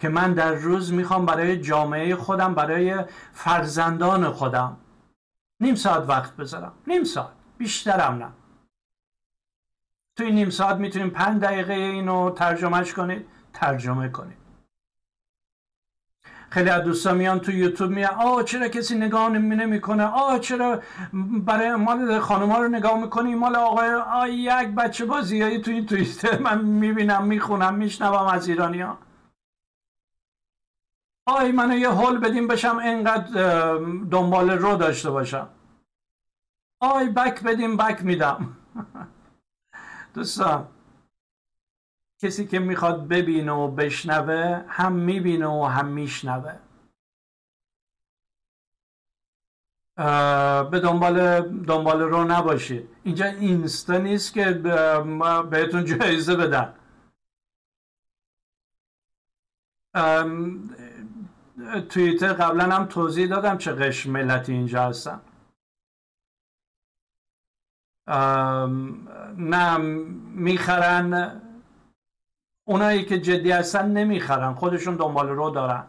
که 0.00 0.08
من 0.08 0.34
در 0.34 0.54
روز 0.54 0.92
می‌خوام 0.92 1.26
برای 1.26 1.60
جامعه 1.60 2.16
خودم 2.16 2.54
برای 2.54 3.04
فرزندان 3.32 4.30
خودم. 4.30 4.76
نیم 5.60 5.74
ساعت 5.74 6.08
وقت 6.08 6.36
بذارم. 6.36 6.72
نیم 6.86 7.04
ساعت. 7.04 7.32
بیشترم 7.58 8.14
نه. 8.14 8.32
توی 10.18 10.30
نیم 10.32 10.50
ساعت 10.50 10.76
می‌تونیم 10.76 11.10
پنج 11.10 11.42
دقیقه 11.42 11.72
اینو 11.72 12.30
ترجمهش 12.30 12.94
کنید 12.94 13.26
ترجمه 13.52 14.08
کنید. 14.08 14.38
خیلی 16.50 16.70
از 16.70 16.82
دوستا 16.84 17.14
میان 17.14 17.40
تو 17.40 17.52
یوتیوب 17.52 17.90
میان 17.90 18.14
آه 18.14 18.44
چرا 18.44 18.68
کسی 18.68 18.98
نگاه 18.98 19.28
نمی‌کنه 19.28 20.04
آه 20.04 20.38
چرا 20.38 20.82
برای 21.46 21.74
مال 21.74 22.18
خانوما 22.18 22.58
رو 22.58 22.68
نگاه 22.68 23.00
می‌کنی؟ 23.00 23.34
مال 23.34 23.56
آقای 23.56 23.94
آه 23.94 24.30
یک 24.30 24.68
بچه 24.68 25.04
بازیایی 25.04 25.60
توی 25.60 25.84
توییتر 25.84 26.38
من 26.38 26.64
می‌بینم 26.64 27.24
می‌خونم 27.24 27.74
میشنوم 27.74 28.26
از 28.26 28.48
ایرانی 28.48 28.80
ها 28.80 28.98
آی 31.26 31.52
منو 31.52 31.76
یه 31.76 31.90
هول 31.90 32.18
بدیم 32.18 32.48
بشم 32.48 32.78
اینقدر 32.78 33.76
دنبال 34.10 34.50
رو 34.50 34.76
داشته 34.76 35.10
باشم. 35.10 35.48
آی 36.80 37.08
بک 37.08 37.42
بدیم 37.42 37.76
بک 37.76 38.04
میدم. 38.04 38.56
دوستان 40.18 40.68
کسی 42.22 42.46
که 42.46 42.58
می‌خواد 42.58 43.08
ببینه 43.08 43.52
و 43.52 43.68
بشنوه 43.68 44.64
هم 44.68 44.92
می‌بینه 44.92 45.46
و 45.46 45.64
هم 45.64 45.86
میشنوه. 45.86 46.58
به 50.70 50.80
دنبال 50.80 51.40
دنبال 51.64 52.00
رو 52.00 52.24
نباشید. 52.24 52.88
اینجا 53.04 53.26
اینستا 53.26 53.98
نیست 53.98 54.34
که 54.34 54.52
بهتون 55.50 55.84
جایزه 55.84 56.36
بدن 56.36 56.74
توییتر 61.88 62.32
قبلا 62.32 62.64
هم 62.64 62.86
توضیح 62.86 63.28
دادم 63.28 63.58
چه 63.58 63.72
قش 63.72 64.06
ملتی 64.06 64.52
اینجا 64.52 64.82
هستن 64.82 65.20
نه 68.08 69.76
می‌خرن. 70.34 71.40
اونایی 72.64 73.04
که 73.04 73.20
جدی 73.20 73.50
هستن 73.50 73.90
نمی‌خرن 73.90 74.54
خودشون 74.54 74.96
دنبال 74.96 75.28
رو 75.28 75.50
دارن. 75.50 75.84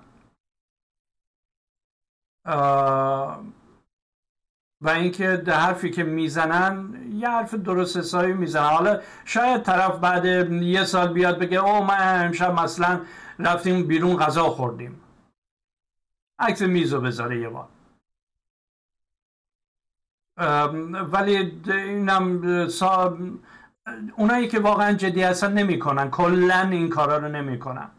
و 4.82 4.89
اینکه 4.89 5.43
حرفی 5.47 5.89
که 5.91 6.03
می‌زنن 6.03 6.95
یه 7.13 7.30
حرف 7.30 7.53
درست 7.53 7.97
حسابی 7.97 8.34
می‌زنن. 8.34 8.70
حالا 8.70 9.01
شاید 9.26 9.63
طرف 9.63 9.99
بعد 9.99 10.26
یه 10.51 10.84
سال 10.84 11.13
بیاد 11.13 11.39
بگه 11.39 11.57
او 11.57 11.84
من 11.86 12.26
امشب 12.26 12.59
مثلا 12.59 13.01
رفتیم 13.39 13.88
بیرون 13.88 14.17
غذا 14.17 14.43
خوردیم. 14.43 15.01
عکس 16.39 16.61
میزو 16.61 17.01
بذاره 17.01 17.41
یه 17.41 17.49
بار. 17.49 17.67
ولی 21.11 21.61
اینم 21.67 22.67
سا... 22.67 23.17
اونایی 24.17 24.47
که 24.47 24.59
واقعا 24.59 24.93
جدی 24.93 25.23
هستن 25.23 25.53
نمی‌کنن. 25.53 26.09
کلا 26.09 26.59
این 26.71 26.89
کارا 26.89 27.17
رو 27.17 27.27
نمی‌کنن. 27.27 27.89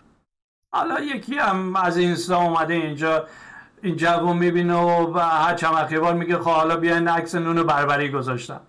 حالا 0.73 1.01
یکی 1.01 1.39
هم 1.39 1.77
از 1.77 1.97
اینستا 1.97 2.43
اومده 2.43 2.75
اینجا 2.75 3.27
این 3.83 3.97
جوون 3.97 4.37
می‌بینه 4.37 4.75
و 4.75 5.19
هر 5.19 5.55
چند 5.55 5.99
بار 5.99 6.15
میگه 6.15 6.39
خب 6.39 6.51
حالا 6.51 6.77
بیاین 6.77 7.09
عکس 7.09 7.35
نون 7.35 7.63
بربری 7.63 8.11
گذاشتم. 8.11 8.61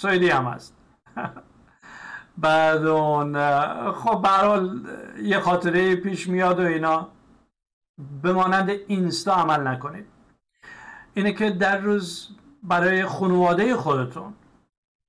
سویدی 0.00 0.28
هم 0.28 0.44
هست. 0.44 0.76
بعد 2.38 2.86
اون 2.86 3.32
خب 3.92 4.22
برحال 4.22 4.86
یه 5.22 5.40
خاطره 5.40 5.96
پیش 5.96 6.28
میاد 6.28 6.60
و 6.60 6.62
اینا. 6.62 7.08
به 8.22 8.80
اینستا 8.86 9.34
عمل 9.34 9.66
نکنید. 9.66 10.06
اینه 11.14 11.32
که 11.32 11.50
در 11.50 11.78
روز 11.78 12.36
برای 12.64 13.04
خانواده 13.04 13.76
خودتون 13.76 14.34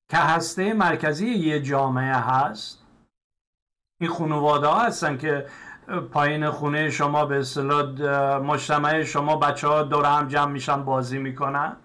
که 0.09 0.17
هسته 0.17 0.73
مرکزی 0.73 1.27
یه 1.27 1.61
جامعه 1.61 2.15
هست. 2.15 2.81
این 3.99 4.09
خانواده 4.09 4.67
ها 4.67 4.79
هستن 4.79 5.17
که 5.17 5.47
پایین 6.11 6.49
خونه 6.49 6.89
شما 6.89 7.25
به 7.25 7.39
اصطلاح 7.39 7.85
مجتمع 8.37 9.03
شما 9.03 9.35
بچه 9.35 9.67
ها 9.67 9.83
دور 9.83 10.05
هم 10.05 10.27
جمع 10.27 10.51
میشن 10.51 10.83
بازی 10.83 11.17
می‌کنن. 11.17 11.75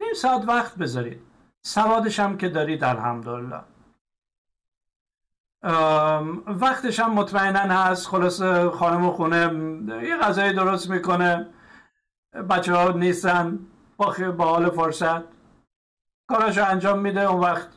نیم 0.00 0.14
ساعت 0.14 0.48
وقت 0.48 0.74
بذارید. 0.74 1.22
سوادش 1.62 2.20
هم 2.20 2.36
که 2.36 2.48
دارید 2.48 2.84
الحمدلله. 2.84 3.60
وقتش 6.46 7.00
هم 7.00 7.12
مطمئنا 7.12 7.58
هست. 7.58 8.06
خلاص 8.06 8.42
خانم 8.72 9.10
خونه 9.10 9.50
یه 10.02 10.16
غذای 10.16 10.52
درست 10.52 10.90
می‌کنه. 10.90 11.46
بچه 12.50 12.74
ها 12.74 12.90
نیستن. 12.90 13.58
با, 13.96 14.16
با 14.36 14.44
حال 14.44 14.70
فرصت. 14.70 15.22
کاراشو 16.28 16.70
انجام 16.70 16.98
میده 16.98 17.20
اون 17.20 17.40
وقت. 17.40 17.68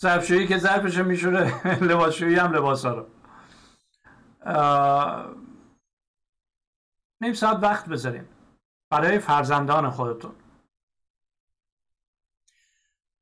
ظرفشویی 0.00 0.46
که 0.46 0.58
ظرفش 0.58 0.98
میشوره 0.98 1.66
لباسشویی 1.88 2.34
هم 2.34 2.52
لباس 2.52 2.86
رو. 2.86 3.06
نیم 7.20 7.32
ساعت 7.32 7.58
وقت 7.62 7.88
بذاریم. 7.88 8.28
برای 8.90 9.18
فرزندان 9.18 9.90
خودتون. 9.90 10.32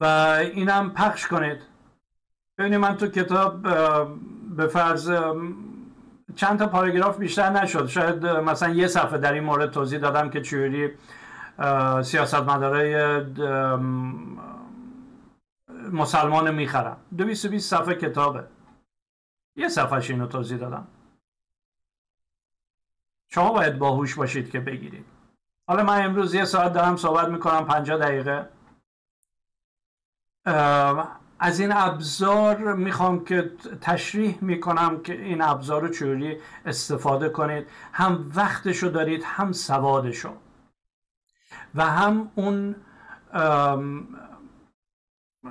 و 0.01 0.05
اینم 0.41 0.95
پخش 0.95 1.27
کنید. 1.27 1.63
ببینید 2.59 2.79
من 2.79 2.97
تو 2.97 3.07
کتاب 3.07 3.63
به 4.57 4.67
فرض 4.67 5.13
چند 6.37 6.59
تا 6.59 6.67
پاراگراف 6.67 7.19
بیشتر 7.19 7.51
نشد. 7.51 7.87
شاید 7.87 8.27
مثلا 8.27 8.69
یه 8.69 8.87
صفحه 8.87 9.19
در 9.19 9.33
این 9.33 9.45
مورد 9.45 9.71
توضیح 9.71 9.99
دادم 9.99 10.31
که 10.31 10.41
چجوری 10.41 10.91
سیاست 12.03 12.35
مداره 12.35 13.27
مسلمان 15.93 16.55
می‌خرم 16.55 16.97
بیست 17.17 17.59
صفحه 17.59 17.95
کتابه. 17.95 18.45
یه 19.57 19.69
صفحه 19.69 20.11
اینو 20.11 20.27
توضیح 20.27 20.59
دادم. 20.59 20.87
شما 23.29 23.53
باید 23.53 23.79
باهوش 23.79 24.15
باشید 24.15 24.51
که 24.51 24.61
بگیرید. 24.61 25.05
حالا 25.69 25.83
من 25.83 26.05
امروز 26.05 26.35
یه 26.35 26.45
ساعت 26.45 26.73
دارم 26.73 26.97
صحبت 26.97 27.29
می‌کنم 27.29 27.65
پنجاه 27.65 27.99
دقیقه. 27.99 28.49
از 31.39 31.61
این 31.61 31.73
ابزار 31.73 32.75
می‌خوام 32.75 33.25
که 33.25 33.51
تشریح 33.81 34.39
می‌کنم 34.41 35.03
که 35.03 35.13
این 35.13 35.43
ابزار 35.43 35.83
رو 35.83 35.89
چوری 35.89 36.41
استفاده 36.67 37.29
کنید. 37.29 37.67
هم 37.93 38.33
وقتشو 38.35 38.87
دارید 38.87 39.23
هم 39.25 39.53
سوادشو. 39.53 40.33
و 41.75 41.87
هم 41.87 42.31
اون 42.35 42.77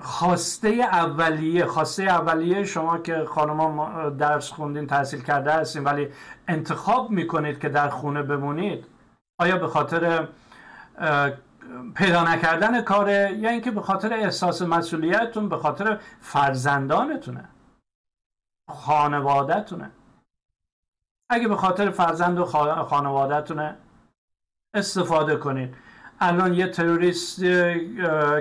خواسته 0.02 0.68
اولیه 0.68 1.66
خواسته 1.66 2.04
اولیه 2.04 2.64
شما 2.64 2.98
که 2.98 3.26
خانما 3.26 4.10
درس 4.10 4.52
خوندین 4.52 4.88
تحصیل 4.88 5.22
کرده 5.22 5.54
هستین 5.54 5.84
ولی 5.84 6.08
انتخاب 6.48 7.12
می‌کنید 7.12 7.60
که 7.60 7.70
در 7.70 7.90
خونه 7.90 8.24
بمونید 8.24 8.86
آیا 9.40 9.58
به 9.58 9.68
خاطر 9.68 10.28
پیدا 11.96 12.24
نکردن 12.24 12.82
کاره 12.82 13.38
یا 13.38 13.50
اینکه 13.50 13.72
به 13.72 13.82
خاطر 13.82 14.14
احساس 14.14 14.62
مسئولیتتون 14.62 15.50
به 15.50 15.58
خاطر 15.58 16.00
فرزندانتونه 16.22 17.50
خانوادهتونه؟ 18.70 19.92
اگه 21.30 21.48
به 21.48 21.56
خاطر 21.56 21.90
فرزند 21.90 22.40
و 22.40 22.46
خانوادهتونه 22.84 23.78
استفاده 24.74 25.36
کنید. 25.36 25.76
الان 26.20 26.54
یه 26.54 26.68
تروریست 26.68 27.40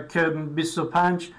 که 0.09 0.29
25 0.55 1.33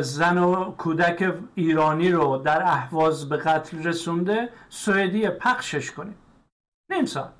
زن 0.00 0.38
و 0.38 0.72
کودک 0.72 1.34
ایرانی 1.54 2.12
رو 2.12 2.36
در 2.36 2.62
احواز 2.62 3.28
به 3.28 3.36
قتل 3.36 3.82
رسونده 3.82 4.48
سوئدی 4.68 5.28
پخشش 5.28 5.90
کنید 5.90 6.16
نیم 6.90 7.04
ساعت. 7.04 7.32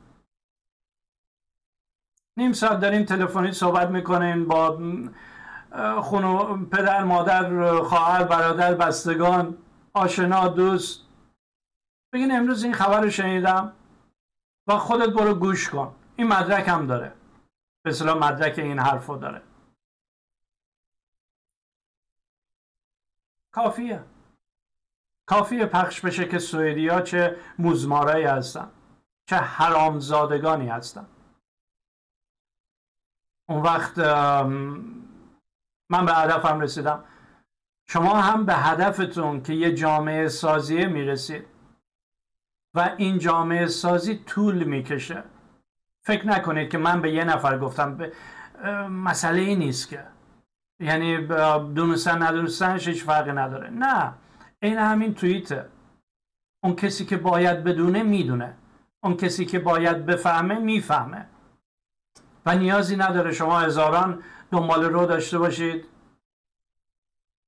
نیم 2.38 2.52
ساعت 2.52 2.80
دارین 2.80 3.04
تلفنی 3.04 3.52
صحبت 3.52 3.88
می‌کنین 3.88 4.48
با 4.48 4.78
خونو 6.00 6.66
پدر 6.66 7.04
مادر 7.04 7.72
خواهر 7.82 8.24
برادر 8.24 8.74
بستگان 8.74 9.58
آشنا 9.94 10.48
دوست. 10.48 11.04
بگین 12.12 12.36
امروز 12.36 12.64
این 12.64 12.72
خبر 12.72 13.00
رو 13.00 13.10
شنیدم. 13.10 13.72
و 14.68 14.76
خودت 14.76 15.08
برو 15.08 15.34
گوش 15.34 15.68
کن. 15.68 15.94
این 16.16 16.26
مدرک 16.26 16.68
هم 16.68 16.86
داره. 16.86 17.12
به 17.88 17.94
اصطلاح 17.94 18.16
مدرک 18.16 18.58
این 18.58 18.78
حرفو 18.78 19.16
داره. 19.16 19.42
کافیه. 23.50 24.04
کافیه 25.26 25.66
پخش 25.66 26.00
بشه 26.00 26.28
که 26.28 26.38
سوئدی 26.38 26.88
ها 26.88 27.00
چه 27.00 27.36
موزمارایی 27.58 28.24
هستن 28.24 28.70
چه 29.26 29.36
حرامزادگانی 29.36 30.68
هستن. 30.68 31.06
اون 33.48 33.62
وقت 33.62 33.98
من 35.88 36.06
به 36.06 36.12
هدفم 36.12 36.60
رسیدم. 36.60 37.04
شما 37.86 38.20
هم 38.20 38.46
به 38.46 38.54
هدفتون 38.54 39.42
که 39.42 39.52
یه 39.52 39.74
جامعه 39.74 40.28
سازیه 40.28 40.86
می‌رسید 40.86 41.46
و 42.74 42.94
این 42.98 43.18
جامعه 43.18 43.66
سازی 43.66 44.18
طول 44.18 44.64
می‌کشه. 44.64 45.24
فکر 46.02 46.26
نکنید 46.26 46.70
که 46.70 46.78
من 46.78 47.00
به 47.00 47.12
یه 47.12 47.24
نفر 47.24 47.58
گفتم 47.58 47.96
به 47.96 48.12
مسئله 48.90 49.40
ای 49.40 49.56
نیست 49.56 49.88
که. 49.88 50.04
یعنی 50.80 51.26
دونستن 51.74 52.22
ندونستنش 52.22 52.88
هیچ 52.88 53.04
فرقی 53.04 53.32
نداره. 53.32 53.70
نه 53.70 54.12
این 54.62 54.78
همین 54.78 55.14
توییته. 55.14 55.68
اون 56.62 56.76
کسی 56.76 57.06
که 57.06 57.16
باید 57.16 57.64
بدونه 57.64 58.02
می‌دونه. 58.02 58.56
اون 59.02 59.16
کسی 59.16 59.44
که 59.44 59.58
باید 59.58 60.06
بفهمه 60.06 60.58
می‌فهمه. 60.58 61.26
و 62.46 62.54
نیازی 62.54 62.96
نداره 62.96 63.32
شما 63.32 63.60
هزاران 63.60 64.22
دنبال 64.50 64.84
رو 64.84 65.06
داشته 65.06 65.38
باشید. 65.38 65.84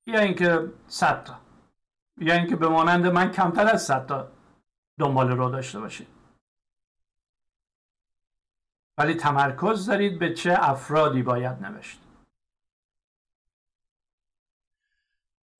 یا 0.06 0.20
اینکه 0.20 0.72
صد 0.86 1.24
تا. 1.24 1.34
یا 2.18 2.34
اینکه 2.34 2.56
به 2.56 2.68
مانند 2.68 3.06
من 3.06 3.30
کمتر 3.30 3.66
از 3.66 3.82
صد 3.82 4.06
تا 4.06 4.28
دنبال 4.98 5.30
رو 5.30 5.50
داشته 5.50 5.80
باشید. 5.80 6.19
ولی 8.98 9.14
تمرکز 9.14 9.86
دارید 9.86 10.18
به 10.18 10.34
چه 10.34 10.56
افرادی 10.60 11.22
باید 11.22 11.62
نوشت. 11.62 12.00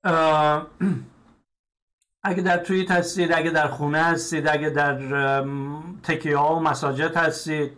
اگه 2.23 2.41
در 2.43 2.57
توییت 2.57 2.91
هستید 2.91 3.33
اگه 3.33 3.49
در 3.49 3.67
خونه 3.67 4.03
هستید 4.03 4.47
اگه 4.47 4.69
در 4.69 5.43
تکیه 6.03 6.37
ها 6.37 6.55
و 6.55 6.59
مساجد 6.59 7.17
هستید 7.17 7.77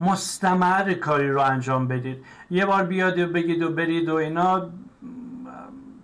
مستمر 0.00 0.94
کاری 0.94 1.30
رو 1.30 1.40
انجام 1.40 1.88
بدید. 1.88 2.24
یه 2.50 2.66
بار 2.66 2.84
بیاد 2.84 3.18
و 3.18 3.26
بگید 3.26 3.62
و 3.62 3.72
برید 3.72 4.08
و 4.08 4.14
اینا 4.14 4.70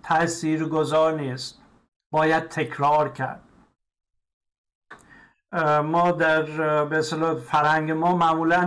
تاثیر 0.03 0.65
گذار 0.65 1.19
نیست. 1.19 1.61
باید 2.11 2.47
تکرار 2.47 3.13
کرد. 3.13 3.42
ما 5.83 6.11
در 6.11 6.85
به 6.85 7.01
فرهنگ 7.35 7.91
ما 7.91 8.17
معمولا 8.17 8.59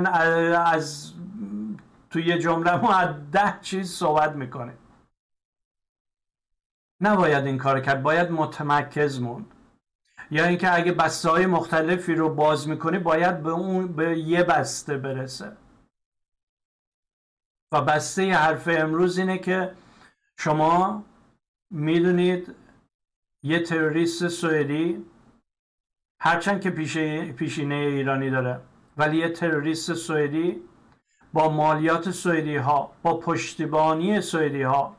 از 0.61 1.13
توی 2.11 2.39
جمله 2.39 2.77
ما 2.77 2.95
از 2.95 3.31
ده 3.31 3.59
چیز 3.61 3.93
صحبت 3.93 4.33
می‌کنه. 4.33 4.73
نباید 7.01 7.47
این 7.47 7.59
کار 7.59 7.81
کرد 7.81 8.03
باید 8.03 8.31
متمرکز 8.31 9.21
موند 9.21 9.47
یا 10.31 10.45
اینکه 10.45 10.75
اگه 10.75 10.93
بسته 10.93 11.31
های 11.31 11.47
مختلفی 11.47 12.15
رو 12.15 12.35
باز 12.35 12.69
می‌کنی 12.69 12.99
باید 12.99 13.43
به 13.43 13.51
اون 13.51 13.93
به 13.93 14.19
یه 14.19 14.43
بسته 14.43 14.99
برسه. 14.99 15.57
و 17.73 17.81
بسته 17.81 18.35
حرف 18.35 18.69
امروز 18.69 19.19
اینه 19.19 19.39
که 19.39 19.75
شما 20.39 21.05
می‌دونید 21.71 22.55
یه 23.43 23.63
تروریست 23.63 24.29
سوئدی 24.29 25.07
هرچند 26.21 26.61
که 26.61 26.71
پیشینه 27.37 27.75
ایرانی 27.75 28.31
داره. 28.31 28.61
ولی 28.97 29.17
یه 29.17 29.29
تروریست 29.29 29.95
سوئدی 29.95 30.63
با 31.33 31.49
مالیات 31.49 32.11
سوئدی 32.11 32.57
ها 32.57 32.93
با 33.03 33.17
پشتیبانی 33.17 34.21
سوئدی 34.21 34.63
ها 34.63 34.97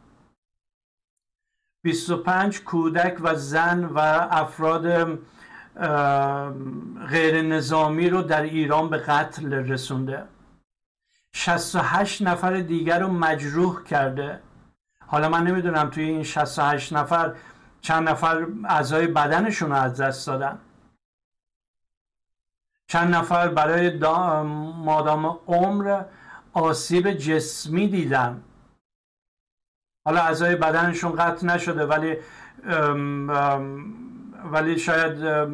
25 1.84 2.62
کودک 2.64 3.18
و 3.22 3.36
زن 3.36 3.86
و 3.86 4.00
افراد 4.32 5.20
غیر 7.10 7.42
نظامی 7.42 8.10
رو 8.10 8.22
در 8.22 8.42
ایران 8.42 8.90
به 8.90 8.98
قتل 8.98 9.54
رسونده. 9.54 10.24
68 11.34 12.22
نفر 12.22 12.60
دیگر 12.60 13.00
رو 13.00 13.08
مجروح 13.08 13.84
کرده. 13.84 14.40
حالا 15.08 15.30
من 15.30 15.44
نمی‌دونم 15.44 15.90
توی 15.90 16.04
این 16.04 16.24
68 16.24 16.94
نفر 16.94 17.34
چند 17.82 18.10
نفر 18.10 18.48
اعضای 18.66 19.08
بدنشون 19.08 19.70
رو 19.70 19.76
از 19.76 20.02
دست 20.02 20.28
دادن. 20.28 20.60
چند 22.88 23.16
نفر 23.16 23.48
برای 23.48 23.98
مادام 24.86 25.40
عمر 25.48 26.04
آسیب 26.54 27.12
جسمی 27.12 27.88
دیدن 27.88 28.44
حالا 30.06 30.22
اعضای 30.22 30.56
بدنشون 30.56 31.16
قطع 31.16 31.46
نشده 31.46 31.86
ولی 31.86 32.18
ولی 34.52 34.80
شاید 34.80 35.46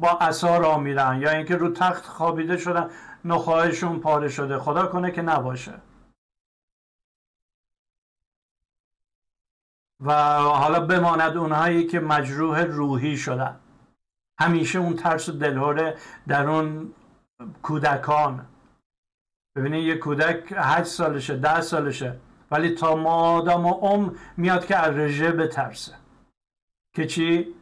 با 0.00 0.18
اثار 0.20 0.60
را 0.60 0.78
میرن. 0.78 1.20
یا 1.20 1.30
اینکه 1.30 1.56
رو 1.56 1.72
تخت 1.72 2.04
خوابیده 2.04 2.56
شدن 2.56 2.90
نخواهشون 3.24 4.00
پاره 4.00 4.28
شده. 4.28 4.58
خدا 4.58 4.86
کنه 4.86 5.10
که 5.10 5.22
نباشه. 5.22 5.74
و 10.00 10.12
حالا 10.36 10.80
بماند 10.80 11.36
اونهایی 11.36 11.86
که 11.86 12.00
مجروح 12.00 12.60
روحی 12.60 13.16
شدن. 13.16 13.60
همیشه 14.38 14.78
اون 14.78 14.96
ترس 14.96 15.28
و 15.28 15.32
دلهوره 15.32 15.96
در 16.28 16.48
اون 16.48 16.94
کودکان 17.62 18.46
ببینید 19.56 19.84
یه 19.84 19.98
کودک 19.98 20.54
هشت 20.56 20.84
سالشه 20.84 21.36
ده 21.36 21.60
سالشه 21.60 22.18
ولی 22.50 22.74
تا 22.74 22.94
مادام 22.94 23.66
و 23.66 23.84
ام 23.84 24.16
میاد 24.36 24.66
که 24.66 24.76
از 24.76 24.96
رژه 24.96 25.32
بترسه 25.32 25.94
که 26.92 27.06
چی؟ 27.06 27.54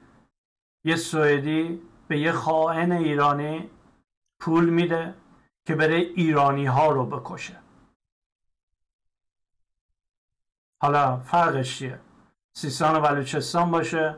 یه 0.84 0.96
سوئدی 0.96 1.82
به 2.08 2.18
یه 2.18 2.32
خائن 2.32 2.92
ایرانی 2.92 3.70
پول 4.40 4.68
میده 4.68 5.14
که 5.64 5.74
بره 5.74 5.94
ایرانی 5.94 6.66
ها 6.66 6.90
رو 6.90 7.06
بکشه 7.06 7.56
حالا 10.80 11.16
فرقش 11.16 11.78
چیه؟ 11.78 12.00
سیستان 12.52 12.96
و 12.96 13.00
بلوچستان 13.00 13.70
باشه 13.70 14.16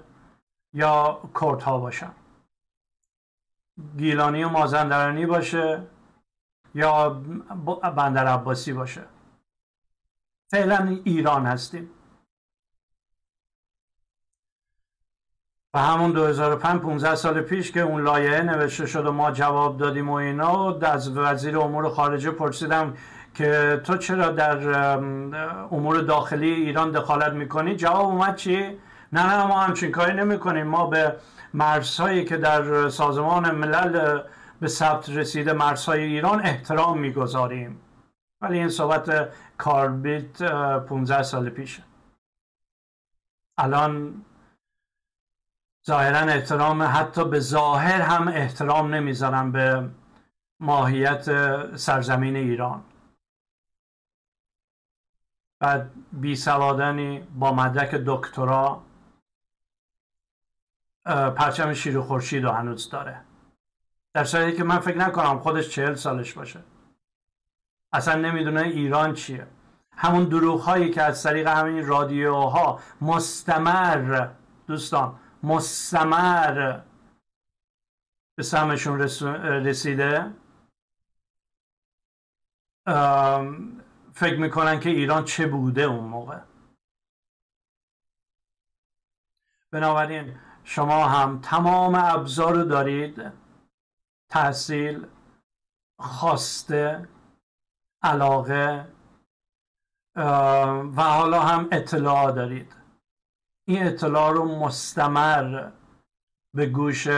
یا 0.72 1.20
کرد 1.40 1.62
ها 1.62 1.78
باشن 1.78 2.12
گیلانی 3.99 4.45
و 4.45 4.49
مازندرانی 4.49 5.26
باشه 5.26 5.83
یا 6.74 7.11
بندر 7.97 8.26
عباسی 8.26 8.72
باشه. 8.72 9.05
فعلا 10.51 10.99
ایران 11.05 11.47
هستیم. 11.47 11.91
و 15.74 15.79
همون 15.79 16.12
2005 16.12 16.81
15 16.81 17.14
سال 17.14 17.41
پیش 17.41 17.72
که 17.72 17.81
اون 17.81 18.03
لایحه 18.03 18.43
نوشته 18.43 18.87
شد 18.87 19.07
و 19.07 19.12
ما 19.12 19.31
جواب 19.31 19.76
دادیم 19.76 20.09
و 20.09 20.12
اینا 20.12 20.79
از 20.79 21.16
وزیر 21.16 21.59
امور 21.59 21.89
خارجه 21.89 22.31
پرسیدم 22.31 22.95
که 23.35 23.81
تو 23.85 23.97
چرا 23.97 24.31
در 24.31 24.68
امور 25.70 26.01
داخلی 26.01 26.51
ایران 26.51 26.91
دخالت 26.91 27.33
می‌کنی؟ 27.33 27.76
جواب 27.76 28.07
اومد 28.07 28.37
چی؟ 28.37 28.79
نه 29.12 29.37
نه 29.37 29.47
ما 29.47 29.61
همچین 29.61 29.91
کاری 29.91 30.16
نمی‌کنیم. 30.16 30.66
ما 30.66 30.87
به 30.87 31.16
مرزهایی 31.55 32.24
که 32.24 32.36
در 32.36 32.88
سازمان 32.88 33.51
ملل 33.51 34.22
به 34.61 34.68
ثبت 34.68 35.09
رسیده 35.09 35.53
مرزهای 35.53 36.03
ایران 36.03 36.40
احترام 36.46 36.99
می‌گذاریم. 36.99 37.80
ولی 38.40 38.59
این 38.59 38.68
صحبت 38.68 39.32
کاربیت 39.59 40.42
15 40.42 41.22
سال 41.22 41.51
پیشه 41.51 41.82
الان 43.59 44.24
ظاهرا 45.86 46.18
احترام 46.18 46.82
حتی 46.82 47.24
به 47.24 47.40
ظاهر 47.40 48.01
هم 48.01 48.28
احترام 48.28 48.94
نمی‌ذارن 48.94 49.53
به 49.53 49.88
ماهیت 50.61 51.26
سرزمین 51.76 52.36
ایران. 52.36 52.84
بعد 55.61 55.90
بی 56.12 56.36
سوادنی 56.36 57.20
با 57.20 57.53
مدرک 57.53 57.94
دکترا 57.94 58.82
پرچم 61.09 61.74
شیر 61.74 62.00
خورشید 62.00 62.44
رو 62.44 62.50
هنوز 62.50 62.90
داره. 62.90 63.20
در 64.14 64.24
صورتی 64.24 64.56
که 64.56 64.64
من 64.64 64.78
فکر 64.78 64.98
نکنم 64.98 65.38
خودش 65.38 65.68
چهل 65.68 65.94
سالش 65.94 66.32
باشه. 66.32 66.61
اصلا 67.92 68.14
نمی‌دونه 68.14 68.61
ایران 68.61 69.14
چیه. 69.14 69.46
همون 69.92 70.24
دروغ 70.24 70.61
هایی 70.61 70.90
که 70.90 71.02
از 71.02 71.22
طریق 71.22 71.46
همین 71.46 71.86
رادیوها 71.86 72.80
مستمر 73.00 74.28
دوستان 74.66 75.20
مستمر 75.42 76.80
به 78.34 78.42
سمشون 78.42 78.98
رسیده. 79.00 80.30
فکر 84.12 84.38
می‌کنن 84.38 84.80
که 84.80 84.90
ایران 84.90 85.24
چه 85.24 85.46
بوده 85.46 85.82
اون 85.82 86.04
موقع. 86.04 86.38
بنابراین 89.70 90.36
شما 90.68 91.08
هم 91.08 91.40
تمام 91.40 91.94
ابزار 91.94 92.64
دارید؟ 92.64 93.32
تحصیل 94.28 95.06
خواسته 95.98 97.08
علاقه 98.02 98.88
و 100.96 101.02
حالا 101.02 101.40
هم 101.40 101.68
اطلاع 101.72 102.32
دارید. 102.32 102.76
این 103.64 103.86
اطلاع 103.86 104.32
رو 104.32 104.44
مستمر 104.44 105.70
به 106.54 106.66
گوش 106.66 107.08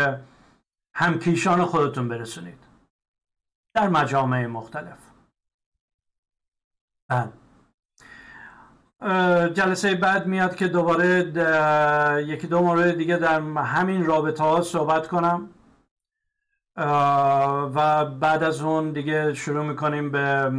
همکیشان 0.94 1.64
خودتون 1.64 2.08
برسونید. 2.08 2.66
در 3.74 3.88
مجامع 3.88 4.46
مختلف. 4.46 4.98
بعد 7.08 7.32
جلسه 9.54 9.94
بعد 9.94 10.26
میاد 10.26 10.56
که 10.56 10.68
دوباره 10.68 11.18
یکی 12.26 12.46
دو 12.46 12.62
مورد 12.62 12.96
دیگه 12.96 13.16
در 13.16 13.40
همین 13.40 14.06
رابطه 14.06 14.44
ها 14.44 14.62
صحبت 14.62 15.08
کنم. 15.08 15.48
و 17.74 18.04
بعد 18.04 18.42
از 18.42 18.60
اون 18.60 18.92
دیگه 18.92 19.34
شروع 19.34 19.64
می‌کنیم 19.64 20.10
به 20.10 20.50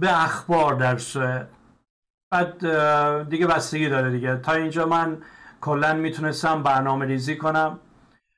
به 0.00 0.24
اخبار 0.24 0.74
در 0.74 0.98
سوئد 0.98 1.48
بعد 2.30 2.58
دیگه 3.28 3.46
بستگی 3.46 3.88
داره 3.88 4.10
دیگه. 4.10 4.36
تا 4.36 4.52
اینجا 4.52 4.86
من 4.86 5.22
کلا 5.60 5.94
می‌تونستم 5.94 6.62
برنامه 6.62 7.06
ریزی 7.06 7.36
کنم. 7.36 7.78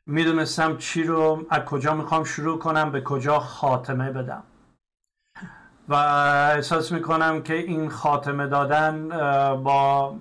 می‌دونستم 0.06 0.76
چی 0.76 1.04
رو 1.04 1.46
از 1.50 1.64
کجا 1.64 1.94
می‌خوام 1.94 2.24
شروع 2.24 2.58
کنم 2.58 2.92
به 2.92 3.00
کجا 3.00 3.38
خاتمه 3.38 4.10
بدم. 4.10 4.42
و 5.88 5.94
احساس 6.54 6.92
می‌کنم 6.92 7.42
که 7.42 7.54
این 7.54 7.88
خاتمه 7.90 8.46
دادن 8.46 9.08
با 9.62 10.16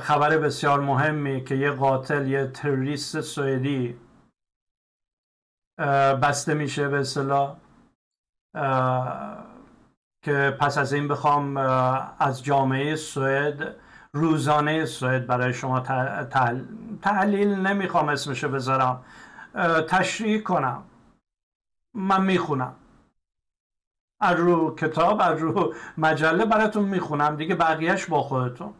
خبر 0.00 0.38
بسیار 0.38 0.80
مهمی 0.80 1.44
که 1.44 1.54
یه 1.54 1.70
قاتل 1.70 2.26
یه 2.26 2.46
تروریست 2.46 3.20
سوئدی 3.20 3.96
بسته 6.22 6.54
میشه 6.54 6.88
به 6.88 6.98
اصطلاح 6.98 7.56
که 10.22 10.56
پس 10.60 10.78
از 10.78 10.92
این 10.92 11.08
بخوام 11.08 11.56
از 12.18 12.44
جامعه 12.44 12.96
سوئد 12.96 13.76
روزانه 14.12 14.84
سوئد 14.84 15.26
برای 15.26 15.52
شما 15.52 15.80
تحلیل 17.02 17.48
نمی‌خوام 17.48 18.08
اسمشو 18.08 18.48
بذارم. 18.48 19.04
تشریح 19.88 20.42
کنم. 20.42 20.82
من 21.94 22.24
می‌خونم. 22.24 22.74
از 24.20 24.36
رو 24.36 24.74
کتاب 24.74 25.20
از 25.20 25.38
رو 25.38 25.74
مجله 25.98 26.44
براتون 26.44 26.84
می‌خونم. 26.84 27.36
دیگه 27.36 27.54
بقیهش 27.54 28.06
با 28.06 28.22
خودتون. 28.22 28.72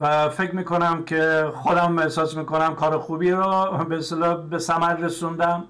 و 0.00 0.28
فکر 0.28 0.54
می‌کنم 0.54 1.04
که 1.04 1.50
خودم 1.54 1.98
احساس 1.98 2.36
می‌کنم 2.36 2.74
کار 2.74 2.98
خوبی 2.98 3.30
رو 3.30 3.84
به 3.88 4.34
به 4.50 4.58
ثمر 4.58 4.94
رسوندم. 4.94 5.64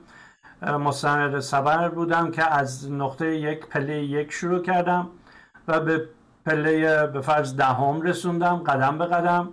مستند 0.63 1.41
صبر 1.41 1.89
بودم 1.89 2.31
که 2.31 2.53
از 2.53 2.93
نقطه 2.93 3.37
یک 3.37 3.67
پله 3.67 4.05
یک 4.05 4.33
شروع 4.33 4.63
کردم 4.63 5.09
و 5.69 5.81
به 5.81 6.09
پله 6.47 7.07
به 7.07 7.21
فرض 7.21 7.57
دهم 7.57 8.03
رسوندم 8.03 8.57
قدم 8.57 8.99
به 8.99 9.07
قدم 9.07 9.49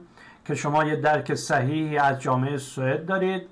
که 0.46 0.56
شما 0.56 0.84
یه 0.84 0.96
درک 0.96 1.36
صحیحی 1.36 1.98
از 1.98 2.22
جامعه 2.22 2.58
سوئد 2.58 3.06
دارید. 3.06 3.50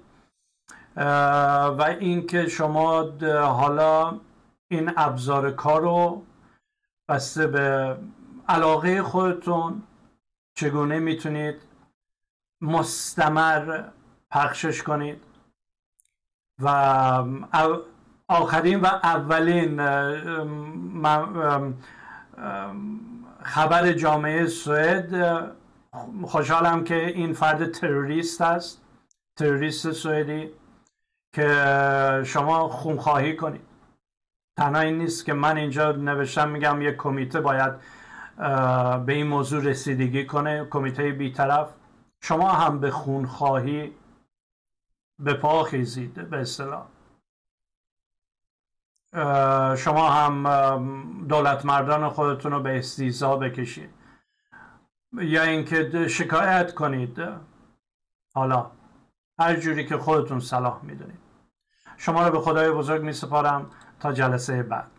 و 0.96 1.96
اینکه 2.00 2.48
شما 2.48 3.02
حالا 3.42 4.20
این 4.68 4.92
ابزار 4.98 5.52
کار 5.52 5.82
رو 5.82 6.24
بسته 7.10 7.48
به 7.48 7.98
علاقه 8.48 9.04
خودتون 9.04 9.84
چگونه 10.56 11.00
می‌تونید 11.00 11.56
مستمر 12.62 13.84
پخشش 14.32 14.84
کنید؟ 14.84 15.24
و 16.60 16.70
آخرین 18.28 18.80
و 18.80 18.86
اولین 18.86 19.78
خبر 23.44 23.92
جامعه 23.92 24.48
سوئد 24.48 25.16
خوشحالم 26.24 26.84
که 26.84 27.08
این 27.08 27.34
فرد 27.34 27.72
تروریست 27.72 28.42
است 28.42 28.82
تروریست 29.36 29.92
سوئدی. 29.92 30.50
که 31.36 32.24
شما 32.26 32.70
خونخواهی 32.70 33.36
کنید. 33.36 33.68
تنها 34.58 34.82
این 34.82 34.98
نیست 34.98 35.26
که 35.26 35.34
من 35.34 35.58
اینجا 35.58 35.92
نوشتم 35.92 36.50
میگم 36.50 36.82
یک 36.82 36.96
کمیته 36.96 37.42
باید 37.42 37.74
به 39.06 39.14
این 39.14 39.28
موضوع 39.28 39.64
رسیدگی 39.64 40.26
کنه 40.26 40.66
کمیته 40.66 41.12
بیطرف. 41.12 41.74
شما 42.22 42.52
هم 42.52 42.80
به 42.80 42.92
خونخواهی 42.92 43.94
به 45.20 45.34
پا 45.34 45.64
خیزید 45.64 46.30
به 46.30 46.38
اصطلاح. 46.38 46.86
شما 49.76 50.10
هم 50.10 51.28
دولت 51.28 51.66
مردان 51.66 52.10
خودتون 52.10 52.52
رو 52.52 52.62
به 52.62 52.78
استیزا 52.78 53.36
بکشید. 53.36 53.90
یا 55.14 55.44
اینکه 55.44 56.08
شکایت 56.08 56.74
کنید. 56.74 57.18
حالا 58.34 58.72
هر 59.40 59.56
جوری 59.56 59.86
که 59.86 59.98
خودتون 59.98 60.40
صلاح 60.40 60.80
می‌دونید. 60.84 61.25
شما 61.98 62.28
رو 62.28 62.32
به 62.32 62.42
خدای 62.42 62.72
بزرگ 62.72 63.02
می 63.02 63.14
سپارم 63.14 63.66
تا 64.00 64.12
جلسه 64.12 64.64
بعد. 64.64 64.95